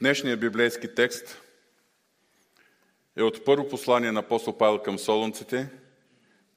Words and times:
Днешният 0.00 0.40
библейски 0.40 0.94
текст 0.94 1.38
е 3.16 3.22
от 3.22 3.44
първо 3.44 3.68
послание 3.68 4.12
на 4.12 4.20
апостол 4.20 4.58
Павел 4.58 4.78
към 4.78 4.98
Солунците, 4.98 5.68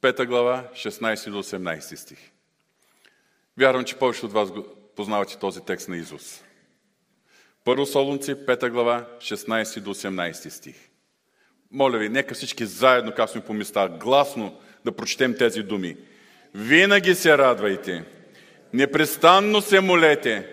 5 0.02 0.26
глава, 0.26 0.68
16 0.72 1.30
до 1.30 1.42
18 1.42 1.94
стих. 1.94 2.18
Вярвам, 3.58 3.84
че 3.84 3.96
повече 3.96 4.26
от 4.26 4.32
вас 4.32 4.48
познавате 4.96 5.38
този 5.38 5.60
текст 5.60 5.88
на 5.88 5.96
Изус. 5.96 6.44
Първо 7.64 7.86
Солунци, 7.86 8.34
5 8.34 8.70
глава, 8.70 9.06
16 9.18 9.80
до 9.80 9.94
18 9.94 10.48
стих. 10.48 10.76
Моля 11.70 11.98
ви, 11.98 12.08
нека 12.08 12.34
всички 12.34 12.66
заедно, 12.66 13.12
както 13.16 13.32
сме 13.32 13.44
по 13.44 13.52
места, 13.52 13.88
гласно 13.88 14.60
да 14.84 14.92
прочетем 14.92 15.34
тези 15.38 15.62
думи. 15.62 15.96
Винаги 16.54 17.14
се 17.14 17.38
радвайте, 17.38 18.04
непрестанно 18.72 19.60
се 19.60 19.80
молете, 19.80 20.48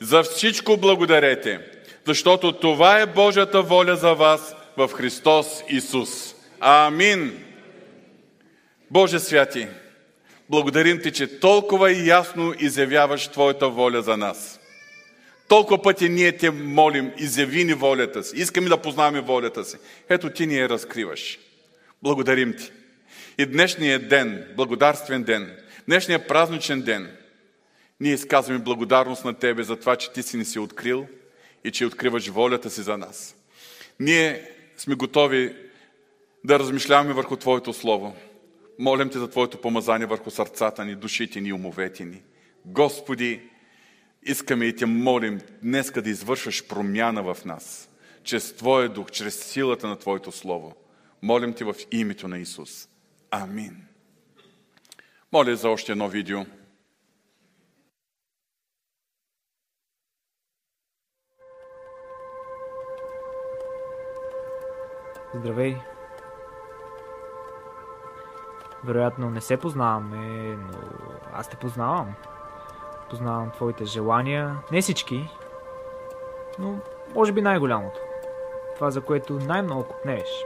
за 0.00 0.22
всичко 0.22 0.76
благодарете, 0.76 1.73
защото 2.06 2.52
това 2.52 3.00
е 3.00 3.06
Божията 3.06 3.62
воля 3.62 3.96
за 3.96 4.14
вас 4.14 4.56
в 4.76 4.88
Христос 4.88 5.62
Исус. 5.68 6.34
Амин! 6.60 7.44
Боже 8.90 9.20
святи, 9.20 9.68
благодарим 10.50 11.02
Ти, 11.02 11.12
че 11.12 11.40
толкова 11.40 11.92
ясно 11.92 12.54
изявяваш 12.58 13.28
Твоята 13.28 13.68
воля 13.68 14.02
за 14.02 14.16
нас. 14.16 14.60
Толкова 15.48 15.82
пъти 15.82 16.08
ние 16.08 16.36
Те 16.36 16.50
молим, 16.50 17.12
изяви 17.18 17.64
ни 17.64 17.74
волята 17.74 18.24
си. 18.24 18.36
Искаме 18.36 18.68
да 18.68 18.76
познаваме 18.76 19.20
волята 19.20 19.64
си. 19.64 19.76
Ето 20.08 20.30
Ти 20.30 20.46
ни 20.46 20.58
я 20.58 20.68
разкриваш. 20.68 21.38
Благодарим 22.02 22.54
Ти. 22.56 22.72
И 23.38 23.46
днешния 23.46 24.08
ден, 24.08 24.46
благодарствен 24.56 25.22
ден, 25.22 25.56
днешния 25.88 26.26
празничен 26.26 26.82
ден, 26.82 27.16
ние 28.00 28.12
изказваме 28.12 28.58
благодарност 28.58 29.24
на 29.24 29.34
Тебе 29.34 29.62
за 29.62 29.76
това, 29.76 29.96
че 29.96 30.12
Ти 30.12 30.22
си 30.22 30.36
ни 30.36 30.44
си 30.44 30.58
открил 30.58 31.06
и 31.64 31.70
че 31.70 31.86
откриваш 31.86 32.28
волята 32.28 32.70
си 32.70 32.82
за 32.82 32.98
нас. 32.98 33.36
Ние 34.00 34.50
сме 34.76 34.94
готови 34.94 35.56
да 36.44 36.58
размишляваме 36.58 37.12
върху 37.12 37.36
Твоето 37.36 37.72
Слово. 37.72 38.16
Молим 38.78 39.10
Те 39.10 39.18
за 39.18 39.30
Твоето 39.30 39.60
помазание 39.60 40.06
върху 40.06 40.30
сърцата 40.30 40.84
ни, 40.84 40.94
душите 40.94 41.40
ни, 41.40 41.52
умовете 41.52 42.04
ни. 42.04 42.22
Господи, 42.64 43.40
искаме 44.22 44.64
и 44.64 44.76
Те 44.76 44.86
молим 44.86 45.40
днеска 45.62 46.02
да 46.02 46.10
извършваш 46.10 46.66
промяна 46.66 47.34
в 47.34 47.44
нас, 47.44 47.90
чрез 48.22 48.52
Твоя 48.52 48.88
дух, 48.88 49.10
чрез 49.10 49.44
силата 49.44 49.88
на 49.88 49.96
Твоето 49.96 50.32
Слово. 50.32 50.74
Молим 51.22 51.52
Те 51.52 51.64
в 51.64 51.74
името 51.92 52.28
на 52.28 52.38
Исус. 52.38 52.88
Амин. 53.30 53.76
Моля 55.32 55.56
за 55.56 55.68
още 55.68 55.92
едно 55.92 56.08
видео. 56.08 56.40
Здравей! 65.34 65.80
Вероятно 68.84 69.30
не 69.30 69.40
се 69.40 69.56
познаваме, 69.56 70.56
но 70.56 70.78
аз 71.32 71.48
те 71.48 71.56
познавам. 71.56 72.14
Познавам 73.10 73.50
твоите 73.50 73.84
желания, 73.84 74.56
не 74.72 74.80
всички, 74.80 75.30
но 76.58 76.78
може 77.14 77.32
би 77.32 77.42
най-голямото. 77.42 78.00
Това, 78.74 78.90
за 78.90 79.00
което 79.00 79.32
най-много 79.32 79.84
купнееш. 79.84 80.44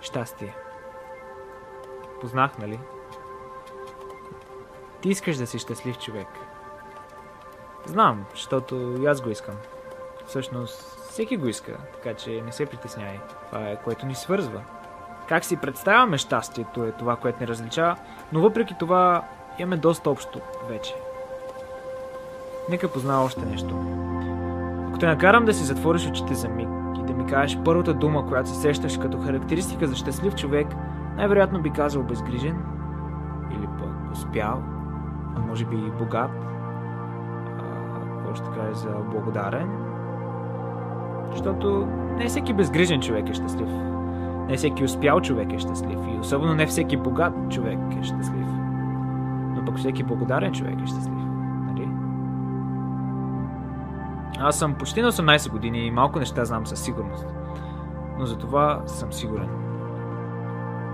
Щастие. 0.00 0.56
Познах, 2.20 2.58
нали? 2.58 2.80
Ти 5.00 5.08
искаш 5.08 5.36
да 5.36 5.46
си 5.46 5.58
щастлив 5.58 5.98
човек. 5.98 6.28
Знам, 7.86 8.26
защото 8.30 8.96
и 9.00 9.06
аз 9.06 9.20
го 9.20 9.30
искам. 9.30 9.54
Всъщност, 10.26 10.99
всеки 11.10 11.36
го 11.36 11.48
иска, 11.48 11.72
така 11.92 12.16
че 12.16 12.42
не 12.46 12.52
се 12.52 12.66
притеснявай. 12.66 13.18
Това 13.46 13.68
е 13.68 13.82
което 13.84 14.06
ни 14.06 14.14
свързва. 14.14 14.60
Как 15.28 15.44
си 15.44 15.56
представяме 15.56 16.18
щастието 16.18 16.84
е 16.84 16.92
това, 16.92 17.16
което 17.16 17.40
ни 17.40 17.48
различава, 17.48 17.96
но 18.32 18.40
въпреки 18.40 18.74
това 18.78 19.22
имаме 19.58 19.76
доста 19.76 20.10
общо 20.10 20.40
вече. 20.68 20.94
Нека 22.70 22.92
познава 22.92 23.24
още 23.24 23.46
нещо. 23.46 23.84
Ако 24.88 24.98
те 24.98 25.06
накарам 25.06 25.44
да 25.44 25.54
си 25.54 25.64
затвориш 25.64 26.06
очите 26.06 26.34
за 26.34 26.48
миг 26.48 26.68
и 27.00 27.02
да 27.02 27.12
ми 27.12 27.26
кажеш 27.26 27.58
първата 27.64 27.94
дума, 27.94 28.26
която 28.26 28.48
се 28.48 28.54
сещаш 28.54 28.98
като 28.98 29.20
характеристика 29.20 29.86
за 29.86 29.96
щастлив 29.96 30.34
човек, 30.34 30.66
най-вероятно 31.16 31.62
би 31.62 31.70
казал 31.70 32.02
безгрижен 32.02 32.62
или 33.50 33.66
пък 33.78 34.12
успял, 34.12 34.62
а 35.36 35.40
може 35.40 35.64
би 35.64 35.76
и 35.76 35.90
богат. 35.90 36.30
А, 37.58 38.00
какво 38.00 38.34
ще 38.34 38.58
кажеш 38.58 38.76
за 38.76 38.90
благодарен? 38.90 39.89
Защото 41.30 41.88
не 42.16 42.26
всеки 42.26 42.52
безгрижен 42.52 43.00
човек 43.00 43.28
е 43.28 43.34
щастлив. 43.34 43.68
Не 44.48 44.56
всеки 44.56 44.84
успял 44.84 45.20
човек 45.20 45.52
е 45.52 45.58
щастлив. 45.58 45.98
И 46.14 46.18
особено 46.18 46.54
не 46.54 46.66
всеки 46.66 46.96
богат 46.96 47.34
човек 47.50 47.78
е 48.00 48.02
щастлив. 48.02 48.46
Но 49.54 49.64
пък 49.64 49.78
всеки 49.78 50.02
благодарен 50.02 50.52
човек 50.52 50.74
е 50.82 50.86
щастлив. 50.86 51.24
Нали? 51.66 51.88
Аз 54.38 54.58
съм 54.58 54.74
почти 54.74 55.02
на 55.02 55.12
18 55.12 55.50
години 55.50 55.78
и 55.78 55.90
малко 55.90 56.18
неща 56.18 56.44
знам 56.44 56.66
със 56.66 56.82
сигурност. 56.82 57.26
Но 58.18 58.26
за 58.26 58.38
това 58.38 58.82
съм 58.86 59.12
сигурен. 59.12 59.48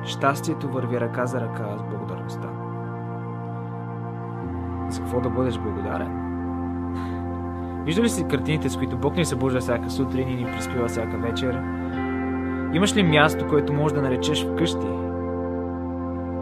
Щастието 0.05 0.69
върви 0.69 1.01
ръка 1.01 1.27
за 1.27 1.41
ръка 1.41 1.77
с 1.79 1.83
благодарността. 1.83 2.49
За 4.89 5.01
какво 5.01 5.21
да 5.21 5.31
бъдеш 5.31 5.59
благодарен? 5.59 6.26
Вижда 7.87 8.03
ли 8.03 8.09
си 8.09 8.29
картините, 8.29 8.69
с 8.69 8.77
които 8.77 8.97
Бог 8.97 9.17
ни 9.17 9.25
събужда 9.25 9.61
всяка 9.61 9.91
сутрин 9.91 10.29
и 10.29 10.35
ни 10.35 10.53
приспива 10.53 10.89
всяка 10.89 11.19
вечер? 11.19 11.63
Имаш 12.73 12.97
ли 12.97 13.03
място, 13.03 13.47
което 13.49 13.73
можеш 13.73 13.95
да 13.95 14.03
наречеш 14.03 14.47
вкъщи? 14.47 14.87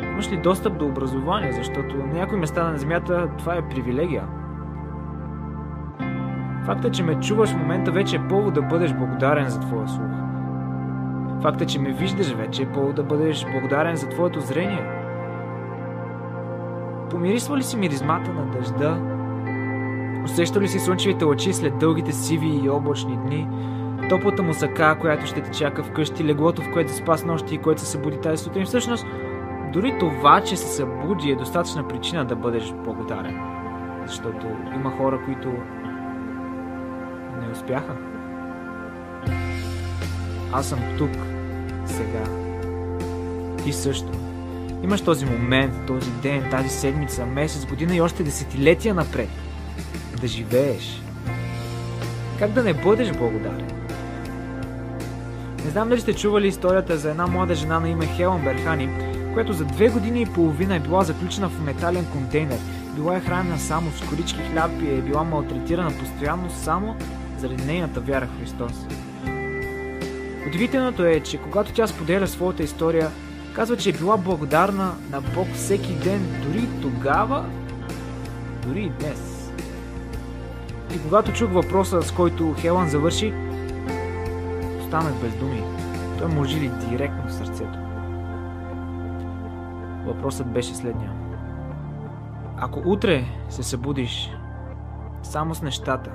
Имаш 0.02 0.32
ли 0.32 0.36
достъп 0.36 0.78
до 0.78 0.86
образование, 0.86 1.52
защото 1.52 1.96
на 1.96 2.06
някои 2.06 2.38
места 2.38 2.70
на 2.70 2.78
земята 2.78 3.28
това 3.38 3.54
е 3.54 3.68
привилегия? 3.68 4.24
Факта, 6.66 6.90
че 6.90 7.02
ме 7.02 7.20
чуваш 7.20 7.50
в 7.50 7.58
момента 7.58 7.90
вече 7.90 8.16
е 8.16 8.28
повод 8.28 8.54
да 8.54 8.62
бъдеш 8.62 8.94
благодарен 8.94 9.48
за 9.48 9.60
твоя 9.60 9.88
слух. 9.88 10.12
Факта, 11.42 11.66
че 11.66 11.78
ме 11.78 11.92
виждаш 11.92 12.32
вече 12.32 12.62
е 12.62 12.72
повод 12.72 12.94
да 12.94 13.02
бъдеш 13.02 13.46
благодарен 13.52 13.96
за 13.96 14.08
твоето 14.08 14.40
зрение. 14.40 14.86
Помирисва 17.10 17.56
ли 17.56 17.62
си 17.62 17.76
миризмата 17.76 18.32
на 18.32 18.46
дъжда 18.46 19.13
Усеща 20.24 20.60
ли 20.60 20.68
си 20.68 20.78
слънчевите 20.78 21.24
лъчи 21.24 21.52
след 21.52 21.78
дългите 21.78 22.12
сиви 22.12 22.60
и 22.64 22.68
облачни 22.68 23.16
дни? 23.16 23.48
Топлата 24.08 24.42
мусака, 24.42 24.98
която 25.00 25.26
ще 25.26 25.42
те 25.42 25.50
чака 25.50 25.84
вкъщи, 25.84 26.24
леглото, 26.24 26.62
в 26.62 26.72
което 26.72 26.92
спа 26.92 27.16
с 27.16 27.24
нощи 27.24 27.54
и 27.54 27.58
което 27.58 27.80
се 27.80 27.86
събуди 27.86 28.16
тази 28.16 28.44
сутрин. 28.44 28.66
Всъщност, 28.66 29.06
дори 29.72 29.96
това, 30.00 30.40
че 30.40 30.56
се 30.56 30.66
събуди 30.66 31.30
е 31.30 31.36
достатъчна 31.36 31.88
причина 31.88 32.24
да 32.24 32.36
бъдеш 32.36 32.72
благодарен. 32.84 33.40
Защото 34.06 34.46
има 34.74 34.90
хора, 34.90 35.20
които 35.24 35.48
не 37.40 37.52
успяха. 37.52 37.96
Аз 40.52 40.68
съм 40.68 40.78
тук, 40.98 41.10
сега. 41.86 42.24
Ти 43.64 43.72
също. 43.72 44.08
Имаш 44.82 45.00
този 45.00 45.26
момент, 45.26 45.86
този 45.86 46.10
ден, 46.10 46.50
тази 46.50 46.68
седмица, 46.68 47.26
месец, 47.26 47.66
година 47.66 47.96
и 47.96 48.00
още 48.00 48.22
десетилетия 48.22 48.94
напред– 48.94 49.28
да 50.24 50.28
живееш. 50.28 51.02
Как 52.38 52.50
да 52.50 52.62
не 52.62 52.74
бъдеш 52.74 53.12
благодарен? 53.12 53.70
Не 55.64 55.70
знам 55.70 55.88
дали 55.88 56.00
сте 56.00 56.14
чували 56.14 56.48
историята 56.48 56.98
за 56.98 57.10
една 57.10 57.26
млада 57.26 57.54
жена 57.54 57.80
на 57.80 57.88
име 57.88 58.06
Хелън 58.06 58.44
Берхани, 58.44 58.88
която 59.32 59.52
за 59.52 59.64
две 59.64 59.88
години 59.88 60.22
и 60.22 60.26
половина 60.26 60.76
е 60.76 60.80
била 60.80 61.04
заключена 61.04 61.48
в 61.48 61.64
метален 61.64 62.06
контейнер, 62.12 62.58
била 62.94 63.16
е 63.16 63.20
хранена 63.20 63.58
само 63.58 63.90
с 63.90 64.08
корички 64.08 64.40
хляб 64.52 64.70
и 64.82 64.90
е 64.90 65.02
била 65.02 65.24
малтретирана 65.24 65.98
постоянно 65.98 66.50
само 66.50 66.96
заради 67.38 67.64
нейната 67.64 68.00
вяра 68.00 68.26
в 68.26 68.40
Христос. 68.40 68.72
Удивителното 70.46 71.04
е, 71.04 71.20
че 71.20 71.38
когато 71.38 71.72
тя 71.72 71.86
споделя 71.86 72.26
своята 72.26 72.62
история, 72.62 73.10
казва, 73.54 73.76
че 73.76 73.90
е 73.90 73.92
била 73.92 74.16
благодарна 74.16 74.94
на 75.10 75.20
Бог 75.20 75.48
всеки 75.54 75.92
ден, 75.94 76.42
дори 76.46 76.68
тогава, 76.82 77.44
дори 78.66 78.82
и 78.82 78.90
днес. 79.00 79.33
И 80.94 81.02
когато 81.02 81.32
чух 81.32 81.50
въпроса, 81.50 82.02
с 82.02 82.12
който 82.12 82.54
Хелън 82.58 82.88
завърши, 82.88 83.34
останах 84.80 85.14
без 85.22 85.36
думи. 85.36 85.62
Той 86.18 86.28
му 86.28 86.44
жили 86.44 86.70
директно 86.88 87.28
в 87.28 87.32
сърцето. 87.32 87.78
Въпросът 90.06 90.52
беше 90.52 90.74
следния. 90.74 91.12
Ако 92.56 92.82
утре 92.84 93.24
се 93.48 93.62
събудиш 93.62 94.36
само 95.22 95.54
с 95.54 95.62
нещата, 95.62 96.10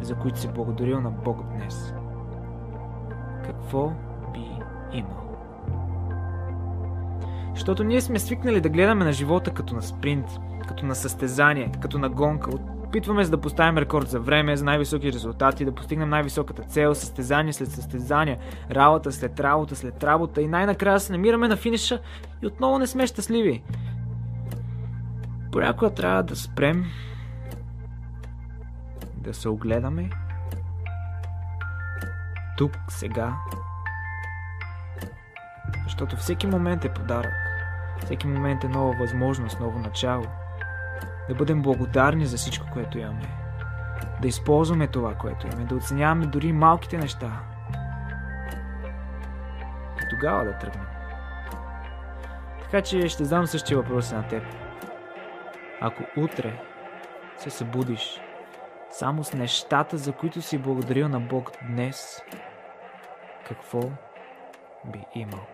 за 0.00 0.14
които 0.14 0.38
си 0.38 0.48
благодарил 0.48 1.00
на 1.00 1.10
Бог 1.10 1.42
днес, 1.42 1.94
какво 3.44 3.92
би 4.32 4.58
имал? 4.92 5.22
Защото 7.54 7.84
ние 7.84 8.00
сме 8.00 8.18
свикнали 8.18 8.60
да 8.60 8.68
гледаме 8.68 9.04
на 9.04 9.12
живота 9.12 9.50
като 9.50 9.74
на 9.74 9.82
спринт, 9.82 10.26
като 10.68 10.86
на 10.86 10.94
състезание, 10.94 11.72
като 11.80 11.98
на 11.98 12.08
гонка. 12.08 12.50
От 12.50 12.71
опитваме 12.92 13.24
за 13.24 13.30
да 13.30 13.40
поставим 13.40 13.78
рекорд 13.78 14.08
за 14.08 14.20
време, 14.20 14.56
за 14.56 14.64
най-високи 14.64 15.12
резултати, 15.12 15.64
да 15.64 15.74
постигнем 15.74 16.08
най-високата 16.08 16.62
цел, 16.62 16.94
състезание 16.94 17.52
след 17.52 17.70
състезание, 17.70 18.38
работа 18.70 19.12
след 19.12 19.40
работа 19.40 19.76
след 19.76 20.04
работа 20.04 20.42
и 20.42 20.48
най-накрая 20.48 21.00
се 21.00 21.12
намираме 21.12 21.48
на 21.48 21.56
финиша 21.56 22.00
и 22.42 22.46
отново 22.46 22.78
не 22.78 22.86
сме 22.86 23.06
щастливи. 23.06 23.62
Понякога 25.52 25.94
трябва 25.94 26.22
да 26.22 26.36
спрем, 26.36 26.84
да 29.16 29.34
се 29.34 29.48
огледаме 29.48 30.10
тук, 32.58 32.72
сега. 32.88 33.36
Защото 35.84 36.16
всеки 36.16 36.46
момент 36.46 36.84
е 36.84 36.94
подарък. 36.94 37.34
Всеки 38.04 38.26
момент 38.26 38.64
е 38.64 38.68
нова 38.68 38.96
възможност, 38.98 39.60
ново 39.60 39.78
начало. 39.78 40.24
Да 41.32 41.36
бъдем 41.36 41.62
благодарни 41.62 42.26
за 42.26 42.36
всичко, 42.36 42.66
което 42.72 42.98
имаме. 42.98 43.28
Да 44.22 44.28
използваме 44.28 44.86
това, 44.86 45.14
което 45.14 45.46
имаме. 45.46 45.64
Да 45.64 45.74
оценяваме 45.74 46.26
дори 46.26 46.52
малките 46.52 46.98
неща. 46.98 47.40
И 50.02 50.08
тогава 50.10 50.44
да 50.44 50.58
тръгнем. 50.58 50.86
Така 52.62 52.82
че 52.82 53.08
ще 53.08 53.24
задам 53.24 53.46
същия 53.46 53.78
въпрос 53.78 54.12
на 54.12 54.28
теб. 54.28 54.42
Ако 55.80 56.02
утре 56.16 56.60
се 57.36 57.50
събудиш 57.50 58.20
само 58.90 59.24
с 59.24 59.32
нещата, 59.32 59.98
за 59.98 60.12
които 60.12 60.42
си 60.42 60.58
благодарил 60.58 61.08
на 61.08 61.20
Бог 61.20 61.52
днес, 61.62 62.22
какво 63.48 63.80
би 64.84 65.04
имал? 65.14 65.51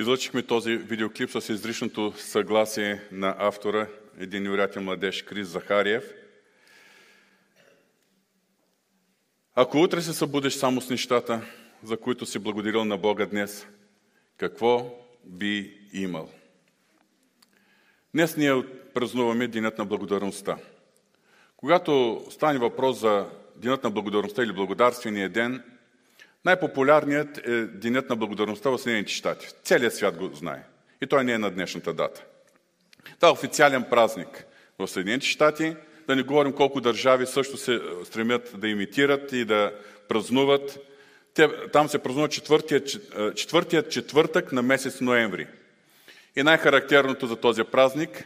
Излъчихме 0.00 0.42
този 0.42 0.76
видеоклип 0.76 1.30
с 1.30 1.52
изричното 1.52 2.12
съгласие 2.16 3.00
на 3.12 3.34
автора, 3.38 3.86
един 4.18 4.42
невероятен 4.42 4.84
младеж 4.84 5.22
Крис 5.22 5.48
Захариев. 5.48 6.04
Ако 9.54 9.78
утре 9.78 10.02
се 10.02 10.12
събудеш 10.12 10.54
само 10.54 10.80
с 10.80 10.90
нещата, 10.90 11.42
за 11.82 11.96
които 11.96 12.26
си 12.26 12.38
благодарил 12.38 12.84
на 12.84 12.96
Бога 12.96 13.26
днес, 13.26 13.66
какво 14.36 14.98
би 15.24 15.80
имал? 15.92 16.30
Днес 18.14 18.36
ние 18.36 18.64
празнуваме 18.94 19.48
Денят 19.48 19.78
на 19.78 19.84
благодарността. 19.84 20.56
Когато 21.56 22.24
стане 22.30 22.58
въпрос 22.58 23.00
за 23.00 23.26
Денят 23.56 23.84
на 23.84 23.90
благодарността 23.90 24.42
или 24.42 24.52
Благодарствения 24.52 25.28
ден, 25.28 25.62
най-популярният 26.44 27.38
е 27.38 27.66
Денят 27.66 28.10
на 28.10 28.16
благодарността 28.16 28.70
в 28.70 28.78
Съединените 28.78 29.12
щати. 29.12 29.48
Целият 29.64 29.94
свят 29.94 30.16
го 30.16 30.34
знае. 30.34 30.62
И 31.02 31.06
той 31.06 31.24
не 31.24 31.32
е 31.32 31.38
на 31.38 31.50
днешната 31.50 31.92
дата. 31.92 32.24
Това 33.16 33.28
е 33.28 33.32
официален 33.32 33.84
празник 33.90 34.44
в 34.78 34.88
Съединените 34.88 35.26
щати. 35.26 35.76
Да 36.06 36.16
не 36.16 36.22
говорим 36.22 36.52
колко 36.52 36.80
държави 36.80 37.26
също 37.26 37.56
се 37.56 37.80
стремят 38.04 38.52
да 38.56 38.68
имитират 38.68 39.32
и 39.32 39.44
да 39.44 39.72
празнуват. 40.08 40.78
Те, 41.34 41.68
там 41.68 41.88
се 41.88 41.98
празнува 41.98 42.28
четвъртият, 42.28 42.88
четвъртият 43.36 43.90
четвъртък 43.90 44.52
на 44.52 44.62
месец 44.62 45.00
ноември. 45.00 45.46
И 46.36 46.42
най-характерното 46.42 47.26
за 47.26 47.36
този 47.36 47.64
празник, 47.64 48.24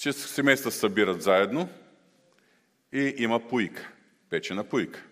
че 0.00 0.12
семейства 0.12 0.70
се 0.70 0.78
събират 0.78 1.22
заедно 1.22 1.68
и 2.92 3.14
има 3.18 3.48
пуйка, 3.48 3.88
печена 4.30 4.64
пуйка. 4.64 5.02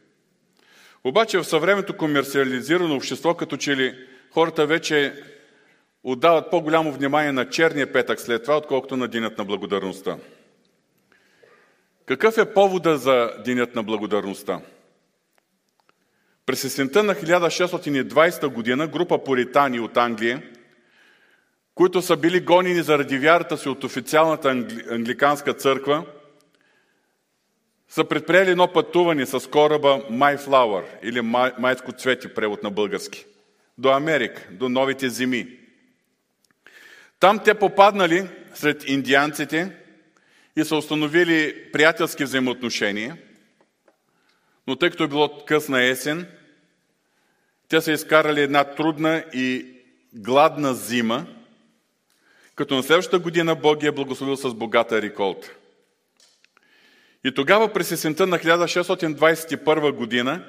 Обаче 1.07 1.39
в 1.39 1.45
съвременното 1.45 1.97
комерциализирано 1.97 2.97
общество, 2.97 3.35
като 3.35 3.57
че 3.57 3.77
ли 3.77 3.95
хората 4.31 4.67
вече 4.67 5.23
отдават 6.05 6.51
по-голямо 6.51 6.93
внимание 6.93 7.33
на 7.33 7.49
черния 7.49 7.93
петък 7.93 8.21
след 8.21 8.43
това, 8.43 8.57
отколкото 8.57 8.97
на 8.97 9.09
Денят 9.09 9.39
на 9.39 9.45
благодарността. 9.45 10.17
Какъв 12.07 12.39
е 12.39 12.53
повода 12.53 12.99
за 12.99 13.31
Денят 13.45 13.75
на 13.75 13.83
благодарността? 13.83 14.61
През 16.47 16.65
есента 16.65 17.03
на 17.03 17.15
1620 17.15 18.47
година 18.47 18.87
група 18.87 19.25
поритани 19.25 19.81
от 19.81 19.97
Англия, 19.97 20.43
които 21.75 22.03
са 22.03 22.17
били 22.17 22.41
гонени 22.41 22.83
заради 22.83 23.19
вярата 23.19 23.59
си 23.59 23.69
от 23.69 23.85
официалната 23.85 24.49
англиканска 24.91 25.55
църква, 25.55 26.05
са 27.89 28.05
предприели 28.05 28.51
едно 28.51 28.73
пътуване 28.73 29.27
с 29.27 29.51
кораба 29.51 30.03
Mayflower 30.11 30.85
или 31.03 31.21
майско 31.59 31.93
цвети, 31.93 32.35
превод 32.35 32.63
на 32.63 32.71
български, 32.71 33.27
до 33.79 33.89
Америка, 33.89 34.49
до 34.51 34.69
новите 34.69 35.09
земи. 35.09 35.59
Там 37.21 37.39
те 37.45 37.55
попаднали 37.55 38.29
сред 38.55 38.89
индианците 38.89 39.73
и 40.57 40.65
са 40.65 40.77
установили 40.77 41.71
приятелски 41.73 42.25
взаимоотношения, 42.25 43.17
но 44.67 44.77
тъй 44.77 44.91
като 44.91 45.05
е 45.05 45.09
било 45.09 45.45
късна 45.45 45.83
есен, 45.83 46.27
те 47.69 47.81
са 47.81 47.93
изкарали 47.93 48.41
една 48.41 48.65
трудна 48.65 49.25
и 49.35 49.67
гладна 50.15 50.75
зима, 50.75 51.27
като 52.55 52.75
на 52.75 52.83
следващата 52.83 53.19
година 53.19 53.55
Бог 53.55 53.79
ги 53.79 53.87
е 53.87 53.93
благословил 53.93 54.37
с 54.37 54.55
богата 54.55 55.03
реколта. 55.03 55.51
И 57.25 57.35
тогава 57.35 57.73
през 57.73 57.93
есента 57.93 58.27
на 58.27 58.39
1621 58.39 59.93
година 59.93 60.45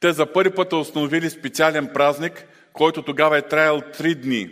те 0.00 0.12
за 0.12 0.26
първи 0.26 0.50
път 0.50 0.72
установили 0.72 1.30
специален 1.30 1.90
празник, 1.94 2.46
който 2.72 3.02
тогава 3.02 3.38
е 3.38 3.42
траял 3.42 3.80
три 3.80 4.14
дни. 4.14 4.50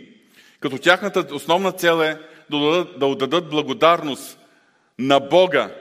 Като 0.59 0.77
тяхната 0.77 1.35
основна 1.35 1.71
цел 1.71 2.01
е 2.01 2.17
да 2.49 2.57
отдадат, 2.57 2.99
да 2.99 3.05
отдадат 3.05 3.49
благодарност 3.49 4.39
на 4.99 5.19
Бога 5.19 5.71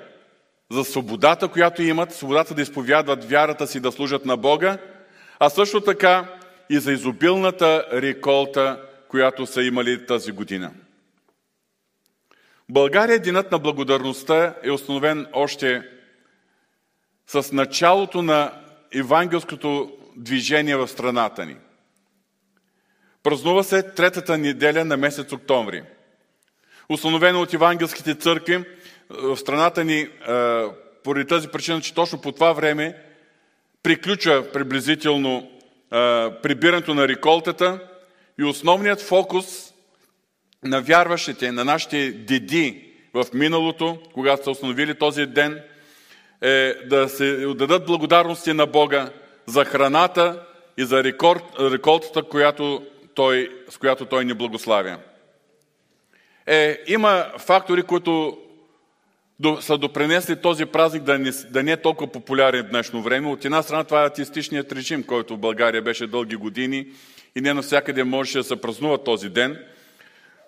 за 0.70 0.84
свободата, 0.84 1.48
която 1.48 1.82
имат, 1.82 2.14
свободата 2.14 2.54
да 2.54 2.62
изповядват 2.62 3.24
вярата 3.24 3.66
си, 3.66 3.80
да 3.80 3.92
служат 3.92 4.24
на 4.24 4.36
Бога, 4.36 4.78
а 5.38 5.50
също 5.50 5.80
така 5.80 6.38
и 6.70 6.78
за 6.78 6.92
изобилната 6.92 7.86
реколта, 7.92 8.80
която 9.08 9.46
са 9.46 9.62
имали 9.62 10.06
тази 10.06 10.32
година. 10.32 10.70
България 12.70 13.18
Денът 13.18 13.52
на 13.52 13.58
благодарността 13.58 14.54
е 14.62 14.70
установен 14.70 15.26
още 15.32 15.82
с 17.26 17.52
началото 17.52 18.22
на 18.22 18.52
евангелското 18.94 19.92
движение 20.16 20.76
в 20.76 20.88
страната 20.88 21.46
ни. 21.46 21.56
Празнува 23.22 23.62
се 23.62 23.82
третата 23.82 24.38
неделя 24.38 24.84
на 24.84 24.96
месец 24.96 25.32
октомври. 25.32 25.82
Установено 26.88 27.40
от 27.40 27.54
евангелските 27.54 28.14
църкви 28.14 28.64
в 29.10 29.36
страната 29.36 29.84
ни, 29.84 30.08
поради 31.04 31.26
тази 31.26 31.48
причина, 31.48 31.80
че 31.80 31.94
точно 31.94 32.20
по 32.20 32.32
това 32.32 32.52
време 32.52 32.96
приключва 33.82 34.52
приблизително 34.52 35.50
прибирането 36.42 36.94
на 36.94 37.08
реколтата 37.08 37.88
и 38.40 38.44
основният 38.44 39.00
фокус 39.00 39.67
на 40.64 40.80
вярващите, 40.80 41.52
на 41.52 41.64
нашите 41.64 42.12
деди 42.12 42.84
в 43.14 43.26
миналото, 43.34 43.98
когато 44.14 44.44
са 44.44 44.50
установили 44.50 44.94
този 44.94 45.26
ден, 45.26 45.60
е 46.42 46.74
да 46.86 47.08
се 47.08 47.46
отдадат 47.46 47.86
благодарности 47.86 48.52
на 48.52 48.66
Бога 48.66 49.10
за 49.46 49.64
храната 49.64 50.46
и 50.76 50.84
за 50.84 51.04
рекорд, 51.04 51.44
реколтата, 51.60 52.22
която 52.22 52.86
той, 53.14 53.50
с 53.68 53.78
която 53.78 54.06
Той 54.06 54.24
ни 54.24 54.34
благославя. 54.34 54.98
Е, 56.46 56.78
има 56.86 57.26
фактори, 57.38 57.82
които 57.82 58.38
са 59.60 59.78
допренесли 59.78 60.40
този 60.40 60.66
празник 60.66 61.02
да 61.02 61.18
не, 61.18 61.30
да 61.30 61.62
не 61.62 61.72
е 61.72 61.82
толкова 61.82 62.12
популярен 62.12 62.66
в 62.66 62.68
днешно 62.68 63.02
време. 63.02 63.28
От 63.28 63.44
една 63.44 63.62
страна 63.62 63.84
това 63.84 64.02
е 64.02 64.06
атеистичният 64.06 64.72
режим, 64.72 65.02
който 65.02 65.34
в 65.34 65.38
България 65.38 65.82
беше 65.82 66.06
дълги 66.06 66.36
години 66.36 66.86
и 67.36 67.40
не 67.40 67.54
навсякъде 67.54 68.04
можеше 68.04 68.38
да 68.38 68.44
се 68.44 68.60
празнува 68.60 68.98
този 68.98 69.28
ден– 69.28 69.64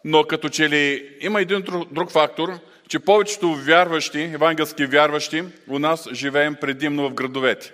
но 0.04 0.25
като 0.25 0.49
че 0.49 0.69
ли 0.69 1.16
има 1.21 1.40
един 1.40 1.62
друг, 1.90 2.11
фактор, 2.11 2.59
че 2.88 2.99
повечето 2.99 3.54
вярващи, 3.54 4.21
евангелски 4.21 4.87
вярващи, 4.87 5.45
у 5.69 5.78
нас 5.78 6.09
живеем 6.12 6.57
предимно 6.61 7.09
в 7.09 7.14
градовете, 7.14 7.73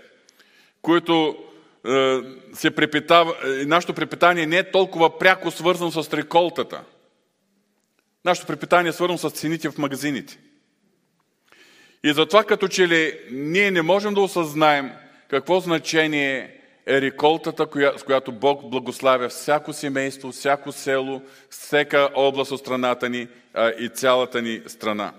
които 0.82 1.36
е, 1.88 2.18
се 2.52 2.70
препитава, 2.70 3.34
е, 3.44 3.66
нашето 3.66 3.94
препитание 3.94 4.46
не 4.46 4.58
е 4.58 4.70
толкова 4.70 5.18
пряко 5.18 5.50
свързано 5.50 5.90
с 5.90 6.12
реколтата. 6.12 6.80
Нашето 8.24 8.46
препитание 8.46 8.88
е 8.88 8.92
свързано 8.92 9.18
с 9.18 9.30
цените 9.30 9.70
в 9.70 9.78
магазините. 9.78 10.38
И 12.04 12.12
затова 12.12 12.44
като 12.44 12.68
че 12.68 12.88
ли 12.88 13.18
ние 13.30 13.70
не 13.70 13.82
можем 13.82 14.14
да 14.14 14.20
осъзнаем 14.20 14.90
какво 15.28 15.60
значение 15.60 16.55
е 16.86 17.00
реколтата, 17.00 17.66
с 17.96 18.02
която 18.02 18.32
Бог 18.32 18.70
благославя 18.70 19.28
всяко 19.28 19.72
семейство, 19.72 20.32
всяко 20.32 20.72
село, 20.72 21.22
всяка 21.50 22.10
област 22.14 22.52
от 22.52 22.60
страната 22.60 23.08
ни 23.08 23.28
и 23.78 23.88
цялата 23.88 24.42
ни 24.42 24.62
страна. 24.66 25.12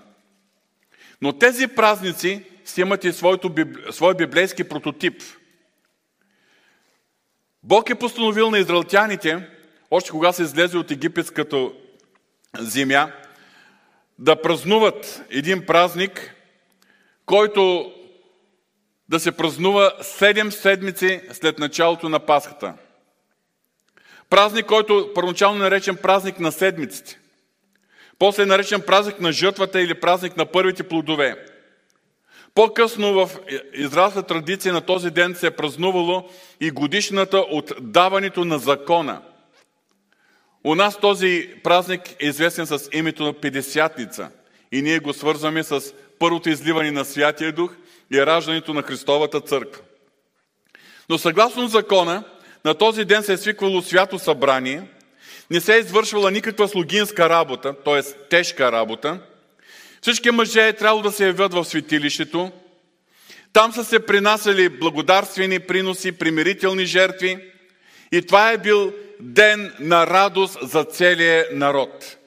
Но 1.22 1.34
тези 1.34 1.68
празници 1.68 2.44
си 2.66 2.82
имат 2.82 3.04
и 3.04 3.14
своето, 3.14 3.56
свой 3.92 4.16
библейски 4.16 4.64
прототип. 4.64 5.22
Бог 7.64 7.90
е 7.90 7.96
постановил 7.96 8.52
на 8.52 8.60
израелтяните, 8.60 9.48
още 9.92 10.12
кога 10.12 10.32
се 10.32 10.44
излезе 10.44 10.78
от 10.78 10.92
египетската 10.92 11.70
земя, 12.60 13.12
да 14.20 14.42
празнуват 14.42 15.24
един 15.30 15.66
празник, 15.66 16.36
който 17.26 17.94
да 19.10 19.20
се 19.20 19.32
празнува 19.32 19.94
7 20.02 20.50
седмици 20.50 21.22
след 21.32 21.60
началото 21.60 22.10
на 22.10 22.20
Пасхата. 22.20 22.74
Празник, 24.30 24.66
който 24.66 25.12
първоначално 25.16 25.60
е 25.60 25.64
наречен 25.64 25.96
празник 25.96 26.40
на 26.40 26.52
седмиците. 26.52 27.20
После 28.20 28.44
е 28.44 28.46
наречен 28.46 28.82
празник 28.82 29.20
на 29.20 29.32
жътвата 29.32 29.82
или 29.82 29.94
празник 29.94 30.38
на 30.38 30.46
първите 30.46 30.84
плодове. 30.84 31.46
По-късно 32.56 33.14
в 33.14 33.30
израелска 33.74 34.24
традиция 34.24 34.74
на 34.74 34.82
този 34.82 35.12
ден 35.12 35.36
се 35.36 35.48
е 35.48 35.52
празнувало 35.52 36.30
и 36.62 36.72
годишната 36.72 37.38
от 37.38 37.72
даването 37.82 38.46
на 38.46 38.60
закона. 38.60 39.22
У 40.64 40.76
нас 40.76 41.00
този 41.00 41.50
празник 41.64 42.02
е 42.20 42.26
известен 42.28 42.68
с 42.68 42.90
името 42.94 43.24
на 43.24 43.34
Педесятница 43.34 44.30
и 44.72 44.82
ние 44.82 45.00
го 45.00 45.14
свързваме 45.14 45.64
с 45.64 45.82
първото 46.20 46.50
изливане 46.50 46.92
на 46.92 47.06
Святия 47.06 47.52
Дух 47.52 47.76
и 48.14 48.26
раждането 48.26 48.74
на 48.74 48.82
Христовата 48.82 49.42
църква. 49.42 49.82
Но 51.10 51.18
съгласно 51.18 51.68
закона, 51.68 52.24
на 52.66 52.74
този 52.74 53.06
ден 53.06 53.24
се 53.24 53.34
е 53.34 53.38
свиквало 53.38 53.82
свято 53.82 54.20
събрание, 54.20 54.84
не 55.52 55.62
се 55.62 55.76
е 55.76 55.80
извършвала 55.80 56.32
никаква 56.32 56.68
слугинска 56.68 57.30
работа, 57.30 57.74
т.е. 57.86 58.28
тежка 58.30 58.72
работа. 58.72 59.20
Всички 60.02 60.32
мъже 60.32 60.68
е 60.68 60.74
трябвало 60.74 61.02
да 61.02 61.12
се 61.12 61.26
явят 61.26 61.54
в 61.54 61.66
светилището. 61.66 62.52
Там 63.54 63.74
са 63.74 63.84
се 63.84 64.06
принасяли 64.06 64.70
благодарствени 64.70 65.60
приноси, 65.60 66.12
примирителни 66.12 66.86
жертви. 66.86 67.38
И 68.12 68.22
това 68.22 68.52
е 68.52 68.58
бил 68.58 68.94
ден 69.20 69.74
на 69.80 70.08
радост 70.08 70.58
за 70.62 70.84
целия 70.84 71.46
народ. 71.52 72.18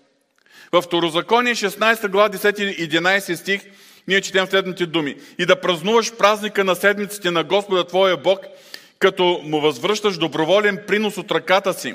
В 0.73 0.83
Второзаконие 0.83 1.55
16 1.55 2.09
глава 2.09 2.31
10 2.31 2.63
и 2.63 2.91
11 2.91 3.35
стих 3.35 3.61
ние 4.09 4.21
четем 4.21 4.47
следните 4.47 4.87
думи. 4.87 5.17
И 5.39 5.47
да 5.47 5.61
празнуваш 5.61 6.13
празника 6.17 6.65
на 6.65 6.77
седмиците 6.77 7.31
на 7.31 7.45
Господа 7.45 7.85
Твоя 7.85 8.17
Бог, 8.17 8.41
като 8.99 9.41
му 9.45 9.61
възвръщаш 9.61 10.19
доброволен 10.19 10.79
принос 10.87 11.17
от 11.17 11.31
ръката 11.31 11.75
си, 11.75 11.95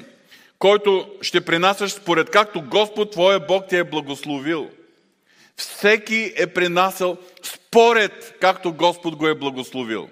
който 0.59 1.09
ще 1.21 1.41
принасяш 1.41 1.91
според 1.91 2.29
както 2.29 2.61
Господ 2.61 3.11
Твоя 3.11 3.39
Бог 3.39 3.67
ти 3.69 3.77
е 3.77 3.83
благословил. 3.83 4.69
Всеки 5.57 6.33
е 6.35 6.47
принасял 6.47 7.17
според 7.43 8.33
както 8.41 8.73
Господ 8.73 9.15
го 9.15 9.27
е 9.27 9.35
благословил. 9.35 10.09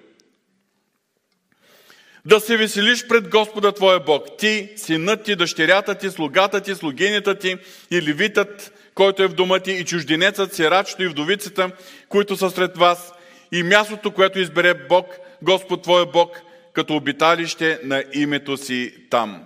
Да 2.26 2.40
се 2.40 2.56
веселиш 2.56 3.06
пред 3.06 3.28
Господа 3.28 3.72
Твоя 3.72 4.00
Бог. 4.00 4.26
Ти, 4.38 4.68
синът 4.76 5.24
ти, 5.24 5.36
дъщерята 5.36 5.94
ти, 5.94 6.10
слугата 6.10 6.60
ти, 6.60 6.74
слугинята 6.74 7.38
ти 7.38 7.56
и 7.90 8.02
левитът, 8.02 8.72
който 8.94 9.22
е 9.22 9.28
в 9.28 9.34
дома 9.34 9.58
ти, 9.58 9.72
и 9.72 9.84
чужденецът, 9.84 10.54
сирачето 10.54 11.02
и 11.02 11.08
вдовицата, 11.08 11.70
които 12.08 12.36
са 12.36 12.50
сред 12.50 12.76
вас, 12.76 13.12
и 13.52 13.62
мястото, 13.62 14.10
което 14.10 14.38
избере 14.38 14.74
Бог, 14.74 15.06
Господ 15.42 15.82
Твоя 15.82 16.06
Бог, 16.06 16.40
като 16.72 16.96
обиталище 16.96 17.80
на 17.84 18.04
името 18.14 18.56
си 18.56 18.94
там. 19.10 19.44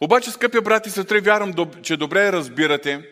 Обаче, 0.00 0.30
скъпи 0.30 0.60
брати 0.60 0.88
и 0.88 0.92
сестри, 0.92 1.20
вярвам, 1.20 1.54
че 1.82 1.96
добре 1.96 2.32
разбирате, 2.32 3.02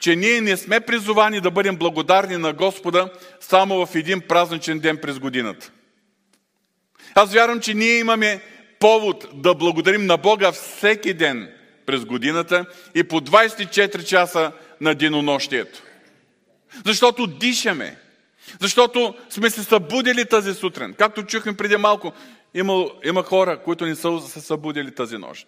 че 0.00 0.16
ние 0.16 0.40
не 0.40 0.56
сме 0.56 0.80
призовани 0.80 1.40
да 1.40 1.50
бъдем 1.50 1.76
благодарни 1.76 2.36
на 2.36 2.52
Господа 2.52 3.12
само 3.40 3.86
в 3.86 3.94
един 3.94 4.20
празничен 4.20 4.78
ден 4.78 4.98
през 4.98 5.18
годината. 5.18 5.70
Аз 7.14 7.32
вярвам, 7.32 7.60
че 7.60 7.74
ние 7.74 7.98
имаме 7.98 8.40
повод 8.80 9.26
да 9.34 9.54
благодарим 9.54 10.06
на 10.06 10.16
Бога 10.16 10.52
всеки 10.52 11.14
ден 11.14 11.55
през 11.86 12.04
годината 12.04 12.66
и 12.94 13.04
по 13.04 13.20
24 13.20 14.04
часа 14.04 14.52
на 14.80 14.94
денонощието. 14.94 15.82
Защото 16.84 17.26
дишаме. 17.26 17.96
Защото 18.60 19.14
сме 19.30 19.50
се 19.50 19.64
събудили 19.64 20.24
тази 20.24 20.54
сутрин. 20.54 20.94
Както 20.98 21.22
чухме 21.22 21.56
преди 21.56 21.76
малко, 21.76 22.12
има, 22.54 22.86
има 23.04 23.22
хора, 23.22 23.62
които 23.62 23.86
не 23.86 23.94
са 23.94 24.20
се 24.28 24.40
събудили 24.40 24.94
тази 24.94 25.18
нощ. 25.18 25.46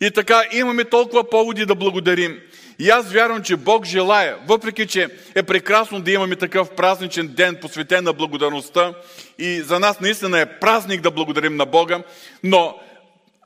И 0.00 0.10
така 0.10 0.42
имаме 0.52 0.84
толкова 0.84 1.30
поводи 1.30 1.66
да 1.66 1.74
благодарим. 1.74 2.40
И 2.78 2.90
аз 2.90 3.12
вярвам, 3.12 3.42
че 3.42 3.56
Бог 3.56 3.86
желая, 3.86 4.38
въпреки 4.48 4.86
че 4.86 5.08
е 5.34 5.42
прекрасно 5.42 6.00
да 6.00 6.10
имаме 6.10 6.36
такъв 6.36 6.70
празничен 6.70 7.28
ден, 7.28 7.58
посветен 7.60 8.04
на 8.04 8.12
благодарността, 8.12 8.94
и 9.38 9.60
за 9.60 9.78
нас 9.80 10.00
наистина 10.00 10.40
е 10.40 10.58
празник 10.58 11.00
да 11.00 11.10
благодарим 11.10 11.56
на 11.56 11.66
Бога, 11.66 12.02
но 12.44 12.74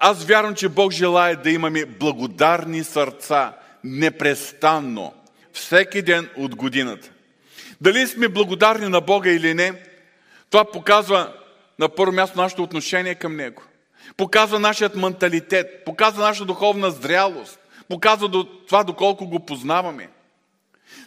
аз 0.06 0.24
вярвам, 0.24 0.54
че 0.54 0.68
Бог 0.68 0.92
желая 0.92 1.36
да 1.36 1.50
имаме 1.50 1.84
благодарни 1.84 2.84
сърца 2.84 3.52
непрестанно, 3.84 5.14
всеки 5.52 6.02
ден 6.02 6.28
от 6.36 6.54
годината. 6.54 7.10
Дали 7.80 8.06
сме 8.06 8.28
благодарни 8.28 8.88
на 8.88 9.00
Бога 9.00 9.30
или 9.30 9.54
не, 9.54 9.72
това 10.50 10.64
показва 10.64 11.32
на 11.78 11.88
първо 11.88 12.12
място 12.12 12.38
нашето 12.38 12.62
отношение 12.62 13.14
към 13.14 13.36
Него. 13.36 13.62
Показва 14.16 14.58
нашият 14.58 14.96
менталитет, 14.96 15.84
показва 15.84 16.24
нашата 16.24 16.46
духовна 16.46 16.90
зрялост, 16.90 17.58
показва 17.88 18.28
до 18.28 18.44
това 18.44 18.84
доколко 18.84 19.26
го 19.26 19.46
познаваме. 19.46 20.08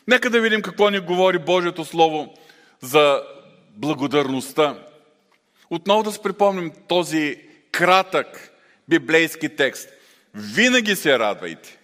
Нека 0.07 0.29
да 0.29 0.41
видим 0.41 0.61
какво 0.61 0.89
ни 0.89 0.99
говори 0.99 1.39
Божието 1.39 1.85
Слово 1.85 2.33
за 2.81 3.21
благодарността. 3.69 4.75
Отново 5.69 6.03
да 6.03 6.11
се 6.11 6.21
припомним 6.21 6.71
този 6.87 7.41
кратък 7.71 8.53
библейски 8.89 9.49
текст. 9.49 9.89
Винаги 10.35 10.95
се 10.95 11.19
радвайте. 11.19 11.77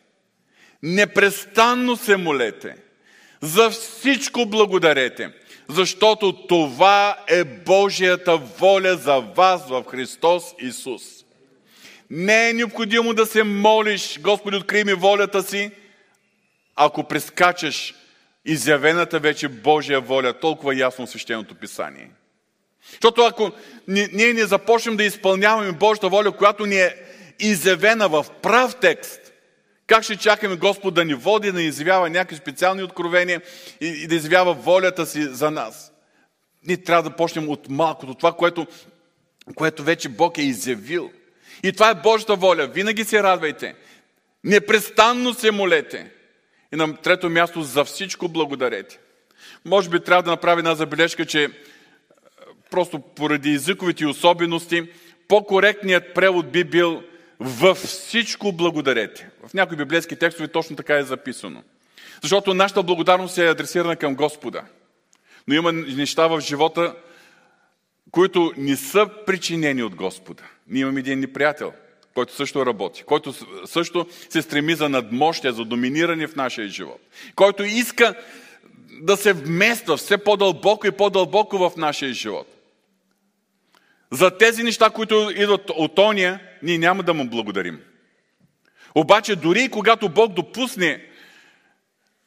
Непрестанно 0.83 1.97
се 1.97 2.17
молете. 2.17 2.75
За 3.41 3.69
всичко 3.69 4.45
благодарете 4.45 5.31
защото 5.69 6.47
това 6.47 7.17
е 7.27 7.43
Божията 7.43 8.37
воля 8.37 8.95
за 8.95 9.19
вас 9.19 9.69
в 9.69 9.83
Христос 9.91 10.43
Исус. 10.59 11.01
Не 12.09 12.49
е 12.49 12.53
необходимо 12.53 13.13
да 13.13 13.25
се 13.25 13.43
молиш, 13.43 14.19
Господи, 14.19 14.57
открий 14.57 14.83
ми 14.83 14.93
волята 14.93 15.43
си, 15.43 15.71
ако 16.75 17.03
прескачаш 17.03 17.95
изявената 18.45 19.19
вече 19.19 19.47
Божия 19.47 20.01
воля, 20.01 20.33
толкова 20.33 20.75
ясно 20.75 21.05
в 21.05 21.09
свещеното 21.09 21.55
писание. 21.55 22.09
Защото 22.91 23.21
ако 23.21 23.51
ние 23.87 24.33
не 24.33 24.45
започнем 24.45 24.97
да 24.97 25.03
изпълняваме 25.03 25.71
Божията 25.71 26.09
воля, 26.09 26.31
която 26.31 26.65
ни 26.65 26.75
е 26.75 26.95
изявена 27.39 28.09
в 28.09 28.25
прав 28.41 28.75
текст, 28.81 29.19
как 29.87 30.03
ще 30.03 30.17
чакаме 30.17 30.55
Господ 30.55 30.93
да 30.93 31.05
ни 31.05 31.13
води, 31.13 31.51
да 31.51 31.59
ни 31.59 31.65
изявява 31.65 32.09
някакви 32.09 32.35
специални 32.35 32.83
откровения 32.83 33.41
и, 33.81 33.87
и 33.87 34.07
да 34.07 34.15
изявява 34.15 34.53
волята 34.53 35.05
си 35.05 35.21
за 35.21 35.51
нас? 35.51 35.91
Ние 36.67 36.77
трябва 36.77 37.09
да 37.09 37.15
почнем 37.15 37.49
от 37.49 37.69
малкото, 37.69 38.13
това, 38.13 38.33
което, 38.33 38.67
което 39.55 39.83
вече 39.83 40.09
Бог 40.09 40.37
е 40.37 40.41
изявил. 40.41 41.11
И 41.63 41.73
това 41.73 41.89
е 41.89 41.95
Божията 41.95 42.35
воля. 42.35 42.67
Винаги 42.67 43.03
се 43.03 43.23
радвайте. 43.23 43.75
Непрестанно 44.43 45.33
се 45.33 45.51
молете. 45.51 46.11
И 46.73 46.75
на 46.75 46.97
трето 46.97 47.29
място 47.29 47.61
за 47.61 47.85
всичко 47.85 48.27
благодарете. 48.27 48.99
Може 49.65 49.89
би 49.89 49.99
трябва 49.99 50.23
да 50.23 50.31
направя 50.31 50.59
една 50.59 50.75
забележка, 50.75 51.25
че 51.25 51.49
просто 52.73 52.99
поради 52.99 53.53
езиковите 53.53 54.05
особености, 54.05 54.83
по-коректният 55.27 56.13
превод 56.13 56.51
би 56.51 56.63
бил 56.63 57.03
във 57.39 57.77
всичко 57.77 58.51
благодарете. 58.51 59.29
В 59.47 59.53
някои 59.53 59.77
библейски 59.77 60.15
текстове 60.15 60.47
точно 60.47 60.75
така 60.75 60.97
е 60.97 61.03
записано. 61.03 61.63
Защото 62.21 62.53
нашата 62.53 62.83
благодарност 62.83 63.37
е 63.37 63.49
адресирана 63.49 63.95
към 63.95 64.15
Господа. 64.15 64.63
Но 65.47 65.55
има 65.55 65.71
неща 65.71 66.27
в 66.27 66.39
живота, 66.39 66.95
които 68.11 68.51
не 68.57 68.75
са 68.75 69.09
причинени 69.25 69.83
от 69.83 69.95
Господа. 69.95 70.43
Ние 70.67 70.81
имаме 70.81 70.99
един 70.99 71.19
неприятел, 71.19 71.73
който 72.13 72.35
също 72.35 72.65
работи, 72.65 73.03
който 73.03 73.33
също 73.65 74.07
се 74.29 74.41
стреми 74.41 74.75
за 74.75 74.89
надмощие, 74.89 75.51
за 75.51 75.65
доминиране 75.65 76.27
в 76.27 76.35
нашия 76.35 76.67
живот, 76.67 77.01
който 77.35 77.63
иска 77.63 78.15
да 79.01 79.17
се 79.17 79.33
вмества 79.33 79.97
все 79.97 80.17
по-дълбоко 80.17 80.87
и 80.87 80.91
по-дълбоко 80.91 81.57
в 81.57 81.71
нашия 81.77 82.13
живот. 82.13 82.52
За 84.13 84.37
тези 84.37 84.63
неща, 84.63 84.89
които 84.89 85.31
идват 85.35 85.69
от 85.69 85.99
ония, 85.99 86.39
ние 86.63 86.77
няма 86.77 87.03
да 87.03 87.13
му 87.13 87.29
благодарим. 87.29 87.81
Обаче 88.95 89.35
дори 89.35 89.63
и 89.63 89.69
когато 89.69 90.09
Бог 90.09 90.33
допусне 90.33 91.05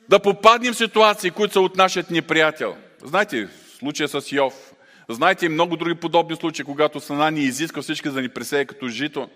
да 0.09 0.19
попаднем 0.19 0.73
в 0.73 0.77
ситуации, 0.77 1.31
които 1.31 1.53
са 1.53 1.61
от 1.61 1.77
нашият 1.77 2.11
неприятел. 2.11 2.77
Знаете, 3.03 3.49
случая 3.79 4.09
с 4.09 4.33
Йов. 4.33 4.73
Знаете 5.09 5.47
и 5.47 5.49
много 5.49 5.77
други 5.77 5.95
подобни 5.95 6.37
случаи, 6.37 6.65
когато 6.65 7.01
Сана 7.01 7.31
ни 7.31 7.41
изиска 7.41 7.83
всички 7.83 8.09
да 8.09 8.23
ни 8.23 8.29
пресее 8.29 8.65
като 8.65 8.89
жито. 8.89 9.29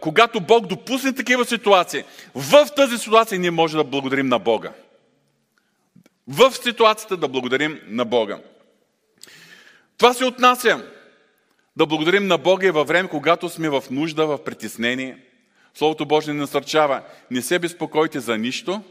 Когато 0.00 0.40
Бог 0.40 0.66
допусне 0.66 1.12
такива 1.12 1.44
ситуации, 1.44 2.04
в 2.34 2.66
тази 2.76 2.98
ситуация 2.98 3.38
ние 3.38 3.50
може 3.50 3.76
да 3.76 3.84
благодарим 3.84 4.28
на 4.28 4.38
Бога. 4.38 4.72
В 6.28 6.52
ситуацията 6.52 7.16
да 7.16 7.28
благодарим 7.28 7.80
на 7.86 8.04
Бога. 8.04 8.38
Това 9.98 10.12
се 10.14 10.24
отнася 10.24 10.93
да 11.76 11.86
благодарим 11.86 12.26
на 12.26 12.38
Бога 12.38 12.66
и 12.66 12.70
във 12.70 12.88
време, 12.88 13.08
когато 13.08 13.48
сме 13.48 13.68
в 13.68 13.84
нужда, 13.90 14.26
в 14.26 14.44
притеснение. 14.44 15.18
Словото 15.74 16.06
Божие 16.06 16.34
ни 16.34 16.40
насърчава. 16.40 17.02
Не 17.30 17.42
се 17.42 17.58
безпокойте 17.58 18.20
за 18.20 18.38
нищо, 18.38 18.82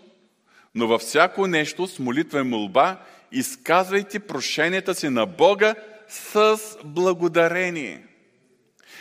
но 0.76 0.88
във 0.88 1.02
всяко 1.02 1.48
нещо 1.48 1.88
с 1.88 2.00
молитва 2.00 2.40
и 2.40 2.44
молба 2.44 2.98
изказвайте 3.32 4.20
прошенията 4.20 4.96
си 4.96 5.10
на 5.10 5.26
Бога 5.26 5.76
с 6.10 6.58
благодарение. 6.84 8.04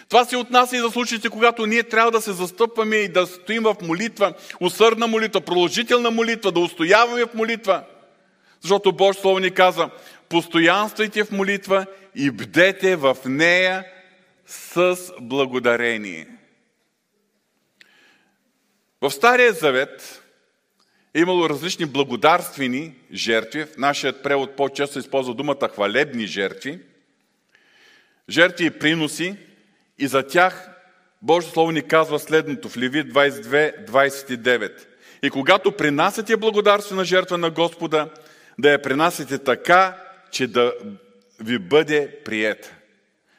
Това 0.09 0.25
се 0.25 0.37
отнася 0.37 0.77
и 0.77 0.81
за 0.81 0.91
случаите, 0.91 1.29
когато 1.29 1.67
ние 1.67 1.83
трябва 1.83 2.11
да 2.11 2.21
се 2.21 2.33
застъпваме 2.33 2.97
и 2.97 3.09
да 3.09 3.27
стоим 3.27 3.62
в 3.62 3.77
молитва, 3.83 4.35
усърдна 4.61 5.07
молитва, 5.07 5.41
продължителна 5.41 6.11
молитва, 6.11 6.53
да 6.53 6.61
устояваме 6.61 7.25
в 7.25 7.35
молитва. 7.35 7.83
Защото 8.61 8.93
Божие 8.93 9.21
Слово 9.21 9.39
ни 9.39 9.51
каза, 9.51 9.91
постоянствайте 10.33 11.25
в 11.25 11.31
молитва 11.31 11.87
и 12.15 12.31
бдете 12.31 12.97
в 12.97 13.17
нея 13.25 13.85
с 14.47 14.97
благодарение. 15.21 16.27
В 19.01 19.11
Стария 19.11 19.53
Завет 19.53 20.23
е 21.15 21.21
имало 21.21 21.49
различни 21.49 21.87
благодарствени 21.87 22.95
жертви. 23.12 23.65
В 23.65 23.77
нашия 23.79 24.23
превод 24.23 24.57
по-често 24.57 24.99
използва 24.99 25.35
думата 25.35 25.69
хвалебни 25.75 26.27
жертви. 26.27 26.81
Жертви 28.29 28.67
и 28.67 28.71
приноси. 28.71 29.37
И 29.99 30.07
за 30.07 30.27
тях 30.27 30.71
Божието 31.23 31.53
Слово 31.53 31.71
ни 31.71 31.83
казва 31.83 32.19
следното 32.19 32.69
в 32.69 32.77
Левит 32.77 33.12
22-29. 33.12 34.73
И 35.23 35.31
когато 35.31 35.73
принасяте 35.73 36.37
благодарствена 36.37 37.05
жертва 37.05 37.39
на 37.39 37.51
Господа, 37.51 38.09
да 38.59 38.71
я 38.71 38.83
принасяте 38.83 39.39
така, 39.39 39.99
че 40.33 40.47
да 40.47 40.75
ви 41.41 41.59
бъде 41.59 42.19
приета. 42.25 42.75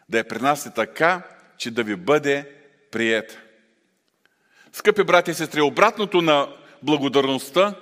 Да 0.10 0.18
я 0.18 0.28
принасяте 0.28 0.76
така, 0.76 1.22
че 1.58 1.72
да 1.72 1.84
ви 1.84 1.96
бъде 1.96 2.52
приета. 2.92 3.40
Скъпи 4.74 5.04
брати 5.04 5.32
и 5.32 5.34
сестри, 5.34 5.62
обратното 5.62 6.22
на 6.22 6.56
благодарността, 6.84 7.76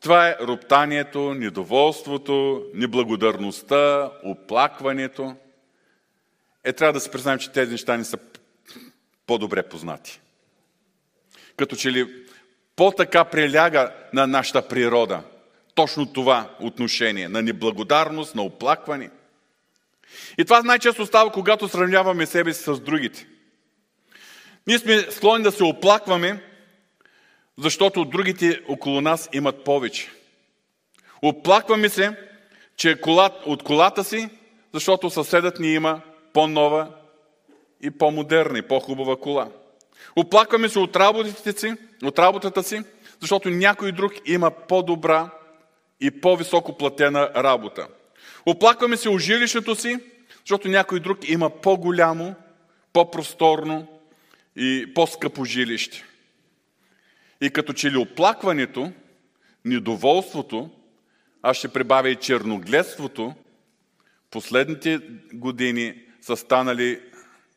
това 0.00 0.28
е 0.28 0.36
роптанието, 0.40 1.34
недоволството, 1.34 2.66
неблагодарността, 2.74 4.10
оплакването. 4.22 5.36
Е, 6.64 6.72
трябва 6.72 6.92
да 6.92 7.00
се 7.00 7.10
признаем, 7.10 7.38
че 7.38 7.52
тези 7.52 7.72
неща 7.72 7.96
не 7.96 8.04
са 8.04 8.18
по-добре 9.26 9.62
познати. 9.62 10.20
Като 11.56 11.76
че 11.76 11.92
ли 11.92 12.26
по-така 12.76 13.24
приляга 13.24 13.94
на 14.12 14.26
нашата 14.26 14.68
природа 14.68 15.22
точно 15.74 16.12
това 16.12 16.50
отношение 16.60 17.28
на 17.28 17.42
неблагодарност, 17.42 18.34
на 18.34 18.42
оплакване. 18.42 19.10
И 20.38 20.44
това 20.44 20.62
най-често 20.62 21.06
става, 21.06 21.32
когато 21.32 21.68
сравняваме 21.68 22.26
себе 22.26 22.52
си 22.54 22.62
с 22.62 22.80
другите. 22.80 23.26
Ние 24.66 24.78
сме 24.78 24.98
склонни 25.10 25.44
да 25.44 25.52
се 25.52 25.64
оплакваме, 25.64 26.42
защото 27.58 28.04
другите 28.04 28.60
около 28.68 29.00
нас 29.00 29.28
имат 29.32 29.64
повече. 29.64 30.10
Оплакваме 31.22 31.88
се, 31.88 32.16
че 32.76 32.96
от 33.46 33.62
колата 33.62 34.04
си, 34.04 34.28
защото 34.72 35.10
съседът 35.10 35.60
ни 35.60 35.74
има 35.74 36.00
по-нова 36.32 36.88
и 37.80 37.90
по-модерна 37.90 38.58
и 38.58 38.62
по-хубава 38.62 39.16
кола. 39.16 39.48
Оплакваме 40.16 40.68
се 40.68 40.78
от 40.78 40.96
работите 40.96 41.52
си, 41.52 41.74
от 42.02 42.18
работата 42.18 42.62
си, 42.62 42.82
защото 43.20 43.50
някой 43.50 43.92
друг 43.92 44.12
има 44.26 44.50
по-добра 44.50 45.30
и 46.02 46.10
по-високо 46.10 46.78
платена 46.78 47.30
работа. 47.36 47.88
Оплакваме 48.46 48.96
се 48.96 49.08
от 49.08 49.20
жилището 49.20 49.74
си, 49.74 49.98
защото 50.40 50.68
някой 50.68 51.00
друг 51.00 51.28
има 51.28 51.50
по-голямо, 51.50 52.34
по-просторно 52.92 54.00
и 54.56 54.92
по-скъпо 54.94 55.44
жилище. 55.44 56.04
И 57.40 57.50
като 57.50 57.72
че 57.72 57.90
ли 57.90 57.96
оплакването, 57.96 58.92
недоволството, 59.64 60.70
аз 61.42 61.56
ще 61.56 61.68
прибавя 61.68 62.10
и 62.10 62.16
черногледството, 62.16 63.34
последните 64.30 65.00
години 65.32 66.02
са 66.20 66.36
станали 66.36 67.00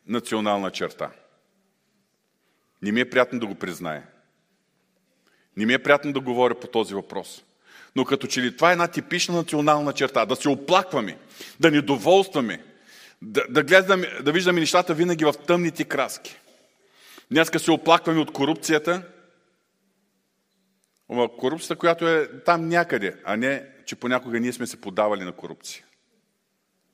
национална 0.06 0.70
черта. 0.70 1.10
Не 2.82 2.92
ми 2.92 3.00
е 3.00 3.10
приятно 3.10 3.40
да 3.40 3.46
го 3.46 3.54
призная. 3.54 4.06
Не 5.56 5.66
ми 5.66 5.74
е 5.74 5.82
приятно 5.82 6.12
да 6.12 6.20
говоря 6.20 6.60
по 6.60 6.66
този 6.66 6.94
въпрос. 6.94 7.45
Но 7.96 8.04
като 8.04 8.26
че 8.26 8.42
ли 8.42 8.56
това 8.56 8.68
е 8.68 8.72
една 8.72 8.88
типична 8.88 9.34
национална 9.34 9.92
черта, 9.92 10.26
да 10.26 10.36
се 10.36 10.48
оплакваме, 10.48 11.18
да 11.60 11.70
недоволстваме, 11.70 12.64
да, 13.22 13.44
да, 13.48 13.62
гледаме, 13.62 14.06
да 14.22 14.32
виждаме 14.32 14.60
нещата 14.60 14.94
винаги 14.94 15.24
в 15.24 15.34
тъмните 15.46 15.84
краски. 15.84 16.36
Днеска 17.30 17.58
се 17.58 17.70
оплакваме 17.70 18.20
от 18.20 18.32
корупцията, 18.32 19.02
корупцията, 21.38 21.76
която 21.76 22.08
е 22.08 22.28
там 22.44 22.68
някъде, 22.68 23.16
а 23.24 23.36
не, 23.36 23.66
че 23.86 23.96
понякога 23.96 24.40
ние 24.40 24.52
сме 24.52 24.66
се 24.66 24.80
подавали 24.80 25.24
на 25.24 25.32
корупция. 25.32 25.84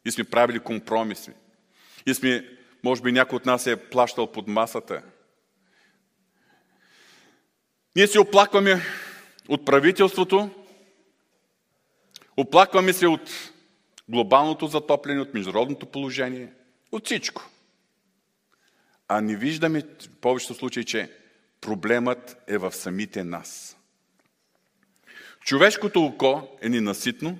И 0.04 0.10
сме 0.10 0.24
правили 0.24 0.58
компромиси. 0.58 1.30
И 2.06 2.14
сме, 2.14 2.48
може 2.84 3.02
би 3.02 3.12
някой 3.12 3.36
от 3.36 3.46
нас 3.46 3.66
е 3.66 3.76
плащал 3.76 4.32
под 4.32 4.48
масата. 4.48 5.02
Ние 7.96 8.06
се 8.06 8.20
оплакваме 8.20 8.80
от 9.48 9.64
правителството, 9.64 10.50
оплакваме 12.36 12.92
се 12.92 13.06
от 13.06 13.30
глобалното 14.08 14.66
затопляне, 14.66 15.20
от 15.20 15.34
международното 15.34 15.86
положение, 15.86 16.52
от 16.92 17.06
всичко. 17.06 17.50
А 19.08 19.20
не 19.20 19.36
виждаме 19.36 19.80
в 19.80 20.08
повечето 20.20 20.54
случаи, 20.54 20.84
че 20.84 21.10
проблемът 21.60 22.36
е 22.48 22.58
в 22.58 22.72
самите 22.72 23.24
нас. 23.24 23.76
Човешкото 25.40 26.04
око 26.04 26.48
е 26.62 26.68
ненаситно, 26.68 27.38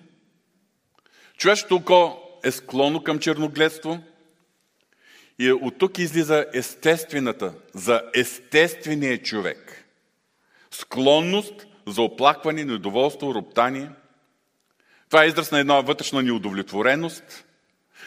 човешкото 1.37 1.77
око 1.77 2.19
е 2.45 2.51
склонно 2.51 3.03
към 3.03 3.19
черногледство 3.19 3.99
и 5.39 5.53
от 5.53 5.79
тук 5.79 5.99
излиза 5.99 6.47
естествената, 6.55 7.55
за 7.75 8.03
естествения 8.15 9.23
човек. 9.23 9.85
Склонност 10.71 11.67
за 11.87 12.03
оплакване, 12.03 12.65
недоволство, 12.65 13.35
роптание. 13.35 13.91
Това 15.13 15.25
е 15.25 15.27
израз 15.27 15.51
на 15.51 15.59
една 15.59 15.81
вътрешна 15.81 16.23
неудовлетвореност, 16.23 17.45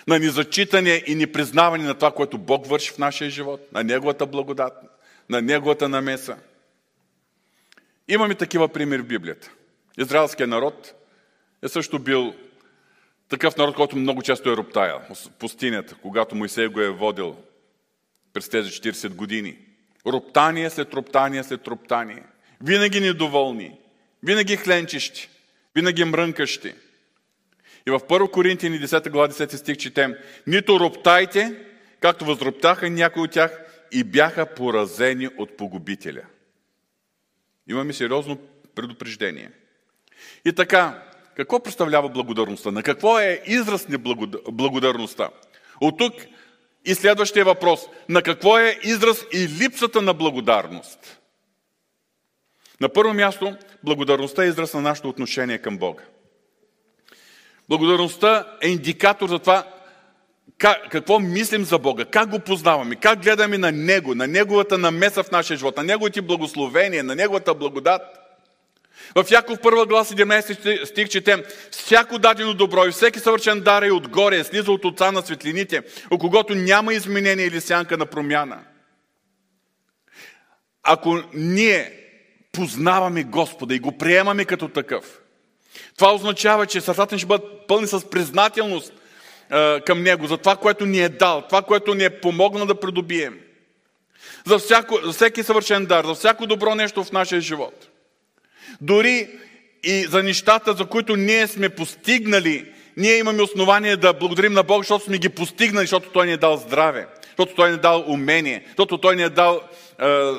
на 0.08 0.20
незачитане 0.20 1.04
и 1.08 1.16
непризнаване 1.16 1.84
на 1.84 1.94
това, 1.94 2.12
което 2.12 2.38
Бог 2.38 2.68
върши 2.68 2.92
в 2.92 2.98
нашия 2.98 3.30
живот, 3.30 3.72
на 3.74 3.84
Неговата 3.84 4.26
благодат, 4.26 4.74
на 5.30 5.42
Неговата 5.42 5.90
намеса. 5.90 6.38
Имаме 8.08 8.36
такива 8.36 8.68
примери 8.70 9.02
в 9.02 9.06
Библията. 9.06 9.52
Израелският 9.98 10.50
народ 10.50 10.94
е 11.64 11.68
също 11.68 12.00
бил 12.00 12.36
такъв 13.30 13.58
народ, 13.58 13.76
който 13.76 13.96
много 13.96 14.22
често 14.22 14.50
е 14.50 14.58
роптаял. 14.58 15.02
Пустинята, 15.40 15.96
когато 16.02 16.36
Моисей 16.36 16.68
го 16.68 16.82
е 16.82 16.90
водил 16.90 17.36
през 18.34 18.50
тези 18.50 18.70
40 18.70 19.10
години. 19.10 19.58
Роптание 20.08 20.70
след 20.70 20.94
роптание 20.94 21.44
след 21.44 21.68
роптание. 21.68 22.24
Винаги 22.62 23.00
недоволни, 23.00 23.80
винаги 24.24 24.58
хленчещи, 24.58 25.30
винаги 25.76 26.04
мрънкащи. 26.04 26.74
И 27.88 27.92
в 27.92 28.00
1 28.00 28.32
Коринтияни 28.32 28.80
10 28.80 29.10
глава 29.10 29.28
10 29.28 29.56
стих 29.56 29.78
четем 29.78 30.16
Нито 30.48 30.80
роптайте, 30.80 31.56
както 32.00 32.26
възроптаха 32.26 32.90
някои 32.90 33.24
от 33.24 33.32
тях 33.32 33.60
и 33.92 34.04
бяха 34.04 34.46
поразени 34.46 35.30
от 35.38 35.58
погубителя. 35.58 36.22
Имаме 37.68 37.94
сериозно 37.94 38.38
предупреждение– 38.76 39.52
и 40.46 40.54
така, 40.54 41.04
какво 41.36 41.60
представлява 41.60 42.10
благодарността? 42.10 42.72
На 42.72 42.84
какво 42.84 43.20
е 43.20 43.42
израз 43.46 43.88
благодарността? 44.52 45.30
От 45.82 45.98
тук 45.98 46.14
и 46.86 46.96
следващия 46.96 47.46
въпрос. 47.46 47.82
На 48.10 48.22
какво 48.22 48.58
е 48.58 48.80
израз 48.84 49.26
и 49.34 49.48
липсата 49.48 50.02
на 50.02 50.14
благодарност? 50.14 51.20
На 52.82 52.90
първо 52.90 53.14
място, 53.14 53.58
благодарността 53.84 54.44
е 54.44 54.48
израз 54.48 54.74
на 54.74 54.82
нашето 54.82 55.10
отношение 55.10 55.58
към 55.58 55.78
Бога. 55.78 56.04
Благодарността 57.70 58.58
е 58.62 58.70
индикатор 58.70 59.30
за 59.30 59.40
това 59.40 59.68
как, 60.58 60.90
какво 60.92 61.20
мислим 61.20 61.66
за 61.66 61.80
Бога, 61.80 62.06
как 62.06 62.30
го 62.30 62.40
познаваме, 62.40 62.96
как 62.96 63.24
гледаме 63.24 63.58
на 63.58 63.72
Него, 63.72 64.16
на 64.16 64.28
Неговата 64.28 64.78
намеса 64.78 65.24
в 65.24 65.32
нашия 65.32 65.58
живот, 65.58 65.78
на 65.78 65.84
Неговите 65.84 66.22
благословения, 66.22 67.04
на 67.04 67.16
Неговата 67.16 67.54
благодат– 67.54 68.02
в 69.16 69.32
Яков 69.32 69.60
1 69.60 69.88
глава 69.88 70.06
17 70.06 70.86
стих 70.86 71.10
четем 71.10 71.44
Всяко 71.72 72.20
дадено 72.20 72.54
добро 72.54 72.86
и 72.86 72.92
всеки 72.92 73.20
съвършен 73.20 73.62
дар 73.62 73.84
е 73.84 73.92
отгоре, 73.92 74.44
слиза 74.44 74.72
от 74.72 74.86
отца 74.86 75.12
на 75.12 75.22
светлините, 75.22 75.82
у 76.12 76.18
когото 76.18 76.56
няма 76.56 76.94
изменение 76.94 77.46
или 77.46 77.62
сянка 77.62 77.98
на 77.98 78.06
промяна. 78.06 78.60
Ако 80.84 81.20
ние 81.34 81.92
познаваме 82.52 83.24
Господа 83.24 83.76
и 83.76 83.80
го 83.80 83.98
приемаме 83.98 84.46
като 84.46 84.68
такъв, 84.68 85.22
Това 85.98 86.14
означава, 86.14 86.66
че 86.66 86.82
сърцата 86.82 87.16
ни 87.16 87.20
ще 87.20 87.28
бъдат 87.28 87.68
пълни 87.68 87.88
с 87.88 88.10
признателност 88.10 88.94
а, 89.50 89.82
към 89.86 90.04
Него 90.04 90.28
за 90.28 90.38
това, 90.38 90.56
което 90.56 90.86
ни 90.86 91.00
е 91.00 91.10
дал, 91.10 91.42
това, 91.42 91.62
което 91.62 91.94
ни 91.94 92.04
е 92.04 92.20
помогнал 92.22 92.66
да 92.66 92.80
придобием. 92.80 93.40
За, 94.46 94.60
всяко, 94.60 95.00
за 95.04 95.14
всеки 95.14 95.44
съвършен 95.44 95.86
дар, 95.86 96.06
за 96.06 96.14
всяко 96.14 96.48
добро 96.48 96.76
нещо 96.76 97.04
в 97.04 97.12
нашия 97.12 97.42
живот. 97.42 97.88
Дори 98.82 99.30
и 99.84 100.04
за 100.04 100.24
нещата, 100.24 100.74
за 100.74 100.86
които 100.86 101.16
ние 101.16 101.48
сме 101.48 101.70
постигнали, 101.70 102.74
ние 102.98 103.18
имаме 103.18 103.42
основание 103.42 103.98
да 103.98 104.14
благодарим 104.14 104.54
на 104.54 104.64
Бог, 104.64 104.84
защото 104.84 105.06
сме 105.06 105.18
ги 105.18 105.30
постигнали, 105.30 105.84
защото 105.84 106.10
Той 106.10 106.26
ни 106.26 106.32
е 106.32 106.38
дал 106.38 106.58
здраве, 106.58 107.08
защото 107.26 107.56
Той 107.56 107.70
ни 107.70 107.76
е 107.76 107.80
дал 107.80 108.04
умение, 108.08 108.64
защото 108.68 108.98
Той 108.98 109.16
ни 109.16 109.24
е 109.24 109.30
дал 109.30 109.62
е, 110.02 110.32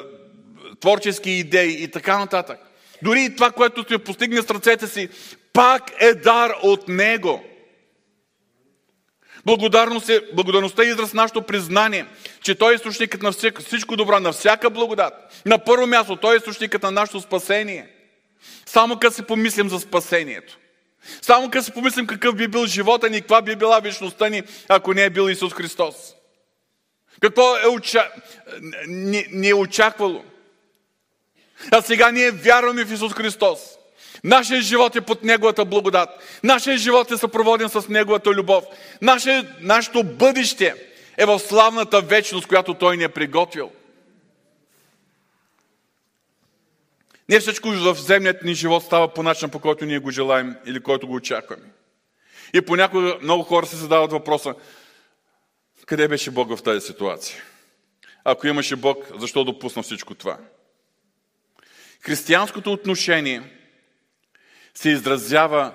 творчески 0.80 1.30
идеи 1.30 1.82
и 1.82 1.88
така 1.88 2.18
нататък. 2.18 2.58
Дори 3.02 3.24
и 3.24 3.34
това, 3.34 3.50
което 3.50 3.84
сме 3.88 3.98
постигнали 3.98 4.42
с 4.42 4.50
ръцете 4.50 4.86
си, 4.86 5.08
пак 5.52 5.82
е 6.00 6.14
дар 6.14 6.52
от 6.62 6.88
Него. 6.88 7.44
Благодарност 9.44 10.08
е, 10.08 10.20
благодарността 10.34 10.82
е 10.82 10.86
израз 10.86 11.12
нашето 11.12 11.42
признание, 11.42 12.06
че 12.42 12.54
Той 12.54 12.72
е 12.72 12.74
източникът 12.74 13.22
на 13.22 13.32
всичко 13.60 13.96
добро, 13.96 14.20
на 14.20 14.32
всяка 14.32 14.70
благодат. 14.70 15.42
На 15.46 15.58
първо 15.58 15.86
място, 15.86 16.16
Той 16.16 16.34
е 16.34 16.36
източникът 16.36 16.82
на 16.82 16.90
нашето 16.90 17.20
спасение. 17.20 17.88
Само 18.66 18.98
като 18.98 19.14
си 19.14 19.22
помислим 19.22 19.68
за 19.68 19.80
спасението. 19.80 20.58
Само 21.22 21.50
като 21.50 21.64
си 21.64 21.72
помислим 21.72 22.06
какъв 22.06 22.34
би 22.34 22.48
бил 22.48 22.66
живота 22.66 23.10
ни, 23.10 23.20
каква 23.20 23.42
би 23.42 23.56
била 23.56 23.80
вечността 23.80 24.28
ни, 24.28 24.42
ако 24.68 24.94
не 24.94 25.04
е 25.04 25.10
бил 25.10 25.28
Исус 25.30 25.52
Христос. 25.52 25.94
Какво 27.20 27.56
е 27.56 27.66
оча... 27.66 28.10
ни, 28.88 29.26
ни 29.30 29.48
е 29.48 29.54
очаквало? 29.54 30.24
А 31.72 31.82
сега 31.82 32.10
ние 32.10 32.30
вярваме 32.30 32.84
в 32.84 32.92
Исус 32.92 33.12
Христос. 33.12 33.58
Нашия 34.24 34.62
живот 34.62 34.96
е 34.96 35.00
под 35.00 35.24
Неговата 35.24 35.64
благодат. 35.64 36.08
Нашия 36.42 36.78
живот 36.78 37.10
е 37.10 37.16
съпроводен 37.16 37.68
с 37.68 37.88
Неговата 37.88 38.30
любов. 38.30 38.64
Наше, 39.02 39.42
нашето 39.60 40.04
бъдеще 40.04 40.74
е 41.16 41.26
в 41.26 41.38
славната 41.38 42.00
вечност, 42.00 42.46
която 42.46 42.74
Той 42.74 42.96
ни 42.96 43.04
е 43.04 43.08
приготвил. 43.08 43.70
Не 47.28 47.40
всичко 47.40 47.68
в 47.68 47.94
земният 47.94 48.42
ни 48.42 48.54
живот 48.54 48.82
става 48.82 49.14
по 49.14 49.22
начин, 49.22 49.50
по 49.50 49.58
който 49.58 49.84
ние 49.84 49.98
го 49.98 50.10
желаем 50.10 50.56
или 50.66 50.82
който 50.82 51.06
го 51.06 51.14
очакваме. 51.14 51.64
И 52.54 52.60
понякога 52.60 53.18
много 53.22 53.42
хора 53.42 53.66
се 53.66 53.76
задават 53.76 54.12
въпроса, 54.12 54.54
къде 55.86 56.08
беше 56.08 56.30
Бог 56.30 56.56
в 56.56 56.62
тази 56.62 56.86
ситуация? 56.86 57.42
Ако 58.24 58.46
имаше 58.46 58.76
Бог, 58.76 58.98
защо 59.18 59.44
допусна 59.44 59.82
всичко 59.82 60.14
това? 60.14 60.38
Християнското 62.00 62.72
отношение 62.72 63.42
се 64.74 64.90
изразява 64.90 65.72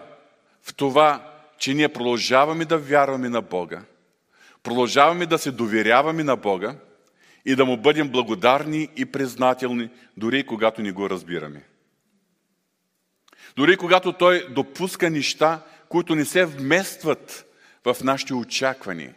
в 0.62 0.74
това, 0.74 1.32
че 1.58 1.74
ние 1.74 1.90
продължаваме 1.90 2.66
да 2.66 2.78
вярваме 2.78 3.30
на 3.30 3.42
Бога, 3.42 3.82
продължаваме 4.64 5.26
да 5.26 5.38
се 5.38 5.52
доверяваме 5.52 6.24
на 6.24 6.36
Бога 6.36 6.76
и 7.46 7.56
да 7.56 7.66
му 7.66 7.78
бъдем 7.78 8.10
благодарни 8.10 8.90
и 8.96 9.06
признателни, 9.06 9.90
дори 10.18 10.44
когато 10.44 10.82
не 10.82 10.92
го 10.92 11.10
разбираме. 11.10 11.64
Дори 13.56 13.78
когато 13.78 14.14
Той 14.14 14.48
допуска 14.50 15.10
неща, 15.10 15.62
които 15.90 16.16
не 16.16 16.26
се 16.26 16.46
вместват 16.46 17.46
в 17.86 17.98
нашите 18.04 18.34
очаквания, 18.34 19.14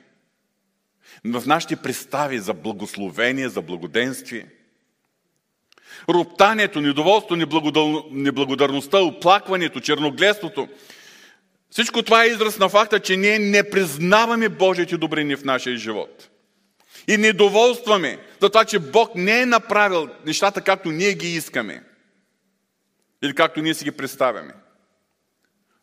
в 1.25 1.47
нашите 1.47 1.77
представи 1.77 2.39
за 2.39 2.55
благословение, 2.55 3.49
за 3.49 3.63
благоденствие. 3.63 4.47
Роптанието, 6.09 6.81
недоволството, 6.81 7.37
неблагодарността, 8.11 8.99
оплакването, 8.99 9.81
черногледството, 9.81 10.69
всичко 11.71 12.03
това 12.03 12.25
е 12.25 12.29
израз 12.29 12.59
на 12.59 12.69
факта, 12.69 13.01
че 13.01 13.17
ние 13.17 13.39
не 13.39 13.71
признаваме 13.71 14.49
Божиите 14.49 14.97
добрини 14.97 15.37
в 15.37 15.45
нашия 15.45 15.77
живот– 15.77 16.31
и 17.09 17.17
недоволстваме 17.17 18.19
за 18.41 18.51
това, 18.51 18.65
че 18.65 18.79
Бог 18.79 19.15
не 19.15 19.41
е 19.41 19.47
направил 19.47 20.09
нещата 20.27 20.61
както 20.61 20.91
ние 20.91 21.15
ги 21.15 21.29
искаме. 21.29 21.85
Или 23.23 23.35
както 23.35 23.63
ние 23.63 23.75
си 23.75 23.85
ги 23.85 23.91
представяме. 23.91 24.55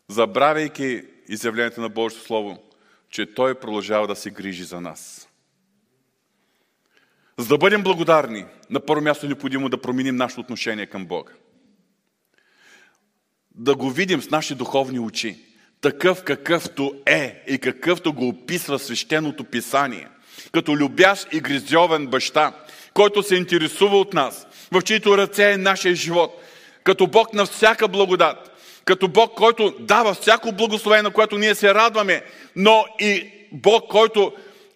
Забравяйки 0.09 1.03
изявлението 1.29 1.81
на 1.81 1.89
Божието 1.89 2.25
Слово, 2.25 2.63
че 3.09 3.33
Той 3.33 3.55
продължава 3.55 4.07
да 4.07 4.15
се 4.15 4.29
грижи 4.29 4.63
за 4.63 4.81
нас. 4.81 5.29
За 7.37 7.47
да 7.47 7.57
бъдем 7.57 7.83
благодарни, 7.83 8.45
на 8.69 8.79
първо 8.79 9.03
място 9.03 9.25
е 9.25 9.29
необходимо 9.29 9.69
да 9.69 9.81
променим 9.81 10.15
нашето 10.15 10.41
отношение 10.41 10.85
към 10.85 11.05
Бога. 11.05 11.31
Да 13.55 13.75
го 13.75 13.89
видим 13.89 14.21
с 14.21 14.29
нашите 14.29 14.55
духовни 14.55 14.99
очи, 14.99 15.45
такъв 15.81 16.23
какъвто 16.23 16.93
е 17.05 17.43
и 17.47 17.57
какъвто 17.57 18.13
го 18.13 18.27
описва 18.27 18.79
свещеното 18.79 19.43
писание– 19.43 20.07
като 20.51 20.77
любящ 20.77 21.27
и 21.33 21.39
гризьовен 21.39 22.07
баща, 22.07 22.53
който 22.93 23.23
се 23.23 23.35
интересува 23.35 23.97
от 23.97 24.13
нас, 24.13 24.47
в 24.71 24.81
чието 24.81 25.17
ръце 25.17 25.51
е 25.51 25.57
нашия 25.57 25.95
живот, 25.95 26.41
като 26.83 27.07
Бог 27.07 27.33
на 27.33 27.45
всяка 27.45 27.87
благодат, 27.87 28.51
като 28.85 29.07
Бог, 29.07 29.33
който 29.35 29.75
дава 29.79 30.13
всяко 30.13 30.51
благословение, 30.51 31.03
на 31.03 31.11
което 31.11 31.37
ние 31.37 31.55
се 31.55 31.73
радваме, 31.73 32.23
но 32.55 32.85
и 32.99 33.31
Бог, 33.51 33.87
който 33.89 34.33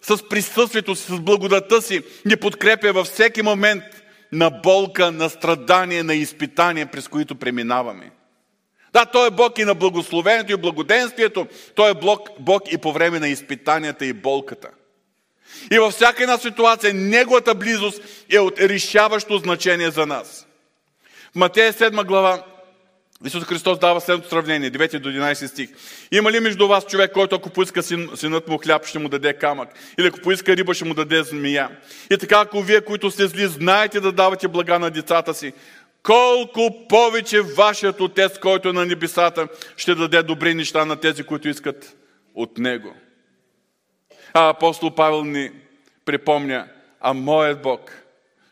с 0.08 0.28
присъствието 0.28 0.96
си, 0.96 1.12
с 1.12 1.20
благодата 1.20 1.82
си 1.82 2.02
ни 2.24 2.36
подкрепя 2.36 2.92
във 2.92 3.06
всеки 3.06 3.42
момент 3.42 3.84
на 4.32 4.50
болка, 4.50 5.12
на 5.12 5.30
страдание, 5.30 6.02
на 6.02 6.14
изпитание, 6.14 6.86
през 6.86 7.08
които 7.08 7.34
преминаваме. 7.34 8.10
Да, 8.92 9.06
Той 9.06 9.26
е 9.26 9.30
Бог 9.30 9.58
и 9.58 9.64
на 9.64 9.74
благословението 9.74 10.52
и 10.52 10.56
благоденствието. 10.56 11.46
Той 11.74 11.90
е 11.90 11.94
Бог, 11.94 12.28
Бог 12.40 12.72
и 12.72 12.78
по 12.78 12.92
време 12.92 13.18
на 13.18 13.28
изпитанията 13.28 14.06
и 14.06 14.12
болката. 14.12 14.68
И 15.72 15.78
във 15.78 15.92
всяка 15.94 16.22
една 16.22 16.38
ситуация 16.38 16.94
Неговата 16.94 17.54
близост 17.54 18.02
е 18.32 18.38
от 18.38 18.60
решаващо 18.60 19.38
значение 19.38 19.90
за 19.90 20.06
нас. 20.06 20.46
В 21.32 21.34
Матея 21.34 21.72
7 21.72 22.04
глава 22.04 22.44
Исус 23.24 23.44
Христос 23.44 23.78
дава 23.78 24.00
следното 24.00 24.28
сравнение, 24.28 24.70
9 24.70 24.98
до 24.98 25.08
11 25.08 25.46
стих. 25.46 25.70
Има 26.12 26.32
ли 26.32 26.40
между 26.40 26.68
вас 26.68 26.86
човек, 26.86 27.12
който 27.12 27.36
ако 27.36 27.50
поиска 27.50 27.82
син, 27.82 28.10
синът 28.14 28.48
му 28.48 28.58
хляб, 28.58 28.86
ще 28.86 28.98
му 28.98 29.08
даде 29.08 29.32
камък? 29.32 29.68
Или 29.98 30.06
ако 30.06 30.20
поиска 30.20 30.56
риба, 30.56 30.74
ще 30.74 30.84
му 30.84 30.94
даде 30.94 31.22
змия? 31.22 31.70
И 32.10 32.18
така, 32.18 32.40
ако 32.40 32.62
вие, 32.62 32.80
които 32.80 33.10
сте 33.10 33.26
зли, 33.26 33.46
знаете 33.46 34.00
да 34.00 34.12
давате 34.12 34.48
блага 34.48 34.78
на 34.78 34.90
децата 34.90 35.34
си, 35.34 35.52
колко 36.02 36.86
повече 36.88 37.40
вашият 37.40 38.00
Отец, 38.00 38.38
който 38.38 38.68
е 38.68 38.72
на 38.72 38.86
небесата, 38.86 39.48
ще 39.76 39.94
даде 39.94 40.22
добри 40.22 40.54
неща 40.54 40.84
на 40.84 40.96
тези, 40.96 41.22
които 41.22 41.48
искат 41.48 41.96
от 42.34 42.58
Него. 42.58 42.94
А 44.34 44.48
апостол 44.48 44.94
Павел 44.94 45.24
ни 45.24 45.50
припомня, 46.04 46.68
а 47.00 47.12
моят 47.12 47.62
Бог 47.62 47.92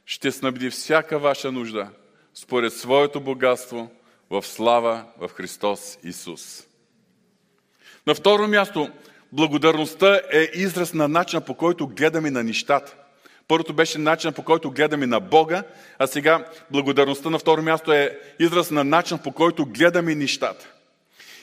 ще 0.07 0.33
снабди 0.33 0.71
всяка 0.71 1.19
ваша 1.19 1.53
нужда 1.53 1.89
според 2.35 2.73
своето 2.73 3.21
богатство 3.21 3.91
в 4.31 4.43
слава 4.43 5.05
в 5.19 5.29
Христос 5.29 5.99
Исус. 6.05 6.67
На 8.07 8.15
второ 8.15 8.49
място, 8.49 8.91
благодарността 9.33 10.21
е 10.33 10.51
израз 10.55 10.95
на 10.95 11.09
начина 11.09 11.41
по 11.41 11.55
който 11.55 11.87
гледаме 11.87 12.31
на 12.31 12.43
нещата. 12.45 12.97
Първото 13.49 13.73
беше 13.73 13.99
начина 13.99 14.33
по 14.33 14.43
който 14.43 14.71
гледаме 14.71 15.07
на 15.07 15.21
Бога, 15.21 15.63
а 15.99 16.07
сега 16.07 16.47
благодарността 16.71 17.31
на 17.31 17.39
второ 17.39 17.63
място 17.63 17.93
е 17.93 18.19
израз 18.39 18.71
на 18.71 18.85
начин 18.85 19.19
по 19.19 19.33
който 19.33 19.67
гледаме 19.67 20.15
нещата. 20.15 20.69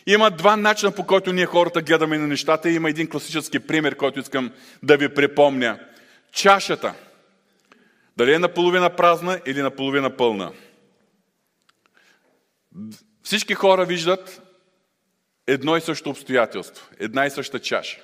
Има 0.07 0.31
два 0.31 0.55
начина, 0.55 0.91
по 0.91 1.05
който 1.05 1.33
ние 1.33 1.45
хората 1.45 1.81
гледаме 1.81 2.17
на 2.17 2.27
нещата. 2.27 2.69
Има 2.69 2.89
един 2.89 3.09
класически 3.09 3.59
пример, 3.59 3.95
който 3.95 4.19
искам 4.19 4.51
да 4.83 4.97
ви 4.97 5.13
припомня. 5.13 5.79
Чашата. 6.31 6.93
Дали 8.17 8.33
е 8.33 8.39
наполовина 8.39 8.89
празна 8.89 9.39
или 9.45 9.61
наполовина 9.61 10.09
пълна? 10.09 10.51
Всички 13.23 13.53
хора 13.53 13.85
виждат 13.85 14.41
едно 15.47 15.77
и 15.77 15.81
също 15.81 16.09
обстоятелство, 16.09 16.87
една 16.99 17.25
и 17.25 17.29
съща 17.29 17.59
чаша. 17.59 17.99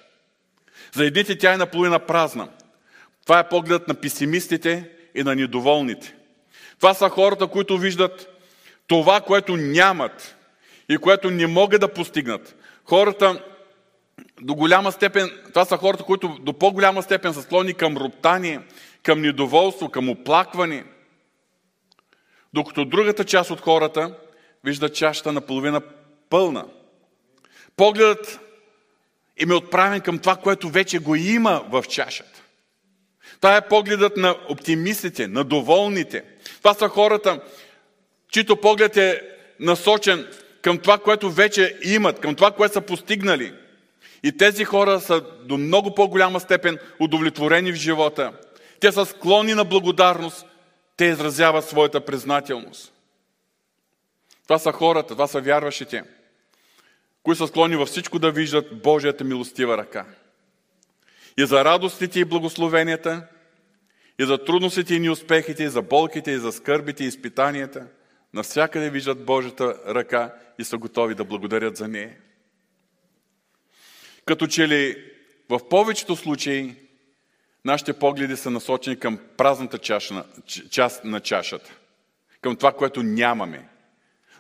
За 0.94 1.06
едните 1.06 1.38
тя 1.38 1.54
е 1.54 1.58
наполовина 1.58 2.00
празна. 2.00 2.50
Това 3.24 3.40
е 3.40 3.50
погледът 3.50 3.88
на 3.88 3.94
песимистите 3.94 4.90
и 5.16 5.24
на 5.24 5.36
недоволните. 5.36 6.16
Това 6.78 6.94
са 6.94 7.10
хората, 7.10 7.48
които 7.48 7.78
виждат 7.78 8.30
това, 8.88 9.22
което 9.22 9.58
нямат, 9.58 10.38
и 10.90 10.98
което 10.98 11.32
не 11.32 11.48
могат 11.48 11.82
да 11.82 11.94
постигнат. 11.94 12.56
Хората 12.86 13.44
до 14.42 14.56
голяма 14.56 14.92
степен, 14.92 15.32
това 15.50 15.66
са 15.66 15.78
хората, 15.78 16.04
които 16.04 16.28
до 16.28 16.54
по-голяма 16.54 17.04
степен 17.04 17.34
са 17.34 17.42
склонни 17.42 17.74
към 17.74 17.98
роптание, 17.98 18.62
към 19.04 19.22
недоволство, 19.22 19.90
към 19.90 20.10
оплакване. 20.10 20.86
Докато 22.54 22.86
другата 22.86 23.26
част 23.26 23.52
от 23.52 23.62
хората 23.62 24.16
вижда 24.64 24.90
чашата 24.90 25.32
наполовина 25.32 25.82
пълна. 26.30 26.66
Погледът 27.76 28.40
им 29.38 29.52
е 29.52 29.56
отправен 29.56 30.02
към 30.02 30.20
това, 30.20 30.36
което 30.36 30.70
вече 30.70 31.00
го 31.00 31.16
има 31.16 31.66
в 31.70 31.84
чашата. 31.90 32.42
Това 33.36 33.58
е 33.58 33.68
погледът 33.68 34.18
на 34.18 34.36
оптимистите, 34.50 35.28
на 35.28 35.44
доволните. 35.44 36.24
Това 36.58 36.74
са 36.74 36.88
хората, 36.88 37.42
чието 38.32 38.58
поглед 38.58 38.98
е 38.98 39.22
насочен 39.60 40.28
към 40.62 40.78
това, 40.78 40.98
което 40.98 41.32
вече 41.32 41.78
имат, 41.84 42.20
към 42.20 42.36
това, 42.36 42.52
което 42.52 42.74
са 42.74 42.82
постигнали. 42.82 43.54
И 44.24 44.38
тези 44.38 44.64
хора 44.64 45.00
са 45.00 45.22
до 45.44 45.58
много 45.58 45.96
по-голяма 45.96 46.40
степен 46.40 46.78
удовлетворени 47.00 47.72
в 47.72 47.76
живота. 47.76 48.34
Те 48.80 48.92
са 48.92 49.06
склонни 49.06 49.54
на 49.54 49.66
благодарност. 49.66 50.46
Те 50.98 51.06
изразяват 51.06 51.70
своята 51.70 52.06
признателност. 52.06 52.94
Това 54.48 54.60
са 54.60 54.72
хората, 54.72 55.08
това 55.08 55.28
са 55.28 55.42
вярващите, 55.42 56.04
които 57.24 57.38
са 57.38 57.48
склонни 57.48 57.76
във 57.76 57.88
всичко 57.88 58.20
да 58.20 58.32
виждат 58.32 58.82
Божията 58.82 59.24
милостива 59.24 59.78
ръка. 59.78 60.06
И 61.38 61.46
за 61.46 61.66
радостите 61.66 62.20
и 62.20 62.26
благословенията, 62.26 63.28
и 64.20 64.26
за 64.26 64.46
трудностите 64.46 64.96
и 64.96 65.00
неуспехите, 65.00 65.64
и 65.64 65.70
за 65.70 65.82
болките, 65.82 66.32
и 66.32 66.38
за 66.38 66.52
скърбите 66.52 67.04
и 67.04 67.08
изпитанията, 67.08 67.88
навсякъде 68.34 68.90
виждат 68.90 69.26
Божията 69.26 69.82
ръка 69.88 70.34
и 70.60 70.64
са 70.64 70.78
готови 70.78 71.16
да 71.16 71.26
благодарят 71.26 71.78
за 71.78 71.88
нея. 71.88 72.18
Като 74.26 74.48
че 74.48 74.68
ли 74.68 75.12
в 75.50 75.70
повечето 75.70 76.16
случаи 76.16 76.76
нашите 77.66 77.94
погледи 77.94 78.38
са 78.38 78.52
насочени 78.52 79.00
към 79.00 79.20
празната 79.38 79.78
част 80.70 81.04
на 81.04 81.20
чашата, 81.20 81.72
към 82.42 82.56
това, 82.56 82.72
което 82.72 83.04
нямаме. 83.04 83.70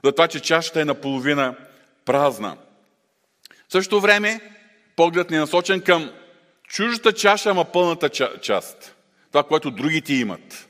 За 0.08 0.12
това, 0.12 0.28
че 0.28 0.40
чашата 0.40 0.82
е 0.82 0.86
наполовина 0.86 1.56
празна. 2.06 2.58
В 3.68 3.72
същото 3.72 4.02
време, 4.02 4.42
погледът 4.96 5.30
ни 5.30 5.38
е 5.38 5.40
насочен 5.40 5.82
към 5.82 6.12
чуждата 6.68 7.14
чаша, 7.14 7.50
ама 7.50 7.66
пълната 7.66 8.10
част. 8.42 8.96
Това, 9.32 9.44
което 9.44 9.72
другите 9.72 10.14
имат. 10.14 10.70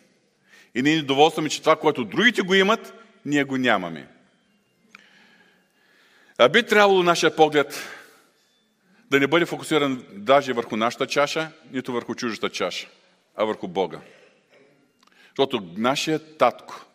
И 0.76 0.82
ние 0.82 1.02
доволстваме, 1.02 1.50
че 1.50 1.60
това, 1.60 1.76
което 1.76 2.06
другите 2.06 2.42
го 2.42 2.54
имат, 2.54 2.94
ние 3.26 3.44
го 3.44 3.58
нямаме. 3.58 4.08
А 6.38 6.50
би 6.50 6.64
трябвало 6.64 7.04
нашия 7.04 7.36
поглед 7.36 7.88
да 9.12 9.20
не 9.20 9.28
бъде 9.28 9.46
фокусиран 9.46 10.06
даже 10.12 10.54
върху 10.54 10.78
нашата 10.78 11.08
чаша, 11.08 11.52
нито 11.72 11.94
върху 11.94 12.16
чуждата 12.16 12.50
чаша, 12.50 12.88
а 13.36 13.44
върху 13.44 13.68
Бога. 13.68 14.00
Защото 15.28 15.74
нашия 15.78 16.38
татко 16.38 16.87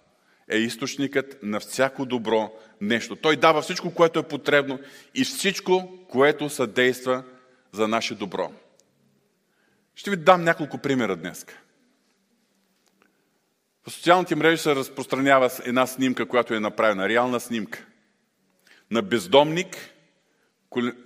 е 0.48 0.58
източникът 0.58 1.38
на 1.42 1.60
всяко 1.60 2.06
добро 2.06 2.52
нещо. 2.80 3.16
Той 3.16 3.36
дава 3.36 3.62
всичко, 3.62 3.94
което 3.94 4.18
е 4.18 4.28
потребно 4.28 4.78
и 5.14 5.24
всичко, 5.24 5.98
което 6.08 6.50
съдейства 6.50 7.24
за 7.72 7.88
наше 7.88 8.14
добро. 8.14 8.52
Ще 9.94 10.10
ви 10.10 10.16
дам 10.16 10.44
няколко 10.44 10.78
примера 10.78 11.16
днес. 11.16 11.46
В 13.86 13.92
социалните 13.92 14.36
мрежи 14.36 14.62
се 14.62 14.74
разпространява 14.74 15.50
една 15.64 15.86
снимка, 15.86 16.28
която 16.28 16.54
е 16.54 16.60
направена, 16.60 17.08
реална 17.08 17.40
снимка. 17.40 17.86
На 18.90 19.02
бездомник, 19.02 19.76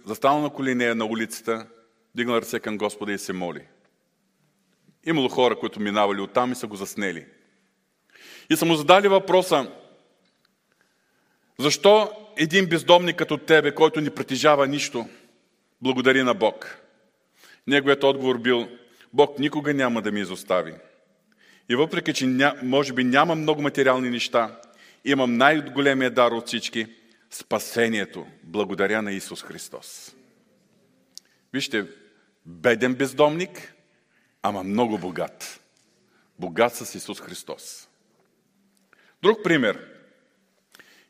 застанал 0.04 0.40
на 0.40 0.50
коленея 0.50 0.94
на 0.94 1.04
улицата, 1.04 1.66
дигнал 2.14 2.36
ръце 2.36 2.60
към 2.60 2.78
Господа 2.78 3.12
и 3.12 3.18
се 3.18 3.32
моли. 3.32 3.66
Имало 5.04 5.28
хора, 5.28 5.58
които 5.58 5.80
минавали 5.80 6.20
оттам 6.20 6.52
и 6.52 6.54
са 6.54 6.66
го 6.66 6.76
заснели. 6.76 7.26
И 8.50 8.56
са 8.56 8.64
му 8.64 8.74
задали 8.74 9.08
въпроса, 9.08 9.70
защо 11.58 12.10
един 12.36 12.66
бездомник 12.66 13.16
като 13.16 13.38
тебе, 13.38 13.74
който 13.74 14.00
не 14.00 14.14
притежава 14.14 14.66
нищо, 14.66 15.08
благодари 15.82 16.22
на 16.22 16.34
Бог? 16.34 16.78
Неговият 17.66 18.04
отговор 18.04 18.38
бил, 18.38 18.68
Бог 19.12 19.38
никога 19.38 19.74
няма 19.74 20.02
да 20.02 20.12
ми 20.12 20.20
изостави. 20.20 20.74
И 21.68 21.76
въпреки, 21.76 22.12
че 22.12 22.26
ня, 22.26 22.54
може 22.62 22.92
би 22.92 23.04
няма 23.04 23.34
много 23.34 23.62
материални 23.62 24.10
неща, 24.10 24.60
имам 25.04 25.36
най-големия 25.36 26.10
дар 26.10 26.30
от 26.30 26.46
всички– 26.46 26.86
спасението, 27.30 28.26
благодаря 28.42 29.02
на 29.02 29.12
Исус 29.12 29.42
Христос. 29.42 30.14
Вижте, 31.52 31.86
беден 32.46 32.94
бездомник, 32.94 33.74
ама 34.42 34.62
много 34.62 34.98
богат. 34.98 35.60
Богат 36.38 36.74
с 36.74 36.94
Исус 36.94 37.20
Христос. 37.20 37.85
Друг 39.26 39.42
пример. 39.44 39.78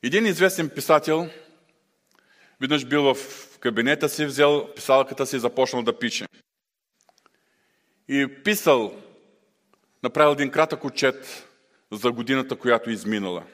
Един 0.03 0.27
известен 0.27 0.69
писател, 0.69 1.31
веднъж 2.61 2.85
бил 2.87 3.15
в 3.15 3.17
кабинета 3.61 4.09
си, 4.09 4.27
взел 4.27 4.75
писалката 4.77 5.27
си 5.27 5.37
и 5.37 5.39
започнал 5.39 5.83
да 5.83 5.99
пише. 5.99 6.27
И 8.09 8.29
писал 8.45 9.03
направил 10.03 10.33
един 10.33 10.51
кратък 10.51 10.85
отчет 10.85 11.49
за 11.93 12.13
годината, 12.13 12.57
която 12.57 12.91
е 12.91 12.93
изминала. 12.93 13.45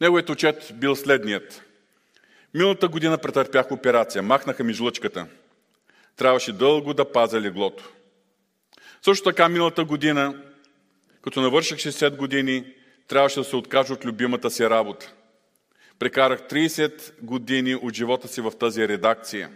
Неговият 0.00 0.30
отчет 0.30 0.72
бил 0.74 0.96
следният. 0.96 1.62
Миналата 2.54 2.88
година 2.88 3.18
претърпях 3.18 3.72
операция, 3.72 4.22
махнаха 4.22 4.64
ми 4.64 4.72
жлъчката. 4.72 5.26
Трябваше 6.16 6.52
дълго 6.52 6.94
да 6.94 7.12
пазя 7.12 7.40
леглото. 7.40 7.92
Също 9.02 9.24
така 9.24 9.48
миналата 9.48 9.84
година, 9.84 10.42
като 11.22 11.40
навърших 11.40 11.78
60 11.78 12.16
години, 12.16 12.74
трябваше 13.08 13.40
да 13.40 13.44
се 13.44 13.56
откажа 13.56 13.92
от 13.92 14.04
любимата 14.04 14.50
си 14.50 14.70
работа. 14.70 15.12
Прекарах 15.98 16.40
30 16.40 17.22
години 17.22 17.74
от 17.74 17.94
живота 17.94 18.28
си 18.28 18.40
в 18.40 18.52
тази 18.60 18.88
редакция. 18.88 19.50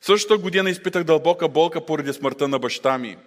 Същата 0.00 0.38
година 0.38 0.70
изпитах 0.70 1.04
дълбока 1.04 1.48
болка 1.48 1.86
поради 1.86 2.12
смъртта 2.12 2.48
на 2.48 2.58
баща 2.58 2.98
ми– 2.98 3.16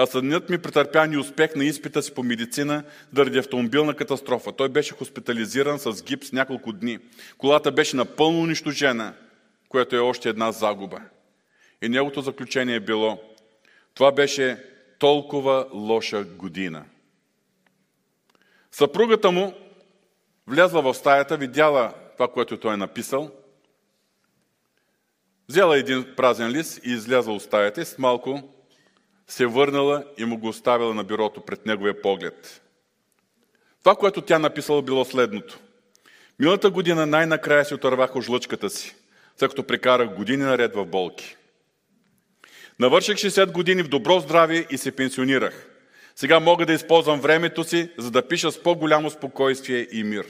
а 0.00 0.06
съднят 0.06 0.50
ми 0.50 0.58
претърпя 0.58 1.06
неуспех 1.06 1.54
на 1.54 1.64
изпита 1.64 2.02
си 2.02 2.14
по 2.14 2.22
медицина 2.22 2.84
заради 3.16 3.38
автомобилна 3.38 3.94
катастрофа. 3.94 4.52
Той 4.52 4.68
беше 4.68 4.94
хоспитализиран 4.94 5.78
с 5.78 6.02
гипс 6.02 6.32
няколко 6.32 6.72
дни. 6.72 6.98
Колата 7.38 7.72
беше 7.72 7.96
напълно 7.96 8.40
унищожена, 8.40 9.14
което 9.68 9.96
е 9.96 9.98
още 9.98 10.28
една 10.28 10.52
загуба. 10.52 11.00
И 11.82 11.88
неговото 11.88 12.20
заключение 12.20 12.74
е 12.74 12.80
било, 12.80 13.20
това 13.94 14.12
беше 14.12 14.64
толкова 14.98 15.66
лоша 15.72 16.24
година. 16.24 16.84
Съпругата 18.72 19.30
му 19.30 19.54
влязла 20.46 20.82
в 20.82 20.94
стаята, 20.94 21.36
видяла 21.36 21.94
това, 22.12 22.28
което 22.28 22.56
той 22.56 22.74
е 22.74 22.76
написал, 22.76 23.30
взела 25.48 25.78
един 25.78 26.14
празен 26.16 26.50
лист 26.50 26.80
и 26.86 26.90
излязла 26.90 27.34
от 27.34 27.42
стаята 27.42 27.80
и 27.80 27.84
с 27.84 27.98
малко 27.98 28.54
се 29.26 29.46
върнала 29.46 30.04
и 30.18 30.24
му 30.24 30.38
го 30.38 30.48
оставила 30.48 30.94
на 30.94 31.04
бюрото 31.04 31.40
пред 31.40 31.66
неговия 31.66 32.02
поглед. 32.02 32.62
Това, 33.80 33.94
което 33.94 34.22
тя 34.22 34.38
написала, 34.38 34.82
било 34.82 35.04
следното. 35.04 35.58
Миналата 36.38 36.70
година 36.70 37.06
най-накрая 37.06 37.64
си 37.64 37.74
отървах 37.74 38.16
ожлъчката 38.16 38.70
си, 38.70 38.96
след 39.36 39.50
като 39.50 39.66
прекарах 39.66 40.14
години 40.14 40.42
наред 40.42 40.74
в 40.74 40.84
болки. 40.84 41.36
Навърших 42.78 43.16
60 43.16 43.52
години 43.52 43.82
в 43.82 43.88
добро 43.88 44.20
здраве 44.20 44.66
и 44.70 44.78
се 44.78 44.96
пенсионирах. 44.96 45.67
Сега 46.20 46.40
мога 46.40 46.66
да 46.66 46.72
използвам 46.72 47.20
времето 47.20 47.64
си, 47.64 47.90
за 47.98 48.10
да 48.10 48.28
пиша 48.28 48.52
с 48.52 48.62
по-голямо 48.62 49.10
спокойствие 49.10 49.86
и 49.92 50.04
мир. 50.04 50.26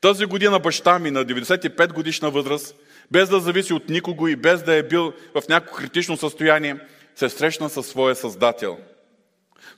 Тази 0.00 0.24
година 0.24 0.60
баща 0.60 0.98
ми 0.98 1.10
на 1.10 1.24
95 1.24 1.92
годишна 1.92 2.30
възраст, 2.30 2.74
без 3.10 3.28
да 3.28 3.40
зависи 3.40 3.72
от 3.72 3.88
никого 3.88 4.28
и 4.28 4.36
без 4.36 4.62
да 4.62 4.74
е 4.74 4.82
бил 4.82 5.12
в 5.34 5.42
някакво 5.48 5.76
критично 5.76 6.16
състояние, 6.16 6.76
се 7.14 7.28
срещна 7.28 7.70
със 7.70 7.86
своя 7.86 8.14
Създател. 8.14 8.78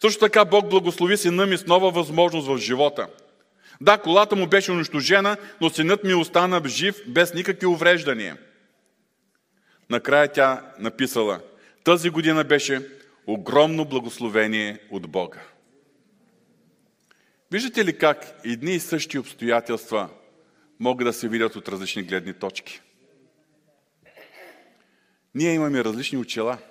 Също 0.00 0.20
така 0.20 0.44
Бог 0.44 0.68
благослови 0.68 1.16
сина 1.16 1.46
ми 1.46 1.56
с 1.56 1.66
нова 1.66 1.90
възможност 1.90 2.48
в 2.48 2.58
живота. 2.58 3.06
Да, 3.80 3.98
колата 3.98 4.36
му 4.36 4.46
беше 4.46 4.72
унищожена, 4.72 5.36
но 5.60 5.70
синът 5.70 6.04
ми 6.04 6.14
остана 6.14 6.62
жив 6.66 6.96
без 7.06 7.34
никакви 7.34 7.66
увреждания. 7.66 8.36
Накрая 9.90 10.28
тя 10.28 10.62
написала, 10.78 11.40
тази 11.84 12.10
година 12.10 12.44
беше 12.44 12.95
огромно 13.26 13.84
благословение 13.84 14.78
от 14.90 15.10
Бога. 15.10 15.40
Виждате 17.52 17.84
ли 17.84 17.98
как 17.98 18.40
едни 18.44 18.74
и 18.74 18.80
същи 18.80 19.18
обстоятелства 19.18 20.08
могат 20.80 21.06
да 21.06 21.12
се 21.12 21.28
видят 21.28 21.56
от 21.56 21.68
различни 21.68 22.02
гледни 22.02 22.34
точки? 22.34 22.80
Ние 25.34 25.54
имаме 25.54 25.84
различни 25.84 26.18
очела– 26.18 26.58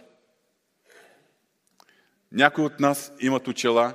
някои 2.35 2.65
от 2.65 2.79
нас 2.79 3.11
имат 3.19 3.47
очела, 3.47 3.93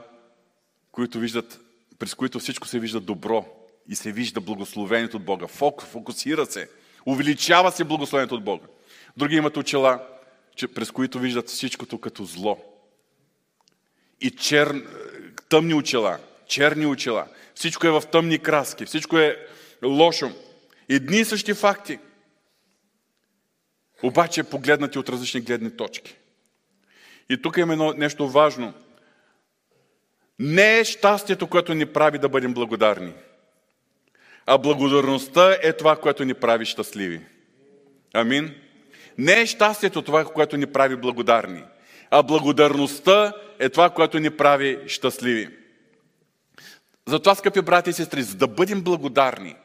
които 0.92 1.18
виждат, 1.18 1.60
през 1.98 2.14
които 2.14 2.38
всичко 2.38 2.68
се 2.68 2.78
вижда 2.78 3.00
добро 3.00 3.46
и 3.88 3.96
се 3.96 4.12
вижда 4.12 4.40
благословението 4.40 5.16
от 5.16 5.24
Бога. 5.24 5.46
Фокусира 5.46 6.46
се, 6.46 6.68
увеличава 7.06 7.72
се 7.72 7.84
благословението 7.84 8.34
от 8.34 8.44
Бога. 8.44 8.66
Други 9.16 9.36
имат 9.36 9.56
очела, 9.56 10.06
през 10.68 10.90
които 10.90 11.18
виждат 11.18 11.48
всичкото 11.48 11.98
като 11.98 12.24
зло. 12.24 12.64
И 14.20 14.30
чер... 14.30 14.86
тъмни 15.48 15.74
очела, 15.74 16.18
черни 16.46 16.86
очела. 16.86 17.26
Всичко 17.54 17.86
е 17.86 17.90
в 17.90 18.02
тъмни 18.12 18.38
краски, 18.38 18.86
всичко 18.86 19.18
е 19.18 19.46
лошо. 19.84 20.30
Едни 20.88 21.20
и 21.20 21.24
същи 21.24 21.54
факти. 21.54 21.98
Обаче 24.02 24.42
погледнати 24.42 24.98
от 24.98 25.08
различни 25.08 25.40
гледни 25.40 25.76
точки. 25.76 26.16
И 27.28 27.42
тук 27.42 27.56
има 27.56 27.72
едно 27.72 27.92
нещо 27.92 28.28
важно. 28.28 28.74
Не 30.38 30.78
е 30.78 30.84
щастието, 30.84 31.46
което 31.46 31.74
ни 31.74 31.86
прави 31.86 32.18
да 32.18 32.28
бъдем 32.28 32.54
благодарни, 32.54 33.12
А 34.46 34.58
благодарността 34.58 35.56
е 35.62 35.72
това, 35.72 35.96
което 35.96 36.24
ни 36.24 36.34
прави 36.34 36.64
щастливи. 36.64 37.20
Амин. 38.14 38.54
Не 39.18 39.40
е 39.40 39.46
щастието 39.46 40.02
това, 40.02 40.24
което 40.24 40.56
ни 40.56 40.66
прави 40.66 40.96
благодарни, 40.96 41.62
а 42.10 42.22
благодарността 42.22 43.32
е 43.58 43.68
това, 43.68 43.90
което 43.90 44.18
ни 44.18 44.30
прави 44.30 44.78
щастливи. 44.86 45.48
Затова, 47.06 47.34
скъпи 47.34 47.60
брати 47.60 47.90
и 47.90 47.92
сестри, 47.92 48.22
за 48.22 48.36
да 48.36 48.46
бъдем 48.46 48.82
благодарни, 48.82 49.56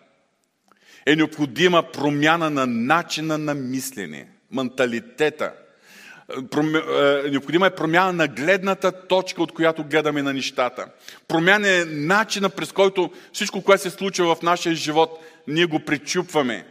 е 1.06 1.16
необходима 1.16 1.84
промяна 1.84 2.50
на 2.50 2.68
начина 2.68 3.38
на 3.38 3.56
мислене, 3.56 4.28
менталитета. 4.52 5.54
Е, 6.30 7.30
необходима 7.30 7.68
е 7.68 7.76
промяна 7.76 8.14
на 8.14 8.28
гледната 8.28 9.08
точка, 9.08 9.44
от 9.44 9.52
която 9.52 9.84
гледаме 9.84 10.22
на 10.22 10.34
нещата. 10.34 10.88
Промяна 11.28 11.70
е 11.70 11.86
начина, 11.86 12.50
през 12.50 12.72
който 12.72 13.12
всичко, 13.34 13.62
което 13.62 13.84
се 13.84 13.90
случва 13.90 14.36
в 14.36 14.42
нашия 14.42 14.76
живот, 14.76 15.20
ние 15.48 15.66
го 15.66 15.80
пречупваме 15.80 16.66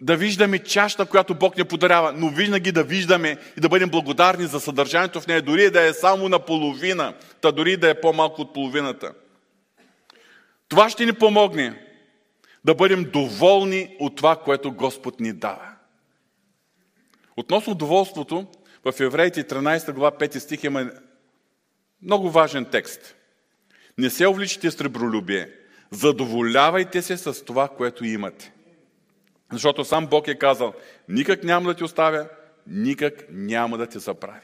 да 0.00 0.16
виждаме 0.16 0.58
чашата, 0.58 1.06
която 1.06 1.34
Бог 1.34 1.56
ни 1.56 1.64
подарява, 1.64 2.12
но 2.12 2.28
винаги 2.28 2.72
да 2.72 2.84
виждаме 2.84 3.36
и 3.56 3.60
да 3.60 3.68
бъдем 3.68 3.90
благодарни 3.90 4.46
за 4.46 4.60
съдържанието 4.60 5.20
в 5.20 5.26
нея, 5.26 5.42
дори 5.42 5.70
да 5.70 5.82
е 5.82 5.92
само 5.92 6.28
на 6.28 6.38
половина, 6.38 7.14
та 7.40 7.52
дори 7.52 7.76
да 7.76 7.90
е 7.90 8.00
по-малко 8.00 8.40
от 8.42 8.54
половината. 8.54 9.12
Това 10.68 10.90
ще 10.90 11.06
ни 11.06 11.12
помогне 11.12 11.82
да 12.64 12.74
бъдем 12.74 13.10
доволни 13.12 13.96
от 14.00 14.16
това, 14.16 14.36
което 14.36 14.72
Господ 14.72 15.20
ни 15.20 15.32
дава. 15.32 15.72
Относно 17.36 17.74
доволството, 17.74 18.46
в 18.84 19.00
Евреите 19.00 19.44
13 19.44 19.92
глава 19.92 20.16
5 20.18 20.38
стих 20.38 20.64
има 20.64 20.90
много 22.02 22.30
важен 22.30 22.64
текст. 22.64 23.16
Не 23.98 24.10
се 24.10 24.26
увличайте 24.26 24.70
с 24.70 24.80
ребролюбие, 24.80 25.50
задоволявайте 25.90 27.02
се 27.02 27.16
с 27.16 27.44
това, 27.44 27.68
което 27.68 28.04
имате. 28.04 28.52
Защото 29.52 29.84
сам 29.84 30.06
Бог 30.06 30.28
е 30.28 30.38
казал, 30.38 30.74
никак 31.08 31.44
няма 31.44 31.68
да 31.68 31.74
ти 31.74 31.84
оставя, 31.84 32.28
никак 32.66 33.24
няма 33.30 33.78
да 33.78 33.86
те 33.86 33.98
забравя. 33.98 34.40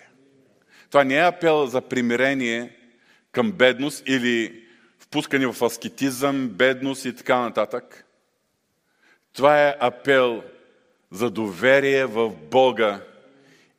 Това 0.90 1.04
не 1.04 1.16
е 1.16 1.26
апел 1.26 1.66
за 1.66 1.80
примирение 1.80 2.76
към 3.32 3.52
бедност 3.52 4.02
или 4.08 4.64
впускане 4.98 5.46
в 5.46 5.64
аскетизъм, 5.64 6.48
бедност 6.48 7.04
и 7.04 7.16
така 7.16 7.38
нататък. 7.38 8.04
Това 9.32 9.68
е 9.68 9.76
апел 9.80 10.42
за 11.10 11.30
доверие 11.30 12.06
в 12.06 12.30
Бога 12.30 13.00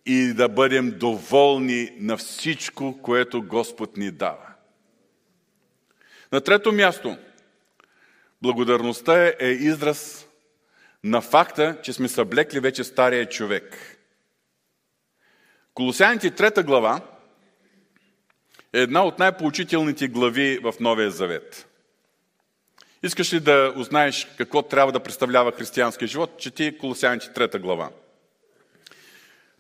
и 0.06 0.34
да 0.34 0.50
бъдем 0.50 0.92
доволни 0.98 1.92
на 2.00 2.18
всичко, 2.18 3.00
което 3.02 3.44
Господ 3.44 3.98
ни 3.98 4.12
дава. 4.12 4.48
На 6.32 6.42
трето 6.42 6.72
място, 6.72 7.18
благодарността 8.42 9.28
е 9.40 9.48
израз 9.50 10.28
на 11.04 11.22
факта, 11.22 11.78
че 11.84 11.94
сме 11.94 12.08
съблекли 12.08 12.60
вече 12.60 12.84
стария 12.84 13.30
човек. 13.30 13.98
Колосяните 15.74 16.32
трета 16.32 16.64
глава 16.64 17.02
е 18.74 18.80
една 18.80 19.04
от 19.04 19.20
най-поучителните 19.20 20.08
глави 20.08 20.60
в 20.64 20.74
Новия 20.80 21.12
Завет. 21.12 21.68
Искаш 23.04 23.34
ли 23.34 23.40
да 23.40 23.74
узнаеш 23.76 24.28
какво 24.38 24.62
трябва 24.62 24.92
да 24.92 25.00
представлява 25.00 25.52
християнския 25.52 26.08
живот? 26.08 26.38
Чети 26.38 26.78
Колосяните 26.78 27.34
трета 27.34 27.60
глава. 27.60 27.90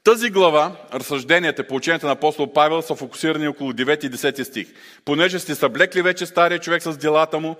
Тази 0.03 0.29
глава, 0.29 0.75
разсъжденията, 0.93 1.67
поученията 1.67 2.05
на 2.05 2.11
апостол 2.11 2.53
Павел 2.53 2.81
са 2.81 2.95
фокусирани 2.95 3.47
около 3.47 3.73
9 3.73 4.05
и 4.05 4.11
10 4.11 4.43
стих. 4.43 4.67
Понеже 5.05 5.39
сте 5.39 5.55
съблекли 5.55 6.01
вече 6.01 6.25
стария 6.25 6.59
човек 6.59 6.83
с 6.83 6.97
делата 6.97 7.39
му 7.39 7.55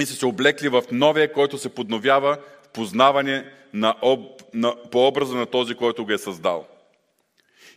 и 0.00 0.06
сте 0.06 0.14
се 0.14 0.26
облекли 0.26 0.68
в 0.68 0.82
новия, 0.92 1.32
който 1.32 1.58
се 1.58 1.68
подновява 1.68 2.38
познаване 2.74 3.52
на 3.72 3.96
об, 4.02 4.42
на, 4.54 4.74
по 4.90 5.06
образа 5.06 5.36
на 5.36 5.46
този, 5.46 5.74
който 5.74 6.04
го 6.04 6.12
е 6.12 6.18
създал. 6.18 6.66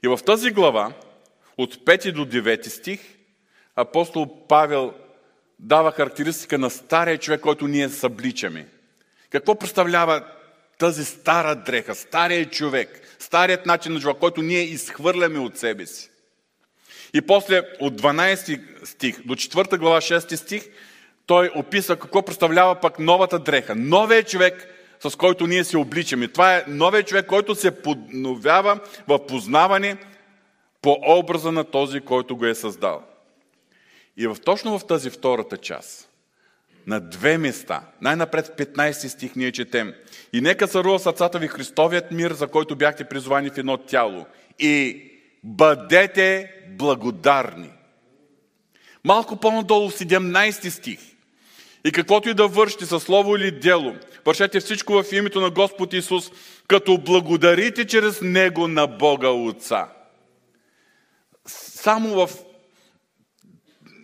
И 0.04 0.08
в 0.08 0.20
тази 0.26 0.52
глава, 0.52 0.94
от 1.58 1.76
5 1.76 2.12
до 2.12 2.26
9 2.26 2.68
стих, 2.68 3.00
апостол 3.76 4.48
Павел 4.48 4.94
дава 5.60 5.92
характеристика 5.92 6.58
на 6.58 6.70
стария 6.70 7.18
човек, 7.18 7.42
който 7.42 7.68
ние 7.68 7.90
събличаме. 7.90 8.68
Какво 9.30 9.56
представлява 9.56 10.24
тази 10.78 11.06
стара 11.06 11.56
дреха, 11.56 11.96
стария 11.96 12.50
човек, 12.50 13.02
старият 13.20 13.66
начин 13.66 13.94
на 13.94 14.00
живота, 14.00 14.20
който 14.20 14.42
ние 14.42 14.62
изхвърляме 14.62 15.40
от 15.40 15.58
себе 15.58 15.86
си. 15.86 16.10
И 17.14 17.22
после 17.22 17.62
от 17.80 18.02
12 18.02 18.86
стих 18.86 19.26
до 19.26 19.36
4 19.36 19.78
глава 19.78 20.02
6 20.02 20.36
стих, 20.36 20.70
той 21.26 21.52
описва 21.56 21.96
какво 21.96 22.22
представлява 22.22 22.76
пък 22.76 23.00
новата 23.00 23.40
дреха. 23.40 23.76
Новият 23.76 24.30
човек, 24.30 24.77
с 25.00 25.16
който 25.16 25.48
ние 25.48 25.64
се 25.64 25.78
обличаме. 25.78 26.28
Това 26.28 26.56
е 26.56 26.64
новият 26.68 27.08
човек, 27.08 27.26
който 27.26 27.56
се 27.56 27.82
подновява 27.82 28.80
в 29.08 29.26
познаване 29.26 29.98
по 30.82 30.98
образа 31.08 31.52
на 31.52 31.64
този, 31.64 32.00
който 32.00 32.36
го 32.36 32.46
е 32.46 32.56
създал. 32.56 33.04
И 34.18 34.28
в, 34.28 34.38
точно 34.46 34.80
в 34.80 34.88
тази 34.88 35.10
втората 35.10 35.58
част, 35.58 36.10
на 36.88 37.00
две 37.00 37.38
места, 37.38 37.82
най-напред 38.02 38.48
в 38.48 38.66
15 38.66 39.08
стих 39.08 39.36
ние 39.36 39.52
четем 39.52 39.94
И 40.34 40.42
нека 40.42 40.68
царува 40.68 41.00
сърцата 41.00 41.40
ви 41.40 41.48
Христовият 41.48 42.12
мир, 42.12 42.32
за 42.34 42.48
който 42.48 42.76
бяхте 42.76 43.04
призвани 43.04 43.50
в 43.50 43.58
едно 43.58 43.78
тяло. 43.78 44.26
И 44.60 45.04
бъдете 45.44 46.54
благодарни. 46.70 47.70
Малко 49.04 49.38
по-надолу 49.38 49.90
в 49.90 49.94
17 49.94 50.70
стих. 50.70 51.00
И 51.88 51.92
каквото 51.92 52.30
и 52.30 52.34
да 52.34 52.48
вършите 52.48 52.86
със 52.86 53.04
слово 53.04 53.36
или 53.36 53.52
дело, 53.52 53.96
Вършете 54.28 54.60
всичко 54.60 55.04
в 55.04 55.12
името 55.12 55.42
на 55.42 55.50
Господ 55.50 55.94
Исус, 55.94 56.32
като 56.68 56.98
благодарите 56.98 57.86
чрез 57.86 58.22
Него 58.22 58.68
на 58.68 58.88
Бога 58.88 59.30
Отца. 59.30 59.88
Само 61.46 62.10
в 62.10 62.30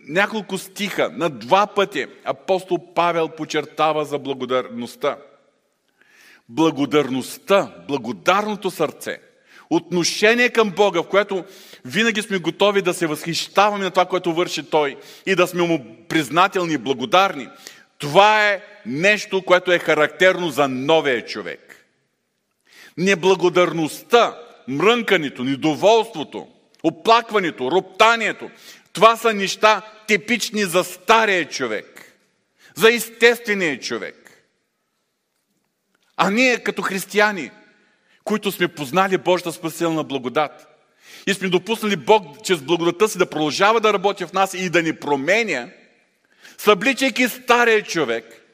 няколко 0.08 0.58
стиха, 0.58 1.10
на 1.12 1.30
два 1.30 1.66
пъти, 1.66 2.06
апостол 2.24 2.78
Павел 2.94 3.28
почертава 3.28 4.04
за 4.04 4.18
благодарността. 4.18 5.16
Благодарността, 6.48 7.74
благодарното 7.88 8.70
сърце, 8.70 9.18
отношение 9.70 10.48
към 10.48 10.70
Бога, 10.70 11.02
в 11.02 11.08
което 11.08 11.44
винаги 11.84 12.22
сме 12.22 12.38
готови 12.38 12.82
да 12.82 12.94
се 12.94 13.06
възхищаваме 13.06 13.84
на 13.84 13.90
това, 13.90 14.04
което 14.04 14.34
върши 14.34 14.62
Той 14.62 14.96
и 15.26 15.34
да 15.34 15.46
сме 15.46 15.62
му 15.62 15.96
признателни 16.08 16.78
благодарни. 16.78 17.48
Това 18.04 18.48
е 18.48 18.62
нещо, 18.86 19.42
което 19.42 19.72
е 19.72 19.78
характерно 19.78 20.50
за 20.50 20.68
новия 20.68 21.24
човек. 21.24 21.86
Неблагодарността, 22.98 24.38
мрънкането, 24.68 25.44
недоволството, 25.44 26.48
оплакването, 26.82 27.70
роптанието, 27.70 28.50
това 28.92 29.16
са 29.16 29.32
неща 29.32 29.82
типични 30.06 30.64
за 30.64 30.84
стария 30.84 31.48
човек, 31.48 32.18
за 32.74 32.92
естествения 32.92 33.80
човек. 33.80 34.44
А 36.16 36.30
ние 36.30 36.58
като 36.58 36.82
християни, 36.82 37.50
които 38.24 38.52
сме 38.52 38.68
познали 38.68 39.18
Божията 39.18 39.52
спасителна 39.52 40.04
благодат 40.04 40.68
и 41.26 41.34
сме 41.34 41.48
допуснали 41.48 41.96
Бог 41.96 42.44
чрез 42.44 42.60
благодата 42.60 43.08
си 43.08 43.18
да 43.18 43.30
продължава 43.30 43.80
да 43.80 43.92
работи 43.92 44.24
в 44.26 44.32
нас 44.32 44.54
и 44.54 44.70
да 44.70 44.82
ни 44.82 44.92
променя, 44.92 45.68
събличайки 46.58 47.28
стария 47.28 47.82
човек– 47.82 48.40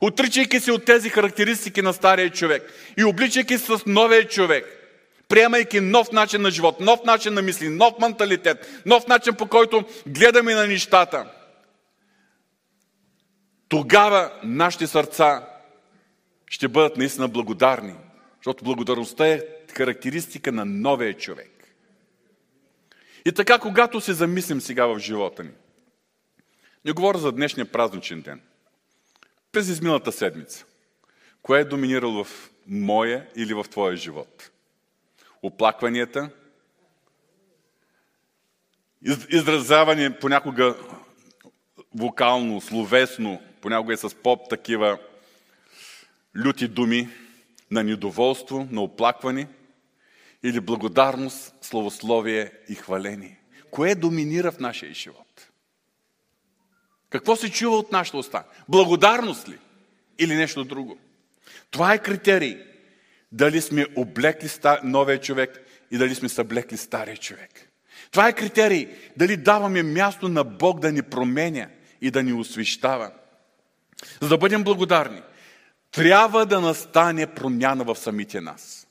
отричайки 0.00 0.60
се 0.60 0.72
от 0.72 0.84
тези 0.84 1.08
характеристики 1.08 1.82
на 1.82 1.92
стария 1.92 2.30
човек 2.30 2.72
и 2.98 3.04
обличайки 3.04 3.58
се 3.58 3.64
с 3.64 3.86
новия 3.86 4.28
човек, 4.28 4.64
приемайки 5.28 5.80
нов 5.80 6.12
начин 6.12 6.42
на 6.42 6.50
живот, 6.50 6.80
нов 6.80 7.04
начин 7.04 7.34
на 7.34 7.42
мисли, 7.42 7.68
нов 7.68 7.94
менталитет, 8.00 8.82
нов 8.86 9.06
начин 9.06 9.34
по 9.34 9.46
който 9.46 9.84
гледаме 10.06 10.54
на 10.54 10.66
нещата, 10.66 11.32
тогава 13.68 14.32
нашите 14.42 14.86
сърца 14.86 15.48
ще 16.50 16.68
бъдат 16.68 16.96
наистина 16.96 17.28
благодарни, 17.28 17.94
защото 18.38 18.64
благодарността 18.64 19.26
е 19.28 19.40
характеристика 19.72 20.52
на 20.52 20.64
новия 20.64 21.14
човек. 21.14 21.50
И 23.24 23.32
така, 23.32 23.58
когато 23.58 24.00
се 24.00 24.12
замислим 24.12 24.60
сега 24.60 24.86
в 24.86 24.98
живота 24.98 25.44
ни, 25.44 25.50
не 26.86 26.92
говоря 26.92 27.18
за 27.18 27.32
днешния 27.32 27.72
празничен 27.72 28.20
ден– 28.20 28.40
през 29.52 29.68
изминалата 29.68 30.12
седмица, 30.12 30.64
кое 31.42 31.60
е 31.60 31.64
доминирало 31.64 32.24
в 32.24 32.50
моя 32.66 33.26
или 33.36 33.54
в 33.54 33.64
твоя 33.64 33.96
живот? 33.96 34.50
Оплакванията, 35.42 36.30
изразяване 39.30 40.18
понякога 40.18 40.74
вокално, 41.94 42.60
словесно, 42.60 43.42
понякога 43.60 43.94
е 43.94 43.96
с 43.96 44.14
поп 44.14 44.48
такива 44.48 44.98
люти 46.36 46.68
думи 46.68 47.08
на 47.70 47.82
недоволство, 47.82 48.68
на 48.70 48.82
оплакване 48.82 49.48
или 50.42 50.60
благодарност, 50.60 51.54
славословие 51.62 52.52
и 52.68 52.74
хваление. 52.74 53.40
Кое 53.70 53.94
доминира 53.94 54.52
в 54.52 54.58
нашия 54.58 54.94
живот? 54.94 55.25
Какво 57.10 57.36
се 57.36 57.50
чува 57.50 57.76
от 57.76 57.92
нашата 57.92 58.16
уста? 58.16 58.44
Благодарност 58.68 59.48
ли? 59.48 59.58
Или 60.18 60.34
нещо 60.34 60.64
друго? 60.64 60.98
Това 61.70 61.94
е 61.94 62.02
критерий. 62.02 62.58
Дали 63.32 63.60
сме 63.60 63.86
облекли 63.96 64.48
новия 64.82 65.20
човек 65.20 65.60
и 65.90 65.98
дали 65.98 66.14
сме 66.14 66.28
съблекли 66.28 66.76
стария 66.76 67.16
човек. 67.16 67.72
Това 68.10 68.28
е 68.28 68.32
критерий. 68.32 68.88
Дали 69.16 69.36
даваме 69.36 69.82
място 69.82 70.28
на 70.28 70.44
Бог 70.44 70.80
да 70.80 70.92
ни 70.92 71.02
променя 71.02 71.68
и 72.00 72.10
да 72.10 72.22
ни 72.22 72.32
освещава. 72.32 73.10
За 74.20 74.28
да 74.28 74.38
бъдем 74.38 74.64
благодарни, 74.64 75.22
трябва 75.90 76.46
да 76.46 76.60
настане 76.60 77.26
промяна 77.26 77.84
в 77.84 77.96
самите 77.96 78.40
нас. 78.40 78.86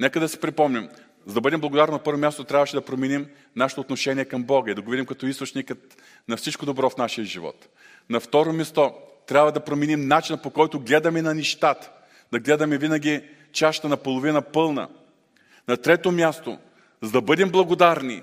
Нека 0.00 0.20
да 0.20 0.28
си 0.28 0.40
припомним, 0.40 0.88
за 1.28 1.34
да 1.34 1.40
бъдем 1.40 1.60
благодарни 1.60 1.92
на 1.92 2.02
първо 2.02 2.18
място, 2.18 2.44
трябваше 2.44 2.76
да 2.76 2.84
променим 2.84 3.26
нашето 3.56 3.80
отношение 3.80 4.24
към 4.24 4.44
Бога 4.44 4.70
и 4.70 4.74
да 4.74 4.82
го 4.82 4.90
видим 4.90 5.06
като 5.06 5.26
източникът 5.26 6.02
на 6.28 6.36
всичко 6.36 6.66
добро 6.66 6.90
в 6.90 6.96
нашия 6.96 7.24
живот. 7.24 7.68
На 8.10 8.20
второ 8.20 8.52
място, 8.52 8.92
трябва 9.26 9.52
да 9.52 9.60
променим 9.60 10.08
начина 10.08 10.42
по 10.42 10.50
който 10.50 10.80
гледаме 10.80 11.22
на 11.22 11.34
нещата. 11.34 11.90
Да 12.32 12.38
гледаме 12.38 12.78
винаги 12.78 13.22
чашата 13.52 13.88
на 13.88 13.96
половина 13.96 14.42
пълна. 14.42 14.88
На 15.68 15.76
трето 15.76 16.12
място, 16.12 16.58
за 17.02 17.10
да 17.10 17.20
бъдем 17.20 17.50
благодарни, 17.50 18.22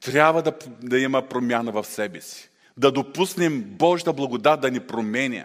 трябва 0.00 0.42
да, 0.42 0.52
да 0.82 0.98
има 0.98 1.28
промяна 1.28 1.72
в 1.72 1.84
себе 1.84 2.20
си. 2.20 2.50
Да 2.76 2.92
допуснем 2.92 3.62
Божията 3.62 4.12
благодат 4.12 4.60
да 4.60 4.70
ни 4.70 4.80
променя 4.80 5.44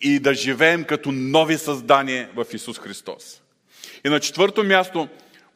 и 0.00 0.18
да 0.18 0.34
живеем 0.34 0.84
като 0.84 1.12
нови 1.12 1.58
създания 1.58 2.30
в 2.36 2.46
Исус 2.52 2.78
Христос. 2.78 3.42
И 4.04 4.08
на 4.08 4.20
четвърто 4.20 4.64
място, 4.64 5.08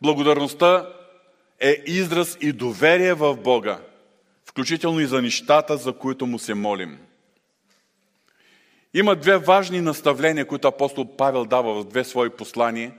благодарността 0.02 0.88
е 1.60 1.82
израз 1.86 2.38
и 2.40 2.52
доверие 2.52 3.14
в 3.14 3.36
Бога, 3.36 3.78
включително 4.44 5.00
и 5.00 5.06
за 5.06 5.22
нещата, 5.22 5.76
за 5.76 5.92
които 5.92 6.26
му 6.26 6.38
се 6.38 6.54
молим. 6.54 6.98
Има 8.94 9.16
две 9.16 9.38
важни 9.38 9.80
наставления, 9.80 10.46
които 10.46 10.68
апостол 10.68 11.16
Павел 11.16 11.44
дава 11.44 11.74
в 11.74 11.84
две 11.84 12.04
свои 12.04 12.30
послания, 12.30 12.92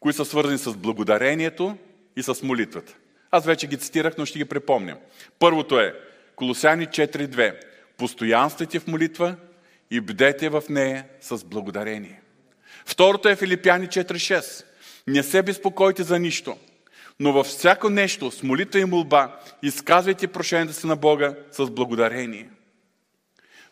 които 0.00 0.16
са 0.16 0.24
свързани 0.24 0.58
с 0.58 0.76
благодарението 0.76 1.76
и 2.16 2.22
с 2.22 2.42
молитвата. 2.42 2.94
Аз 3.30 3.46
вече 3.46 3.66
ги 3.66 3.76
цитирах, 3.76 4.14
но 4.18 4.26
ще 4.26 4.38
ги 4.38 4.44
припомням. 4.44 4.98
Първото 5.38 5.80
е 5.80 5.94
Колосяни 6.36 6.86
4.2. 6.86 7.54
Постоянствайте 7.96 8.78
в 8.80 8.86
молитва 8.86 9.36
и 9.90 10.00
бдете 10.00 10.48
в 10.48 10.62
нея 10.68 11.04
с 11.20 11.44
благодарение. 11.44 12.20
Второто 12.86 13.28
е 13.28 13.36
Филипяни 13.36 13.86
4.6. 13.86 14.64
Не 15.06 15.22
се 15.22 15.42
безпокойте 15.42 16.02
за 16.02 16.18
нищо, 16.18 16.56
но 17.20 17.32
във 17.32 17.46
всяко 17.46 17.90
нещо 17.90 18.30
с 18.30 18.42
молитва 18.42 18.80
и 18.80 18.84
молба 18.84 19.40
изказвайте 19.62 20.28
прошението 20.28 20.72
си 20.72 20.86
на 20.86 20.96
Бога 20.96 21.34
с 21.52 21.70
благодарение. 21.70 22.48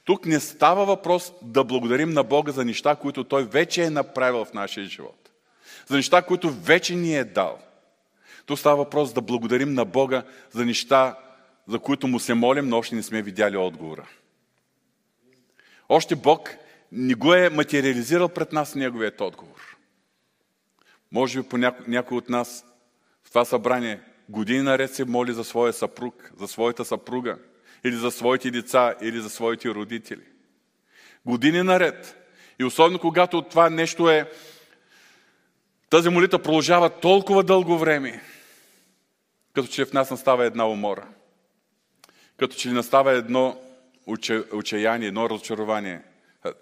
Тук 0.04 0.26
не 0.26 0.40
става 0.40 0.84
въпрос 0.84 1.32
да 1.42 1.64
благодарим 1.64 2.10
на 2.10 2.22
Бога 2.22 2.52
за 2.52 2.64
неща, 2.64 2.96
които 2.96 3.24
Той 3.24 3.44
вече 3.44 3.84
е 3.84 3.90
направил 3.90 4.44
в 4.44 4.52
нашия 4.52 4.86
живот. 4.86 5.30
За 5.86 5.96
неща, 5.96 6.22
които 6.22 6.50
вече 6.50 6.94
ни 6.94 7.16
е 7.16 7.24
дал. 7.24 7.58
Тук 8.46 8.58
става 8.58 8.76
въпрос 8.76 9.12
да 9.12 9.20
благодарим 9.20 9.74
на 9.74 9.84
Бога 9.84 10.22
за 10.52 10.64
неща, 10.64 11.18
за 11.68 11.78
които 11.78 12.06
му 12.06 12.20
се 12.20 12.34
молим, 12.34 12.68
но 12.68 12.78
още 12.78 12.94
не 12.94 13.02
сме 13.02 13.22
видяли 13.22 13.56
отговора. 13.56 14.08
Още 15.88 16.16
Бог 16.16 16.50
не 16.92 17.14
го 17.14 17.34
е 17.34 17.50
материализирал 17.50 18.28
пред 18.28 18.52
нас 18.52 18.74
неговият 18.74 19.20
отговор. 19.20 19.53
Може 21.14 21.42
би 21.42 21.48
по 21.48 21.58
няко, 21.58 21.82
някой 21.86 22.18
от 22.18 22.28
нас 22.28 22.64
в 23.24 23.28
това 23.28 23.44
събрание 23.44 24.00
години 24.28 24.62
наред 24.62 24.94
се 24.94 25.04
моли 25.04 25.32
за 25.32 25.44
своя 25.44 25.72
съпруг, 25.72 26.32
за 26.40 26.48
своята 26.48 26.84
съпруга, 26.84 27.38
или 27.84 27.96
за 27.96 28.10
своите 28.10 28.50
деца, 28.50 28.94
или 29.02 29.20
за 29.20 29.30
своите 29.30 29.68
родители. 29.68 30.22
Години 31.26 31.62
наред. 31.62 32.16
И 32.58 32.64
особено 32.64 32.98
когато 32.98 33.42
това 33.42 33.70
нещо 33.70 34.10
е 34.10 34.30
тази 35.90 36.08
молитва 36.08 36.38
продължава 36.38 36.90
толкова 36.90 37.42
дълго 37.42 37.78
време, 37.78 38.22
като 39.52 39.68
че 39.68 39.84
в 39.84 39.92
нас 39.92 40.10
настава 40.10 40.44
една 40.44 40.68
умора. 40.68 41.08
Като 42.36 42.56
че 42.56 42.68
ли 42.68 42.72
настава 42.72 43.12
едно 43.12 43.60
отчаяние, 44.52 45.08
едно 45.08 45.30
разочарование. 45.30 46.02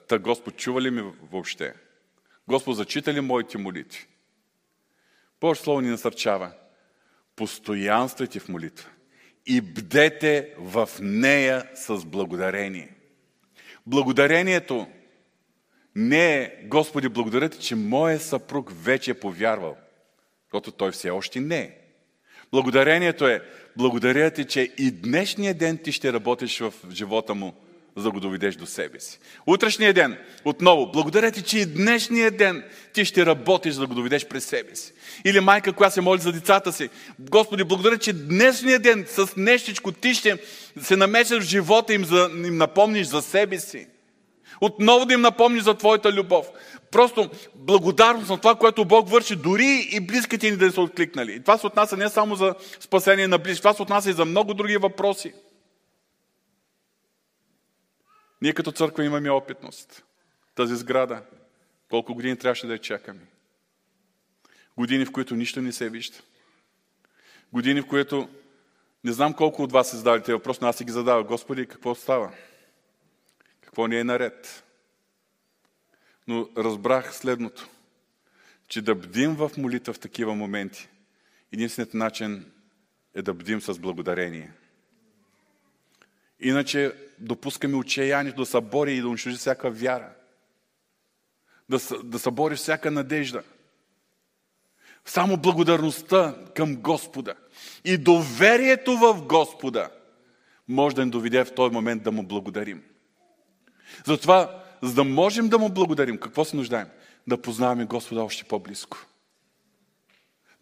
Та 0.08 0.18
Господ 0.18 0.56
чува 0.56 0.82
ли 0.82 0.90
ми 0.90 1.12
въобще? 1.32 1.74
Господ 2.48 2.76
зачита 2.76 3.12
ли 3.12 3.20
моите 3.20 3.58
молитви? 3.58 4.06
Божие 5.42 5.62
Слово 5.62 5.80
ни 5.80 5.88
насърчава. 5.88 6.50
Постоянствайте 7.36 8.40
в 8.40 8.48
молитва 8.48 8.90
и 9.46 9.60
бдете 9.60 10.54
в 10.58 10.88
нея 11.00 11.70
с 11.74 12.04
благодарение. 12.04 12.88
Благодарението 13.86 14.86
не 15.96 16.34
е, 16.34 16.52
Господи, 16.64 17.08
благодаря 17.08 17.48
ти, 17.48 17.58
че 17.58 17.74
моят 17.74 18.22
съпруг 18.22 18.72
вече 18.74 19.10
е 19.10 19.20
повярвал, 19.20 19.76
защото 20.46 20.70
той 20.70 20.90
все 20.90 21.10
още 21.10 21.40
не 21.40 21.58
е. 21.58 21.76
Благодарението 22.52 23.28
е, 23.28 23.42
благодаря 23.76 24.30
ти, 24.30 24.44
че 24.44 24.60
и 24.78 24.90
днешния 24.90 25.54
ден 25.54 25.78
ти 25.78 25.92
ще 25.92 26.12
работиш 26.12 26.58
в 26.58 26.74
живота 26.90 27.34
му, 27.34 27.54
за 27.96 28.02
да 28.02 28.10
го 28.10 28.20
доведеш 28.20 28.56
до 28.56 28.66
себе 28.66 29.00
си. 29.00 29.18
Утрешния 29.46 29.94
ден, 29.94 30.18
отново, 30.44 30.92
благодаря 30.92 31.30
ти, 31.30 31.42
че 31.42 31.58
и 31.58 31.66
днешния 31.66 32.30
ден 32.30 32.64
ти 32.92 33.04
ще 33.04 33.26
работиш, 33.26 33.74
за 33.74 33.80
да 33.80 33.86
го 33.86 33.94
доведеш 33.94 34.26
през 34.26 34.44
себе 34.44 34.76
си. 34.76 34.92
Или 35.24 35.40
майка, 35.40 35.72
която 35.72 35.94
се 35.94 36.00
моли 36.00 36.20
за 36.20 36.32
децата 36.32 36.72
си. 36.72 36.88
Господи, 37.18 37.64
благодаря, 37.64 37.98
че 37.98 38.12
днешния 38.12 38.78
ден 38.78 39.06
с 39.08 39.36
нещичко 39.36 39.92
ти 39.92 40.14
ще 40.14 40.38
се 40.82 40.96
намесиш 40.96 41.38
в 41.38 41.46
живота 41.46 41.94
им, 41.94 42.04
за 42.04 42.30
им 42.46 42.56
напомниш 42.56 43.06
за 43.06 43.22
себе 43.22 43.58
си. 43.58 43.86
Отново 44.60 45.06
да 45.06 45.14
им 45.14 45.20
напомниш 45.20 45.62
за 45.62 45.74
Твоята 45.74 46.12
любов. 46.12 46.46
Просто 46.90 47.30
благодарност 47.54 48.30
на 48.30 48.38
това, 48.38 48.54
което 48.54 48.84
Бог 48.84 49.10
върши, 49.10 49.36
дори 49.36 49.88
и 49.92 50.00
близките 50.00 50.50
ни 50.50 50.56
да 50.56 50.72
са 50.72 50.80
откликнали. 50.80 51.32
И 51.32 51.40
това 51.40 51.58
се 51.58 51.66
отнася 51.66 51.96
не 51.96 52.08
само 52.08 52.36
за 52.36 52.54
спасение 52.80 53.28
на 53.28 53.38
близки, 53.38 53.62
това 53.62 53.74
се 53.74 53.82
отнася 53.82 54.10
и 54.10 54.12
за 54.12 54.24
много 54.24 54.54
други 54.54 54.76
въпроси. 54.76 55.32
Ние 58.42 58.54
като 58.54 58.72
църква 58.72 59.04
имаме 59.04 59.30
опитност. 59.30 60.04
Тази 60.54 60.76
сграда, 60.76 61.22
колко 61.90 62.14
години 62.14 62.38
трябваше 62.38 62.66
да 62.66 62.72
я 62.72 62.78
чакаме. 62.78 63.20
Години, 64.76 65.06
в 65.06 65.12
които 65.12 65.34
нищо 65.34 65.62
не 65.62 65.72
се 65.72 65.90
вижда. 65.90 66.18
Години, 67.52 67.80
в 67.80 67.86
които 67.86 68.28
не 69.04 69.12
знам 69.12 69.34
колко 69.34 69.62
от 69.62 69.72
вас 69.72 69.90
се 69.90 69.96
задали 69.96 70.22
тези 70.22 70.38
но 70.60 70.68
аз 70.68 70.76
си 70.76 70.84
ги 70.84 70.92
задава. 70.92 71.24
Господи, 71.24 71.66
какво 71.66 71.94
става? 71.94 72.32
Какво 73.60 73.86
ни 73.86 73.98
е 73.98 74.04
наред? 74.04 74.64
Но 76.26 76.48
разбрах 76.56 77.14
следното, 77.14 77.68
че 78.68 78.82
да 78.82 78.94
бдим 78.94 79.34
в 79.34 79.50
молитва 79.56 79.92
в 79.92 80.00
такива 80.00 80.34
моменти, 80.34 80.88
единственият 81.52 81.94
начин 81.94 82.52
е 83.14 83.22
да 83.22 83.34
бдим 83.34 83.60
с 83.60 83.78
благодарение. 83.78 84.52
Иначе 86.40 86.92
допускаме 87.22 87.76
отчаянието 87.76 88.42
да 88.42 88.46
събори 88.46 88.94
и 88.94 89.00
да 89.00 89.08
унищожи 89.08 89.36
всяка 89.36 89.70
вяра. 89.70 90.08
Да, 91.68 91.78
да 92.04 92.18
събори 92.18 92.56
всяка 92.56 92.90
надежда. 92.90 93.42
Само 95.04 95.36
благодарността 95.36 96.36
към 96.54 96.76
Господа 96.76 97.34
и 97.84 97.98
доверието 97.98 98.96
в 98.96 99.22
Господа 99.22 99.90
може 100.68 100.96
да 100.96 101.04
ни 101.04 101.10
доведе 101.10 101.44
в 101.44 101.54
този 101.54 101.74
момент 101.74 102.02
да 102.02 102.12
му 102.12 102.22
благодарим. 102.22 102.82
Затова, 104.06 104.62
за 104.82 104.94
да 104.94 105.04
можем 105.04 105.48
да 105.48 105.58
му 105.58 105.68
благодарим, 105.68 106.18
какво 106.18 106.44
се 106.44 106.56
нуждаем? 106.56 106.88
Да 107.26 107.42
познаваме 107.42 107.84
Господа 107.84 108.22
още 108.22 108.44
по-близко. 108.44 109.06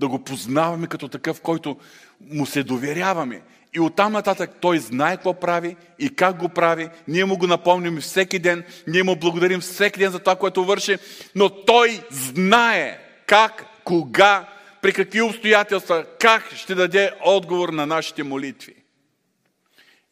Да 0.00 0.08
го 0.08 0.24
познаваме 0.24 0.86
като 0.86 1.08
такъв, 1.08 1.40
който 1.40 1.76
му 2.20 2.46
се 2.46 2.62
доверяваме. 2.62 3.42
И 3.72 3.80
оттам 3.80 4.12
нататък 4.12 4.50
той 4.60 4.78
знае 4.78 5.16
какво 5.16 5.34
прави 5.34 5.76
и 5.98 6.14
как 6.14 6.36
го 6.36 6.48
прави. 6.48 6.88
Ние 7.08 7.24
му 7.24 7.38
го 7.38 7.46
напомним 7.46 8.00
всеки 8.00 8.38
ден. 8.38 8.64
Ние 8.86 9.02
му 9.02 9.16
благодарим 9.16 9.60
всеки 9.60 9.98
ден 9.98 10.10
за 10.10 10.18
това, 10.18 10.36
което 10.36 10.64
върши. 10.64 10.98
Но 11.34 11.64
той 11.64 12.00
знае 12.10 12.98
как, 13.26 13.66
кога, 13.84 14.48
при 14.82 14.92
какви 14.92 15.22
обстоятелства, 15.22 16.06
как 16.20 16.54
ще 16.54 16.74
даде 16.74 17.12
отговор 17.24 17.68
на 17.68 17.86
нашите 17.86 18.22
молитви. 18.22 18.74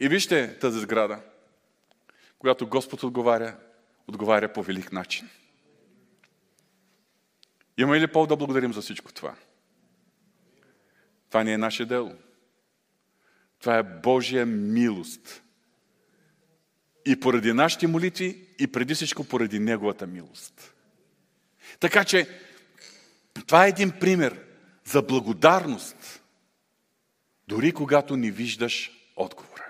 И 0.00 0.08
вижте 0.08 0.58
тази 0.58 0.80
сграда 0.80 1.18
когато 2.38 2.66
Господ 2.66 3.02
отговаря, 3.02 3.56
отговаря 4.06 4.52
по 4.52 4.62
велик 4.62 4.92
начин. 4.92 5.28
Има 7.78 8.00
ли 8.00 8.06
пол 8.06 8.26
да 8.26 8.36
благодарим 8.36 8.72
за 8.72 8.80
всичко 8.80 9.12
това? 9.12 9.34
Това 11.28 11.44
не 11.44 11.52
е 11.52 11.58
наше 11.58 11.84
дело. 11.84 12.14
Това 13.60 13.78
е 13.78 13.82
Божия 13.82 14.46
милост. 14.46 15.42
И 17.06 17.20
поради 17.20 17.52
нашите 17.52 17.86
молитви, 17.86 18.46
и 18.58 18.66
преди 18.66 18.94
всичко 18.94 19.24
поради 19.24 19.58
Неговата 19.58 20.06
милост. 20.06 20.74
Така 21.80 22.04
че, 22.04 22.28
това 23.46 23.66
е 23.66 23.68
един 23.68 23.92
пример 24.00 24.40
за 24.84 25.02
благодарност, 25.02 26.22
дори 27.48 27.72
когато 27.72 28.16
не 28.16 28.30
виждаш 28.30 28.90
отговора. 29.16 29.64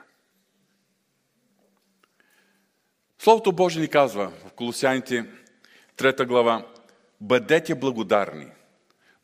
Словото 3.19 3.53
Божие 3.53 3.83
ни 3.83 3.89
казва 3.89 4.33
в 4.47 4.53
Колосяните 4.53 5.27
3 5.97 6.27
глава, 6.27 6.67
бъдете 7.21 7.75
благодарни. 7.75 8.47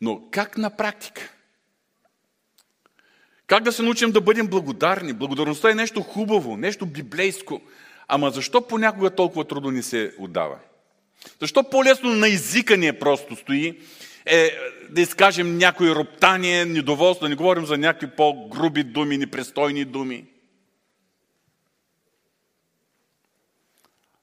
Но 0.01 0.31
как 0.31 0.59
на 0.59 0.77
практика? 0.77 1.34
Как 3.47 3.63
да 3.63 3.73
се 3.73 3.83
научим 3.83 4.13
да 4.13 4.21
бъдем 4.21 4.47
благодарни? 4.47 5.13
Благодарността 5.13 5.71
е 5.71 5.75
нещо 5.75 6.03
хубаво, 6.03 6.57
нещо 6.57 6.87
библейско. 6.87 7.61
Ама 8.09 8.31
защо 8.31 8.67
понякога 8.67 9.11
толкова 9.11 9.45
трудно 9.45 9.71
ни 9.71 9.83
се 9.83 10.15
отдава? 10.19 10.59
Защо 11.41 11.71
по-лесно 11.71 12.15
на 12.15 12.29
езика 12.29 12.77
ни 12.77 12.87
е 12.87 12.99
просто 12.99 13.37
стои 13.37 13.81
е 14.27 14.51
да 14.91 15.01
изкажем 15.01 15.59
някои 15.59 15.95
роптание, 15.95 16.65
недоволство, 16.65 17.25
да 17.25 17.29
не 17.29 17.35
говорим 17.35 17.67
за 17.67 17.79
някакви 17.79 18.17
по-груби 18.17 18.85
думи, 18.85 19.19
непристойни 19.19 19.85
думи. 19.85 20.27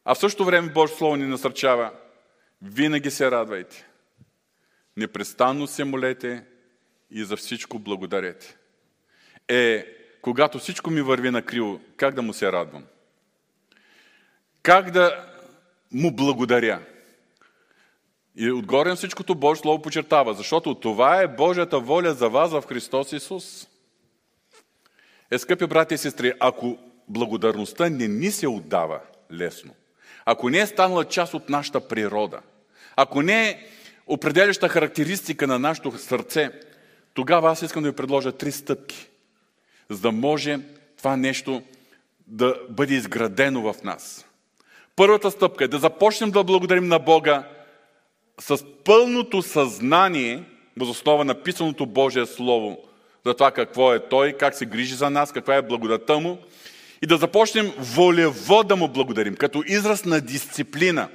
А 0.05 0.15
в 0.15 0.19
същото 0.19 0.45
време 0.45 0.69
Божие 0.69 0.97
Слово 0.97 1.15
ни 1.15 1.25
насърчава 1.25 1.91
винаги 2.61 3.11
се 3.11 3.31
радвайте. 3.31 3.87
Непрестанно 4.97 5.67
се 5.67 5.83
молете 5.83 6.43
и 7.11 7.23
за 7.23 7.37
всичко 7.37 7.79
благодарете. 7.79 8.57
Е, 9.47 9.85
когато 10.21 10.59
всичко 10.59 10.89
ми 10.89 11.01
върви 11.01 11.31
на 11.31 11.41
криво, 11.41 11.79
как 11.97 12.15
да 12.15 12.21
му 12.21 12.33
се 12.33 12.51
радвам? 12.51 12.83
Как 14.63 14.91
да 14.91 15.25
му 15.91 16.15
благодаря? 16.15 16.79
И 18.35 18.51
отгоре 18.51 18.89
на 18.89 18.95
всичкото 18.95 19.35
Божие 19.35 19.61
Слово 19.61 19.81
почертава, 19.81 20.33
защото 20.33 20.75
това 20.75 21.21
е 21.21 21.27
Божията 21.27 21.79
воля 21.79 22.13
за 22.13 22.29
вас 22.29 22.51
в 22.51 22.63
Христос 22.67 23.11
Исус. 23.11 23.67
Е, 25.31 25.37
скъпи 25.37 25.65
брати 25.65 25.93
и 25.93 25.97
сестри, 25.97 26.33
ако 26.39 26.77
благодарността 27.07 27.89
не 27.89 28.07
ни 28.07 28.31
се 28.31 28.47
отдава 28.47 28.99
лесно, 29.31 29.73
ако 30.25 30.49
не 30.49 30.59
е 30.59 30.67
станала 30.67 31.05
част 31.05 31.33
от 31.33 31.49
нашата 31.49 31.87
природа, 31.87 32.39
ако 32.95 33.21
не 33.21 33.49
е 33.49 33.59
определяща 34.07 34.69
характеристика 34.69 35.47
на 35.47 35.59
нашето 35.59 35.97
сърце, 35.97 36.51
тогава 37.13 37.51
аз 37.51 37.61
искам 37.61 37.83
да 37.83 37.89
ви 37.89 37.95
предложа 37.95 38.31
три 38.31 38.51
стъпки, 38.51 39.09
за 39.91 40.01
да 40.01 40.11
може 40.11 40.59
това 40.97 41.17
нещо 41.17 41.61
да 42.27 42.55
бъде 42.69 42.93
изградено 42.93 43.73
в 43.73 43.83
нас. 43.83 44.25
Първата 44.95 45.31
стъпка 45.31 45.63
е 45.63 45.67
да 45.67 45.79
започнем 45.79 46.31
да 46.31 46.43
благодарим 46.43 46.87
на 46.87 46.99
Бога 46.99 47.47
с 48.39 48.65
пълното 48.83 49.41
съзнание, 49.41 50.43
възоснова 50.77 51.25
на 51.25 51.43
писаното 51.43 51.85
Божие 51.85 52.25
Слово, 52.25 52.77
за 53.25 53.33
това 53.33 53.51
какво 53.51 53.93
е 53.93 54.09
Той, 54.09 54.33
как 54.33 54.55
се 54.55 54.65
грижи 54.65 54.95
за 54.95 55.09
нас, 55.09 55.31
каква 55.31 55.55
е 55.55 55.61
благодата 55.61 56.19
Му, 56.19 56.37
и 57.01 57.07
да 57.07 57.17
започнем 57.17 57.73
волево 57.77 58.63
да 58.63 58.75
Му 58.75 58.87
благодарим, 58.87 59.35
като 59.35 59.63
израз 59.67 60.05
на 60.05 60.21
дисциплина. 60.21 61.09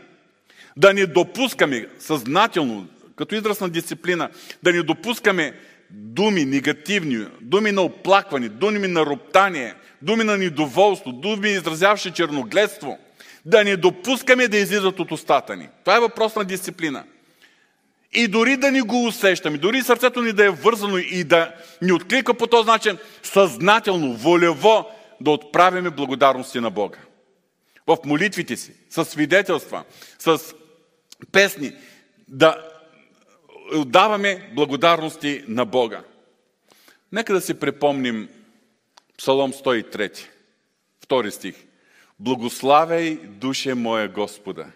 Да 0.77 0.93
не 0.93 1.07
допускаме 1.07 1.89
съзнателно, 1.99 2.87
като 3.16 3.35
израз 3.35 3.61
на 3.61 3.68
дисциплина, 3.68 4.31
да 4.62 4.72
не 4.72 4.83
допускаме 4.83 5.55
думи 5.97 6.44
негативни, 6.44 7.26
думи 7.40 7.72
на 7.72 7.82
оплакване, 7.82 8.49
думи 8.49 8.88
на 8.88 9.07
роптание, 9.07 9.74
думи 10.03 10.24
на 10.24 10.38
недоволство, 10.38 11.12
думи 11.12 11.49
изразяващи 11.49 12.11
черногледство, 12.11 12.99
да 13.44 13.64
не 13.64 13.76
допускаме 13.76 14.49
да 14.49 14.57
излизат 14.57 15.01
от 15.01 15.12
устата 15.12 15.57
ни. 15.57 15.68
Това 15.84 15.97
е 15.97 16.01
въпрос 16.01 16.34
на 16.36 16.44
дисциплина. 16.44 17.05
И 18.12 18.28
дори 18.28 18.57
да 18.57 18.70
ни 18.70 18.80
го 18.80 19.07
усещаме, 19.07 19.59
дори 19.59 19.82
сърцето 19.82 20.22
ни 20.22 20.32
да 20.32 20.44
е 20.44 20.51
вързано 20.51 20.99
и 20.99 21.24
да 21.24 21.55
ни 21.82 21.92
откликва 21.92 22.34
по 22.34 22.47
този 22.47 22.66
начин, 22.66 22.99
съзнателно, 23.22 24.12
волево 24.12 24.90
да 25.20 25.30
отправяме 25.30 25.90
благодарности 25.90 26.61
на 26.61 26.70
Бога. 26.70 26.99
В 27.86 27.99
молитвите 28.05 28.57
си, 28.57 28.72
с 28.90 29.05
свидетелства, 29.05 29.84
с 30.18 30.40
песни, 31.32 31.72
да 32.28 32.76
отдаваме 33.75 34.51
благодарности 34.55 35.45
на 35.49 35.64
Бога. 35.64 36.05
Нека 37.12 37.33
да 37.33 37.41
си 37.41 37.55
припомним 37.55 38.29
Псалом 39.19 39.53
103, 39.53 40.27
втори 41.01 41.31
стих. 41.31 41.55
Благославяй, 42.19 43.17
душе 43.17 43.75
моя 43.75 44.09
Господа, 44.09 44.67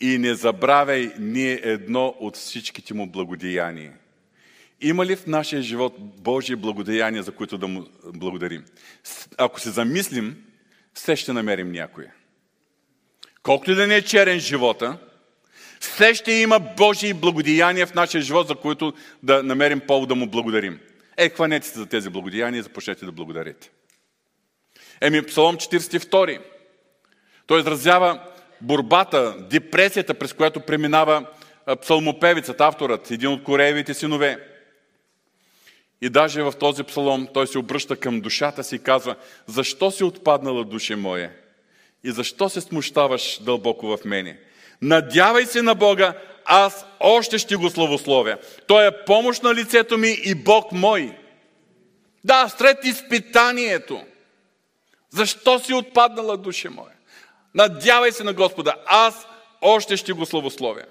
и 0.00 0.18
не 0.18 0.34
забравяй 0.34 1.12
ние 1.18 1.60
едно 1.62 2.14
от 2.20 2.36
всичките 2.36 2.94
му 2.94 3.06
благодеяния. 3.06 3.92
Има 4.80 5.06
ли 5.06 5.16
в 5.16 5.26
нашия 5.26 5.62
живот 5.62 5.94
Божие 5.98 6.56
благодеяния, 6.56 7.22
за 7.22 7.32
които 7.32 7.58
да 7.58 7.68
му 7.68 7.86
благодарим? 8.06 8.64
Ако 9.38 9.60
се 9.60 9.70
замислим, 9.70 10.44
все 10.94 11.16
ще 11.16 11.32
намерим 11.32 11.72
някоя. 11.72 12.12
Колкото 13.42 13.70
и 13.70 13.74
да 13.74 13.86
не 13.86 13.96
е 13.96 14.02
черен 14.02 14.38
живота, 14.40 14.98
все 15.82 16.14
ще 16.14 16.32
има 16.32 16.58
Божии 16.58 17.14
благодеяния 17.14 17.86
в 17.86 17.94
нашия 17.94 18.22
живот, 18.22 18.48
за 18.48 18.54
които 18.54 18.92
да 19.22 19.42
намерим 19.42 19.80
повод 19.80 20.08
да 20.08 20.14
му 20.14 20.26
благодарим. 20.26 20.80
Е, 21.16 21.28
хванете 21.28 21.66
се 21.66 21.78
за 21.78 21.86
тези 21.86 22.10
благодеяния 22.10 22.58
и 22.58 22.62
започнете 22.62 23.04
да 23.04 23.12
благодарите. 23.12 23.70
Еми, 25.00 25.26
Псалом 25.26 25.56
42. 25.56 26.40
Той 27.46 27.60
изразява 27.60 28.20
борбата, 28.60 29.36
депресията, 29.50 30.14
през 30.14 30.32
която 30.32 30.60
преминава 30.60 31.26
псалмопевицът, 31.82 32.60
авторът, 32.60 33.10
един 33.10 33.28
от 33.28 33.42
Кореевите 33.42 33.94
синове. 33.94 34.46
И 36.00 36.08
даже 36.08 36.42
в 36.42 36.52
този 36.60 36.82
псалом 36.82 37.28
той 37.34 37.46
се 37.46 37.58
обръща 37.58 37.96
към 37.96 38.20
душата 38.20 38.64
си 38.64 38.76
и 38.76 38.82
казва, 38.82 39.16
защо 39.46 39.90
си 39.90 40.04
отпаднала, 40.04 40.64
душе 40.64 40.96
моя? 40.96 41.30
И 42.04 42.10
защо 42.12 42.48
се 42.48 42.60
смущаваш 42.60 43.38
дълбоко 43.42 43.86
в 43.86 44.04
мене? 44.04 44.38
Надявай 44.82 45.46
се 45.46 45.62
на 45.62 45.74
Бога, 45.74 46.14
аз 46.44 46.86
още 47.00 47.38
ще 47.38 47.56
го 47.56 47.70
славословя. 47.70 48.38
Той 48.66 48.86
е 48.86 49.04
помощ 49.04 49.42
на 49.42 49.54
лицето 49.54 49.98
ми 49.98 50.16
и 50.24 50.34
Бог 50.34 50.72
мой. 50.72 51.18
Да, 52.24 52.48
сред 52.48 52.84
изпитанието. 52.84 54.04
Защо 55.10 55.58
си 55.58 55.74
отпаднала, 55.74 56.36
душе 56.36 56.68
моя? 56.68 56.92
Надявай 57.54 58.12
се 58.12 58.24
на 58.24 58.32
Господа, 58.32 58.74
аз 58.86 59.26
още 59.60 59.96
ще 59.96 60.12
го 60.12 60.26
славословя. 60.26 60.82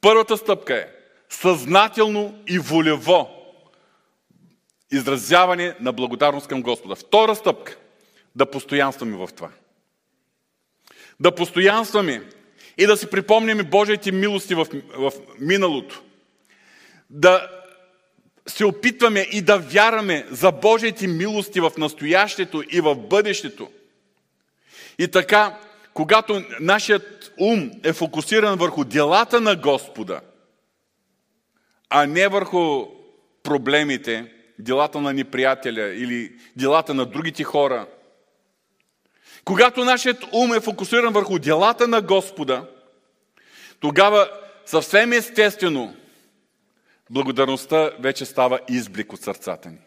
Първата 0.00 0.36
стъпка 0.36 0.76
е 0.76 0.88
съзнателно 1.28 2.42
и 2.48 2.58
волево 2.58 3.30
изразяване 4.92 5.74
на 5.80 5.92
благодарност 5.92 6.46
към 6.46 6.62
Господа. 6.62 6.94
Втора 6.94 7.36
стъпка 7.36 7.76
да 8.36 8.50
постоянстваме 8.50 9.16
в 9.16 9.28
това. 9.36 9.50
Да 11.20 11.34
постоянстваме 11.34 12.22
и 12.78 12.86
да 12.86 12.96
си 12.96 13.10
припомним 13.10 13.58
Божиите 13.58 14.12
милости 14.12 14.54
в, 14.54 14.66
в 14.96 15.12
миналото. 15.40 16.02
Да 17.10 17.48
се 18.46 18.64
опитваме 18.64 19.20
и 19.20 19.42
да 19.42 19.58
вярваме 19.58 20.26
за 20.30 20.52
Божиите 20.52 21.06
милости 21.06 21.60
в 21.60 21.72
настоящето 21.78 22.62
и 22.70 22.80
в 22.80 22.94
бъдещето. 22.94 23.68
И 24.98 25.08
така, 25.08 25.58
когато 25.94 26.42
нашият 26.60 27.32
ум 27.38 27.70
е 27.84 27.92
фокусиран 27.92 28.58
върху 28.58 28.84
делата 28.84 29.40
на 29.40 29.56
Господа, 29.56 30.20
а 31.90 32.06
не 32.06 32.28
върху 32.28 32.86
проблемите, 33.42 34.32
делата 34.58 35.00
на 35.00 35.12
неприятеля 35.12 35.94
или 35.94 36.32
делата 36.56 36.94
на 36.94 37.06
другите 37.06 37.44
хора, 37.44 37.86
когато 39.44 39.84
нашият 39.84 40.24
ум 40.32 40.54
е 40.54 40.60
фокусиран 40.60 41.12
върху 41.12 41.38
делата 41.38 41.88
на 41.88 42.00
Господа, 42.00 42.64
тогава 43.80 44.30
съвсем 44.66 45.12
естествено 45.12 45.96
благодарността 47.10 47.90
вече 47.98 48.24
става 48.24 48.60
изблик 48.68 49.12
от 49.12 49.20
сърцата 49.20 49.68
ни. 49.68 49.78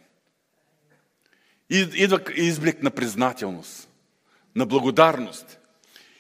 Идва 1.96 2.20
изблик 2.36 2.84
на 2.84 2.92
признателност, 2.92 3.90
на 4.56 4.66
благодарност. 4.66 5.60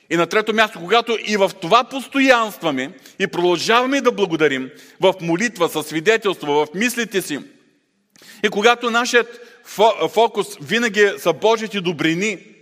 И 0.10 0.18
на 0.18 0.28
трето 0.28 0.54
място, 0.54 0.80
когато 0.80 1.18
и 1.26 1.38
в 1.38 1.52
това 1.62 1.84
постоянстваме 1.84 2.92
и 3.20 3.28
продължаваме 3.28 4.02
да 4.02 4.12
благодарим 4.12 4.72
в 5.02 5.14
молитва, 5.22 5.70
със 5.70 5.88
свидетелство, 5.88 6.54
в 6.54 6.68
мислите 6.76 7.22
си, 7.22 7.40
и 8.44 8.50
когато 8.50 8.90
нашият 8.90 9.42
фокус 10.10 10.48
винаги 10.62 11.02
е 11.02 11.20
са 11.20 11.34
Божите 11.34 11.82
добрини, 11.82 12.55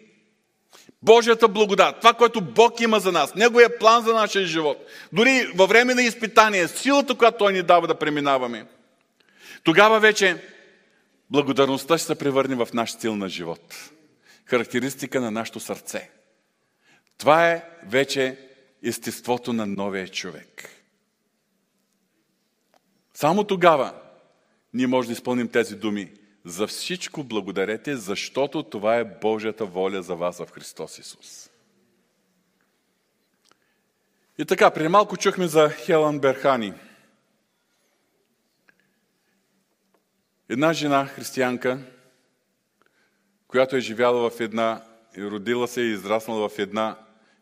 Божията 1.04 1.48
благодат, 1.48 2.00
това, 2.00 2.14
което 2.14 2.42
Бог 2.42 2.82
има 2.82 3.00
за 3.00 3.12
нас, 3.12 3.36
Неговия 3.36 3.80
план 3.80 4.04
за 4.04 4.14
нашия 4.14 4.46
живот, 4.46 4.78
дори 5.14 5.52
във 5.56 5.70
време 5.70 5.96
на 5.96 6.02
изпитание, 6.04 6.68
силата, 6.68 7.16
която 7.16 7.38
Той 7.38 7.54
ни 7.54 7.64
дава 7.64 7.88
да 7.88 8.00
преминаваме, 8.00 8.66
тогава 9.64 10.00
вече 10.00 10.44
благодарността 11.32 11.98
ще 11.98 12.08
се 12.08 12.16
превърне 12.16 12.56
в 12.56 12.68
наш 12.74 12.92
стил 12.92 13.16
на 13.16 13.30
живот. 13.30 13.92
Характеристика 14.46 15.22
на 15.22 15.32
нашето 15.32 15.60
сърце. 15.60 16.10
Това 17.18 17.52
е 17.52 17.64
вече 17.88 18.38
естеството 18.84 19.54
на 19.54 19.66
новия 19.66 20.08
човек. 20.08 20.70
Само 23.14 23.44
тогава 23.44 23.94
ние 24.74 24.88
можем 24.88 25.08
да 25.10 25.14
изпълним 25.14 25.48
тези 25.48 25.76
думи. 25.76 26.12
За 26.46 26.68
всичко 26.68 27.24
благодарете, 27.24 27.98
защото 27.98 28.64
това 28.64 28.96
е 28.96 29.04
Божията 29.04 29.66
воля 29.66 30.04
за 30.04 30.16
вас 30.16 30.38
в 30.38 30.52
Христос 30.52 31.00
Исус. 31.00 31.50
И 34.38 34.46
така, 34.46 34.72
преди 34.72 34.88
малко 34.88 35.18
чухме 35.18 35.48
за 35.48 35.70
Хелън 35.70 36.20
Берхани. 36.20 36.74
Една 40.50 40.74
жена, 40.74 41.06
християнка, 41.06 41.80
която 43.48 43.76
е 43.76 43.82
живяла 43.82 44.30
в 44.30 44.40
една, 44.40 44.84
родила 45.18 45.68
се 45.68 45.82
и 45.82 45.92
израснала 45.92 46.50
в 46.50 46.60
една 46.60 46.98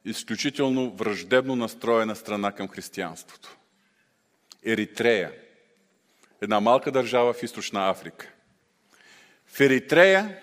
изключително 0.06 0.92
враждебно 0.92 1.56
настроена 1.56 2.16
страна 2.16 2.52
към 2.52 2.68
християнството. 2.68 3.58
Еритрея. 4.66 5.34
Една 6.42 6.60
малка 6.60 6.92
държава 6.92 7.34
в 7.34 7.44
източна 7.44 7.90
Африка. 7.90 8.34
В 9.54 9.60
Еритрея 9.60 10.38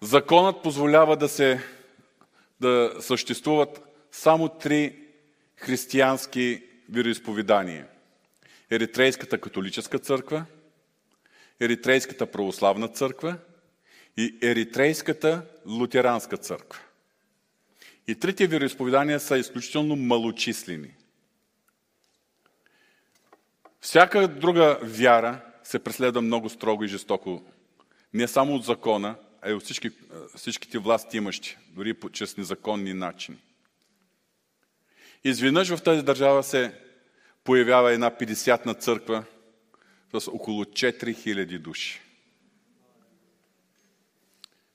законът 0.00 0.62
позволява 0.62 1.16
да, 1.16 1.28
се, 1.28 1.60
да 2.60 2.94
съществуват 3.00 3.80
само 4.12 4.48
три 4.48 4.98
християнски 5.56 6.62
вероисповедания. 6.92 7.86
Еритрейската 8.70 9.40
католическа 9.40 9.98
църква, 9.98 10.44
Еритрейската 11.60 12.30
православна 12.30 12.88
църква 12.88 13.36
и 14.16 14.38
Еритрейската 14.42 15.42
лутеранска 15.66 16.36
църква. 16.36 16.80
И 18.08 18.14
трите 18.14 18.46
вероисповедания 18.46 19.20
са 19.20 19.38
изключително 19.38 19.96
малочислени. 19.96 20.94
Всяка 23.80 24.28
друга 24.28 24.78
вяра 24.82 25.47
се 25.68 25.78
преследва 25.78 26.20
много 26.20 26.48
строго 26.48 26.84
и 26.84 26.88
жестоко. 26.88 27.42
Не 28.14 28.28
само 28.28 28.54
от 28.54 28.64
закона, 28.64 29.16
а 29.42 29.50
и 29.50 29.52
от 29.52 29.62
всички, 29.62 29.90
всичките 30.36 30.78
власти 30.78 31.16
имащи, 31.16 31.58
дори 31.68 31.96
чрез 32.12 32.36
незаконни 32.36 32.94
начини. 32.94 33.38
Изведнъж 35.24 35.68
в 35.68 35.82
тази 35.82 36.02
държава 36.02 36.42
се 36.42 36.74
появява 37.44 37.92
една 37.92 38.10
50-на 38.10 38.74
църква 38.74 39.24
с 40.18 40.28
около 40.28 40.64
4000 40.64 41.58
души. 41.58 42.00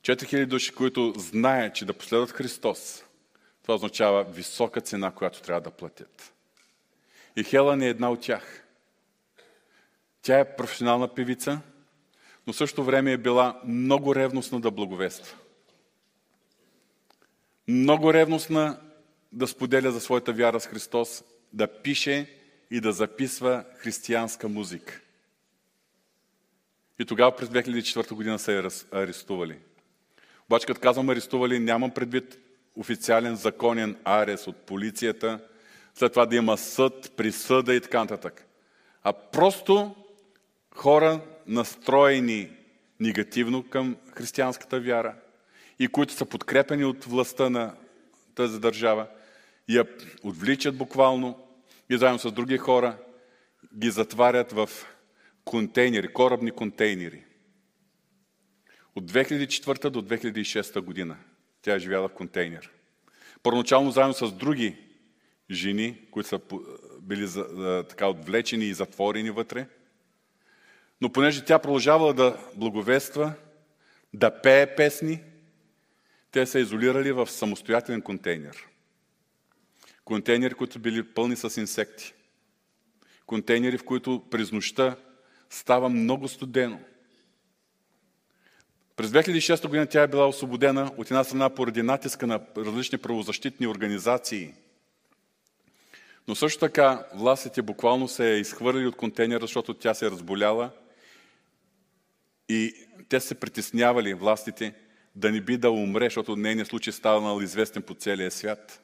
4000 0.02 0.46
души, 0.46 0.72
които 0.72 1.14
знаят, 1.18 1.76
че 1.76 1.86
да 1.86 1.94
последват 1.94 2.32
Христос, 2.32 3.04
това 3.62 3.76
означава 3.76 4.24
висока 4.24 4.82
цена, 4.82 5.12
която 5.12 5.42
трябва 5.42 5.62
да 5.62 5.72
платят. 5.72 6.34
И 7.36 7.44
Хелън 7.44 7.82
е 7.82 7.90
една 7.90 8.12
от 8.12 8.22
тях. 8.22 8.63
Тя 10.24 10.40
е 10.40 10.56
професионална 10.56 11.08
певица, 11.08 11.60
но 12.48 12.54
също 12.54 12.84
време 12.84 13.12
е 13.12 13.18
била 13.18 13.62
много 13.66 14.16
ревностна 14.16 14.62
да 14.62 14.72
благовества. 14.72 15.38
Много 17.68 18.14
ревностна 18.14 18.80
да 19.32 19.48
споделя 19.48 19.92
за 19.92 20.02
своята 20.02 20.34
вяра 20.34 20.60
с 20.60 20.68
Христос, 20.68 21.24
да 21.54 21.68
пише 21.68 22.30
и 22.72 22.80
да 22.80 22.92
записва 22.92 23.64
християнска 23.78 24.50
музика. 24.50 25.02
И 27.00 27.06
тогава 27.06 27.36
през 27.36 27.50
2004 27.50 28.14
година 28.14 28.40
са 28.40 28.52
я 28.52 28.70
арестували. 28.92 29.58
Обаче, 30.50 30.66
като 30.66 30.82
казвам 30.82 31.10
арестували, 31.10 31.60
нямам 31.60 31.92
предвид 31.92 32.40
официален 32.76 33.36
законен 33.36 33.98
арест 34.04 34.48
от 34.48 34.56
полицията, 34.56 35.40
след 35.96 36.12
това 36.12 36.26
да 36.26 36.36
има 36.36 36.58
съд, 36.58 37.14
присъда 37.18 37.76
и 37.76 37.82
така 37.82 38.00
нататък. 38.00 38.46
А 39.04 39.14
просто 39.14 39.96
хора 40.76 41.22
настроени 41.48 42.50
негативно 43.00 43.64
към 43.64 43.98
християнската 44.16 44.80
вяра 44.80 45.16
и 45.80 45.88
които 45.88 46.14
са 46.14 46.26
подкрепени 46.26 46.86
от 46.86 47.06
властта 47.06 47.50
на 47.50 47.76
тази 48.36 48.60
държава, 48.60 49.08
я 49.70 49.86
отвличат 50.24 50.78
буквално 50.78 51.48
и 51.90 51.98
заедно 51.98 52.20
с 52.20 52.32
други 52.32 52.58
хора 52.58 52.98
ги 53.78 53.92
затварят 53.92 54.52
в 54.52 54.70
контейнери, 55.46 56.08
корабни 56.08 56.52
контейнери. 56.52 57.24
От 58.96 59.12
2004 59.12 59.90
до 59.90 60.02
2006 60.02 60.80
година 60.80 61.18
тя 61.62 61.76
е 61.76 61.80
живяла 61.80 62.08
в 62.08 62.14
контейнер. 62.14 62.72
Първоначално 63.44 63.92
заедно 63.92 64.14
с 64.14 64.32
други 64.32 64.76
жени, 65.52 65.98
които 66.12 66.30
са 66.30 66.40
били 67.02 67.28
така 67.90 68.08
отвлечени 68.08 68.66
и 68.66 68.74
затворени 68.74 69.32
вътре. 69.32 69.68
Но 71.04 71.10
понеже 71.10 71.46
тя 71.46 71.60
продължавала 71.60 72.14
да 72.14 72.38
благовества, 72.56 73.34
да 74.14 74.42
пее 74.42 74.76
песни, 74.76 75.20
те 76.32 76.46
са 76.46 76.60
изолирали 76.60 77.12
в 77.12 77.28
самостоятелен 77.28 78.02
контейнер. 78.02 78.68
Контейнери, 80.06 80.54
които 80.54 80.80
били 80.80 81.14
пълни 81.14 81.36
с 81.36 81.62
инсекти. 81.62 82.14
Контейнери, 83.26 83.78
в 83.78 83.84
които 83.84 84.24
през 84.32 84.52
нощта 84.52 84.96
става 85.50 85.90
много 85.90 86.28
студено. 86.28 86.80
През 88.96 89.10
2006 89.10 89.68
година 89.68 89.88
тя 89.88 90.02
е 90.02 90.08
била 90.08 90.28
освободена 90.28 90.92
от 90.98 91.08
една 91.12 91.24
страна 91.24 91.50
поради 91.50 91.82
натиска 91.82 92.28
на 92.28 92.40
различни 92.58 92.98
правозащитни 92.98 93.68
организации. 93.68 94.54
Но 96.28 96.36
също 96.36 96.60
така 96.60 97.06
властите 97.14 97.62
буквално 97.62 98.08
се 98.08 98.34
е 98.34 98.40
изхвърлили 98.40 98.88
от 98.88 98.96
контейнера, 98.96 99.42
защото 99.42 99.74
тя 99.74 99.94
се 99.94 100.06
е 100.06 100.12
разболяла 100.12 100.72
и 102.50 102.88
те 103.10 103.20
се 103.20 103.36
притеснявали, 103.36 104.14
властите, 104.14 104.74
да 105.16 105.32
не 105.32 105.42
би 105.42 105.58
да 105.58 105.72
умре, 105.72 106.06
защото 106.06 106.36
нейният 106.36 106.68
случай 106.68 106.94
станал 106.94 107.42
известен 107.42 107.82
по 107.82 107.94
целия 107.94 108.32
свят. 108.32 108.84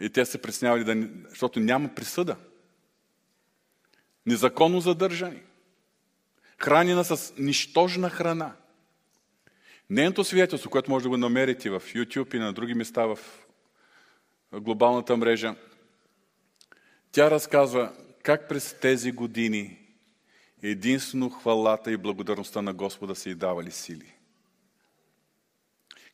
И 0.00 0.10
те 0.10 0.24
се 0.24 0.42
притеснявали, 0.42 0.84
да, 0.84 1.08
защото 1.28 1.60
няма 1.60 1.88
присъда. 1.88 2.36
Незаконно 4.26 4.80
задържани. 4.80 5.42
Хранена 6.58 7.04
с 7.04 7.34
нищожна 7.38 8.10
храна. 8.10 8.52
Нейното 9.90 10.24
свидетелство, 10.24 10.70
което 10.70 10.90
може 10.90 11.02
да 11.02 11.08
го 11.08 11.16
намерите 11.16 11.70
в 11.70 11.80
YouTube 11.80 12.34
и 12.34 12.38
на 12.38 12.52
други 12.52 12.74
места 12.74 13.06
в 13.06 13.18
глобалната 14.52 15.16
мрежа, 15.16 15.54
тя 17.12 17.30
разказва 17.30 17.92
как 18.22 18.48
през 18.48 18.74
тези 18.80 19.12
години 19.12 19.81
единствено 20.62 21.30
хвалата 21.30 21.92
и 21.92 21.96
благодарността 21.96 22.62
на 22.62 22.72
Господа 22.72 23.14
са 23.14 23.30
й 23.30 23.34
давали 23.34 23.70
сили. 23.70 24.14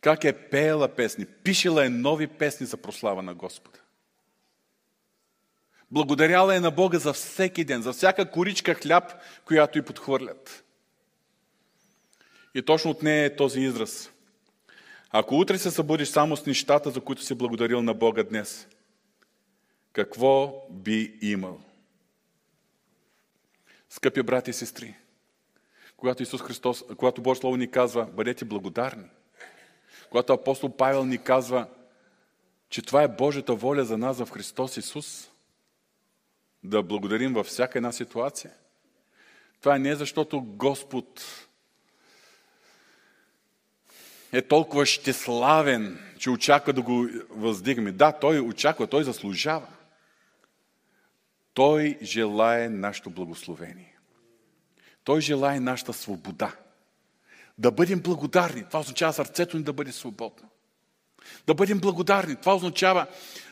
Как 0.01 0.25
е 0.25 0.33
пеела 0.33 0.89
песни, 0.89 1.27
пишела 1.27 1.87
е 1.87 1.89
нови 1.89 2.27
песни 2.27 2.67
за 2.67 2.77
прослава 2.77 3.23
на 3.23 3.35
Господа. 3.35 3.79
Благодаряла 5.91 6.57
е 6.57 6.61
на 6.61 6.71
Бога 6.71 6.99
за 6.99 7.13
всеки 7.13 7.65
ден, 7.65 7.83
за 7.83 7.93
всяка 7.93 8.31
коричка 8.31 8.75
хляб, 8.75 9.15
която 9.45 9.79
й 9.79 9.83
подхвърлят. 9.83 10.65
И 12.55 12.63
точно 12.63 12.91
от 12.91 13.03
нея 13.03 13.25
е 13.25 13.37
този 13.37 13.61
израз. 13.61 14.11
Ако 15.11 15.35
утре 15.35 15.59
се 15.59 15.71
събудиш 15.71 16.09
само 16.09 16.37
с 16.37 16.47
нещата, 16.47 16.91
за 16.91 17.01
които 17.01 17.23
си 17.23 17.35
благодарил 17.35 17.83
на 17.83 17.95
Бога 17.95 18.23
днес, 18.23 18.69
какво 19.93 20.67
би 20.71 21.19
имал? 21.23 21.61
Скъпи 23.91 24.22
брати 24.22 24.51
и 24.51 24.55
сестри, 24.55 24.95
когато 25.97 26.22
Исус 26.22 26.43
Христос, 26.43 26.84
когато 26.97 27.22
Божие 27.22 27.41
Слово 27.41 27.57
ни 27.57 27.70
казва, 27.70 28.07
бъдете 28.07 28.45
благодарни, 28.45 29.05
когато 30.11 30.32
апостол 30.32 30.76
Павел 30.76 31.05
ни 31.05 31.18
казва, 31.18 31.66
че 32.70 32.82
това 32.82 33.03
е 33.03 33.09
Божията 33.09 33.55
воля 33.55 33.84
за 33.84 33.99
нас 33.99 34.18
в 34.18 34.30
Христос 34.30 34.76
Исус, 34.76 35.30
да 36.64 36.82
благодарим 36.82 37.32
във 37.32 37.47
всяка 37.47 37.78
една 37.78 37.93
ситуация. 37.93 38.53
Това 39.61 39.78
не 39.78 39.89
е 39.89 39.97
защото 39.97 40.43
Господ 40.43 41.24
е 44.32 44.43
толкова 44.43 44.86
щеславен, 44.86 45.99
че 46.18 46.30
очаква 46.30 46.72
да 46.72 46.82
го 46.82 47.09
въздигаме. 47.30 47.93
Да, 47.93 48.12
той 48.12 48.41
очаква, 48.41 48.86
той 48.86 49.05
заслужава. 49.05 49.66
Той 51.59 51.99
желае 52.03 52.69
нашето 52.69 53.11
благословение. 53.11 53.99
Той 55.05 55.21
желае 55.21 55.61
нашата 55.61 55.93
свобода. 55.93 56.53
Да 57.59 57.71
бъдем 57.71 58.01
благодарни. 58.01 58.65
Това 58.65 58.81
означава 58.81 59.13
сърцето 59.13 59.57
ни 59.57 59.63
да 59.63 59.73
бъде 59.73 59.93
свободно. 59.93 60.49
Да 61.47 61.55
бъдем 61.55 61.79
благодарни. 61.79 62.37
Това 62.37 62.55
означава 62.55 63.07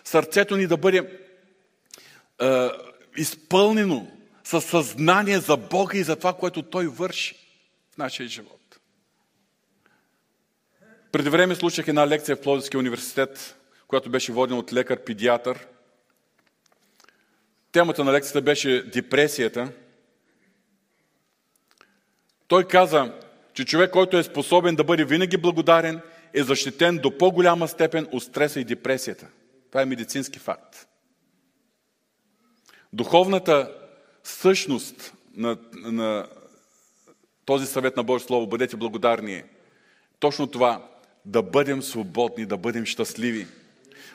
сърцето 0.04 0.56
ни 0.56 0.66
да 0.66 0.76
бъде 0.76 1.18
е, 2.42 2.68
изпълнено 3.16 4.06
със 4.44 4.64
съзнание 4.64 5.38
за 5.38 5.56
Бога 5.56 5.98
и 5.98 6.02
за 6.02 6.16
това, 6.16 6.32
което 6.32 6.62
Той 6.62 6.86
върши 6.86 7.34
в 7.94 7.98
нашия 7.98 8.28
живот. 8.28 8.80
Преди 11.12 11.30
време 11.30 11.54
слушах 11.54 11.88
една 11.88 12.08
лекция 12.08 12.36
в 12.36 12.40
Плодивския 12.40 12.80
университет, 12.80 13.56
която 13.88 14.10
беше 14.10 14.32
водена 14.32 14.58
от 14.58 14.72
лекар-педиатър. 14.72 15.66
Темата 17.76 18.04
на 18.04 18.12
лекцията 18.12 18.42
беше 18.42 18.82
депресията. 18.82 19.72
Той 22.48 22.64
каза, 22.64 23.12
че 23.54 23.64
човек, 23.64 23.90
който 23.90 24.16
е 24.16 24.22
способен 24.22 24.76
да 24.76 24.84
бъде 24.84 25.04
винаги 25.04 25.36
благодарен, 25.36 26.00
е 26.34 26.42
защитен 26.42 26.98
до 26.98 27.18
по-голяма 27.18 27.68
степен 27.68 28.08
от 28.12 28.22
стреса 28.22 28.60
и 28.60 28.64
депресията. 28.64 29.26
Това 29.70 29.82
е 29.82 29.86
медицински 29.86 30.38
факт. 30.38 30.88
Духовната 32.92 33.72
същност 34.24 35.14
на, 35.34 35.58
на 35.74 36.26
този 37.44 37.66
съвет 37.66 37.96
на 37.96 38.04
Божие 38.04 38.26
Слово, 38.26 38.46
бъдете 38.46 38.76
благодарни, 38.76 39.42
точно 40.18 40.46
това, 40.46 40.88
да 41.24 41.42
бъдем 41.42 41.82
свободни, 41.82 42.46
да 42.46 42.56
бъдем 42.56 42.86
щастливи. 42.86 43.46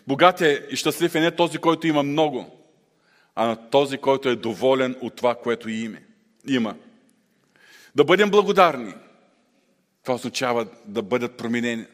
Богат 0.07 0.41
е 0.41 0.67
и 0.69 0.75
щастлив 0.75 1.15
е 1.15 1.19
не 1.19 1.31
този, 1.31 1.57
който 1.57 1.87
има 1.87 2.03
много, 2.03 2.60
а 3.41 3.45
на 3.45 3.69
този, 3.69 3.97
който 3.97 4.29
е 4.29 4.35
доволен 4.35 4.95
от 5.01 5.15
това, 5.15 5.35
което 5.35 5.69
име, 5.69 6.03
има. 6.47 6.75
Да 7.95 8.03
бъдем 8.03 8.29
благодарни. 8.29 8.93
Това 10.03 10.15
означава 10.15 10.67
да 10.85 11.01
бъдат 11.01 11.37
променени. 11.37 11.85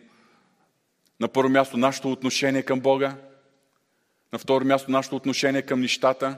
На 1.19 1.27
първо 1.27 1.49
място 1.49 1.77
нашето 1.77 2.11
отношение 2.11 2.63
към 2.63 2.79
Бога, 2.79 3.15
на 4.33 4.39
второ 4.39 4.65
място 4.65 4.91
нашето 4.91 5.15
отношение 5.15 5.61
към 5.61 5.81
нещата, 5.81 6.37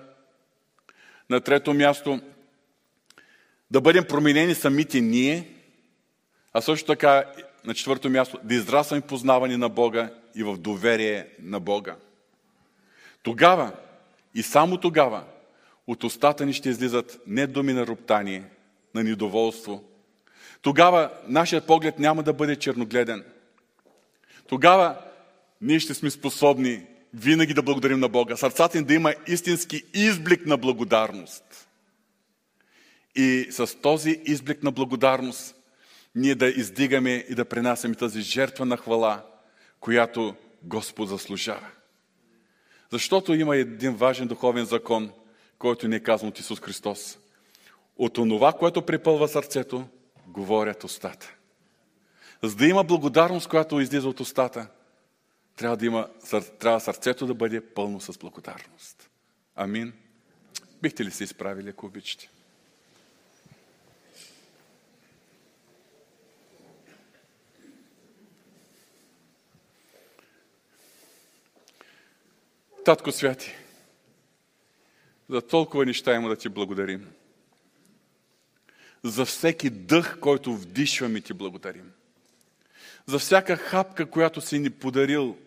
на 1.30 1.42
трето 1.42 1.74
място 1.74 2.22
да 3.72 3.82
бъдем 3.82 4.06
променени 4.08 4.56
самите 4.56 5.02
ние, 5.02 5.54
а 6.54 6.62
също 6.62 6.88
така 6.88 7.26
на 7.66 7.74
четвърто 7.74 8.10
място 8.10 8.40
да 8.44 8.56
израстваме 8.56 9.02
познаване 9.02 9.58
на 9.58 9.70
Бога 9.70 10.10
и 10.36 10.44
в 10.44 10.58
доверие 10.58 11.28
на 11.40 11.60
Бога. 11.60 11.96
Тогава 13.24 13.72
и 14.36 14.44
само 14.44 14.78
тогава 14.78 15.24
от 15.88 16.04
устата 16.04 16.46
ни 16.46 16.54
ще 16.54 16.70
излизат 16.70 17.20
не 17.28 17.48
думи 17.48 17.74
на 17.74 17.88
роптание, 17.88 18.44
на 18.96 19.04
недоволство. 19.04 19.84
Тогава 20.62 21.12
нашият 21.28 21.68
поглед 21.68 22.00
няма 22.00 22.24
да 22.24 22.34
бъде 22.34 22.56
черногледен. 22.56 23.24
Тогава 24.48 24.98
ние 25.62 25.80
ще 25.80 25.94
сме 25.94 26.10
способни 26.10 26.86
винаги 27.14 27.54
да 27.54 27.64
благодарим 27.64 28.00
на 28.00 28.10
Бога. 28.10 28.38
Сърцата 28.38 28.78
ни 28.78 28.86
да 28.86 28.94
има 28.94 29.14
истински 29.28 29.84
изблик 29.94 30.46
на 30.46 30.58
благодарност. 30.58 31.68
И 33.16 33.48
с 33.52 33.82
този 33.82 34.22
изблик 34.26 34.64
на 34.64 34.72
благодарност 34.72 35.56
ние 36.16 36.36
да 36.36 36.48
издигаме 36.48 37.26
и 37.30 37.36
да 37.36 37.46
пренасяме 37.46 37.96
тази 37.96 38.22
жертва 38.22 38.66
на 38.66 38.78
хвала, 38.78 39.26
която 39.80 40.36
Господ 40.64 41.10
заслужава. 41.10 41.68
Защото 42.92 43.34
има 43.34 43.58
един 43.58 43.96
важен 43.96 44.28
духовен 44.28 44.66
закон, 44.66 45.12
който 45.60 45.88
ни 45.88 45.96
е 45.96 46.00
казан 46.00 46.30
от 46.30 46.40
Исус 46.40 46.60
Христос. 46.60 47.20
От 47.98 48.18
онова, 48.18 48.54
което 48.54 48.86
припълва 48.86 49.28
сърцето, 49.28 49.88
говорят 50.28 50.84
устата. 50.84 51.36
За 52.44 52.56
да 52.56 52.68
има 52.68 52.84
благодарност, 52.84 53.48
която 53.48 53.80
излиза 53.80 54.10
от 54.10 54.20
устата, 54.20 54.68
трябва 55.56 55.78
да 55.78 55.86
има, 55.86 56.08
трябва 56.60 56.80
сърцето 56.80 57.26
да 57.26 57.34
бъде 57.34 57.62
пълно 57.62 58.02
с 58.02 58.18
благодарност. 58.18 59.10
Амин. 59.56 59.94
Бихте 60.82 61.06
ли 61.06 61.12
се 61.12 61.24
изправили, 61.24 61.70
ако 61.70 61.86
обичате? 61.86 62.30
Татко 72.90 73.12
Святи, 73.12 73.56
за 75.30 75.42
толкова 75.42 75.86
неща 75.86 76.16
има 76.16 76.30
да 76.30 76.36
ти 76.36 76.50
благодарим. 76.50 77.08
За 79.04 79.26
всеки 79.26 79.70
дъх, 79.70 80.20
който 80.20 80.54
вдишваме, 80.54 81.22
ти 81.22 81.34
благодарим. 81.34 81.92
За 83.06 83.20
всяка 83.20 83.58
хапка, 83.58 84.06
която 84.06 84.42
си 84.42 84.60
ни 84.60 84.70
подарил, 84.70 85.38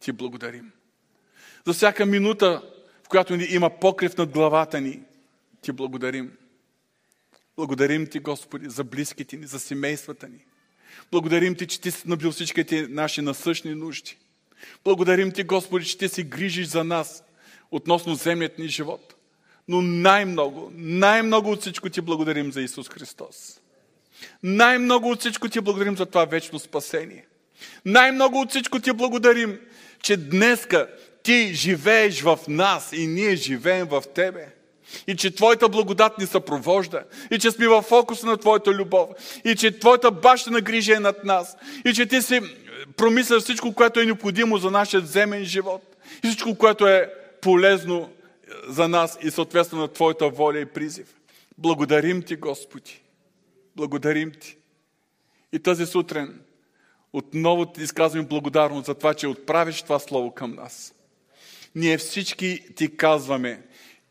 ти 0.00 0.12
благодарим. 0.12 0.72
За 1.66 1.72
всяка 1.72 2.06
минута, 2.06 2.62
в 3.02 3.08
която 3.08 3.36
ни 3.36 3.44
има 3.44 3.80
покрив 3.80 4.16
над 4.16 4.30
главата 4.30 4.80
ни, 4.80 5.02
ти 5.62 5.72
благодарим. 5.72 6.36
Благодарим 7.56 8.06
ти, 8.06 8.18
Господи, 8.18 8.70
за 8.70 8.84
близките 8.84 9.36
ни, 9.36 9.46
за 9.46 9.60
семействата 9.60 10.28
ни. 10.28 10.44
Благодарим 11.10 11.54
ти, 11.54 11.66
че 11.66 11.80
ти 11.80 11.90
си 11.90 12.08
набил 12.08 12.32
всичките 12.32 12.86
наши 12.88 13.22
насъщни 13.22 13.74
нужди. 13.74 14.16
Благодарим 14.84 15.32
ти, 15.32 15.42
Господи, 15.42 15.84
че 15.84 15.98
ти 15.98 16.08
си 16.08 16.22
грижиш 16.22 16.66
за 16.66 16.84
нас 16.84 17.24
относно 17.70 18.14
земният 18.14 18.58
ни 18.58 18.68
живот. 18.68 19.14
Но 19.68 19.82
най-много, 19.82 20.72
най-много 20.74 21.50
от 21.50 21.60
всичко 21.60 21.90
ти 21.90 22.00
благодарим 22.00 22.52
за 22.52 22.60
Исус 22.60 22.88
Христос. 22.88 23.60
Най-много 24.42 25.10
от 25.10 25.20
всичко 25.20 25.48
ти 25.48 25.60
благодарим 25.60 25.96
за 25.96 26.06
това 26.06 26.24
вечно 26.24 26.58
спасение. 26.58 27.26
Най-много 27.84 28.40
от 28.40 28.50
всичко 28.50 28.80
ти 28.80 28.92
благодарим, 28.92 29.58
че 30.02 30.16
днеска 30.16 30.88
ти 31.22 31.54
живееш 31.54 32.22
в 32.22 32.38
нас 32.48 32.92
и 32.92 33.06
ние 33.06 33.36
живеем 33.36 33.86
в 33.86 34.02
тебе. 34.14 34.46
И 35.06 35.16
че 35.16 35.34
Твоята 35.34 35.68
благодат 35.68 36.18
ни 36.18 36.26
съпровожда. 36.26 37.04
И 37.30 37.38
че 37.38 37.50
сме 37.50 37.68
в 37.68 37.82
фокуса 37.82 38.26
на 38.26 38.36
Твоята 38.36 38.70
любов. 38.70 39.08
И 39.44 39.56
че 39.56 39.78
Твоята 39.78 40.10
бащина 40.10 40.60
грижа 40.60 40.96
е 40.96 41.00
над 41.00 41.24
нас. 41.24 41.56
И 41.84 41.94
че 41.94 42.06
Ти 42.06 42.22
си 42.22 42.40
промисля 42.96 43.40
всичко, 43.40 43.74
което 43.74 44.00
е 44.00 44.04
необходимо 44.04 44.56
за 44.56 44.70
нашия 44.70 45.00
земен 45.00 45.44
живот. 45.44 45.96
И 46.24 46.28
всичко, 46.28 46.54
което 46.54 46.86
е 46.86 47.12
полезно 47.40 48.10
за 48.68 48.88
нас 48.88 49.18
и 49.22 49.30
съответства 49.30 49.78
на 49.78 49.88
Твоята 49.88 50.28
воля 50.28 50.58
и 50.58 50.66
призив. 50.66 51.06
Благодарим 51.58 52.22
Ти, 52.22 52.36
Господи. 52.36 53.02
Благодарим 53.76 54.32
Ти. 54.40 54.56
И 55.52 55.58
тази 55.58 55.86
сутрин 55.86 56.40
отново 57.12 57.66
ти 57.66 57.82
изказвам 57.82 58.26
благодарност 58.26 58.86
за 58.86 58.94
това, 58.94 59.14
че 59.14 59.26
отправиш 59.26 59.82
това 59.82 59.98
слово 59.98 60.30
към 60.30 60.54
нас. 60.54 60.94
Ние 61.74 61.98
всички 61.98 62.64
ти 62.76 62.96
казваме, 62.96 63.62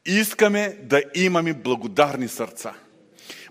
искаме 0.05 0.77
да 0.83 1.03
имаме 1.15 1.53
благодарни 1.53 2.27
сърца. 2.27 2.73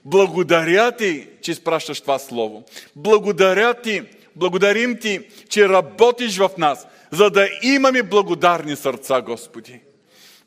Благодаря 0.05 0.93
ти, 0.93 1.29
че 1.43 1.51
изпращаш 1.51 2.01
това 2.01 2.19
слово. 2.19 2.65
Благодаря 2.97 3.75
ти, 3.75 4.03
благодарим 4.39 4.99
ти, 4.99 5.21
че 5.49 5.69
работиш 5.69 6.39
в 6.39 6.51
нас, 6.59 6.87
за 7.11 7.31
да 7.31 7.49
имаме 7.63 8.03
благодарни 8.03 8.77
сърца, 8.77 9.21
Господи. 9.21 9.81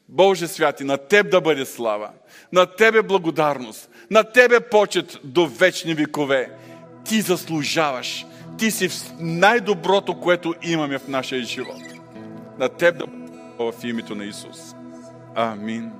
Боже 0.09 0.47
святи, 0.47 0.83
на 0.83 0.97
Теб 0.97 1.31
да 1.31 1.41
бъде 1.41 1.65
слава, 1.65 2.09
на 2.53 2.65
Тебе 2.65 3.01
благодарност, 3.01 3.89
на 4.11 4.23
Тебе 4.23 4.59
почет 4.59 5.19
до 5.23 5.47
вечни 5.47 5.93
векове. 5.93 6.49
Ти 7.05 7.21
заслужаваш 7.21 8.25
ти 8.61 8.71
си 8.71 8.89
най-доброто, 9.19 10.19
което 10.19 10.53
имаме 10.61 10.99
в 10.99 11.07
нашия 11.07 11.43
живот. 11.43 11.81
На 12.59 12.69
теб 12.69 12.97
да 12.97 13.05
в 13.59 13.73
името 13.83 14.15
на 14.15 14.25
Исус. 14.25 14.75
Амин. 15.35 15.91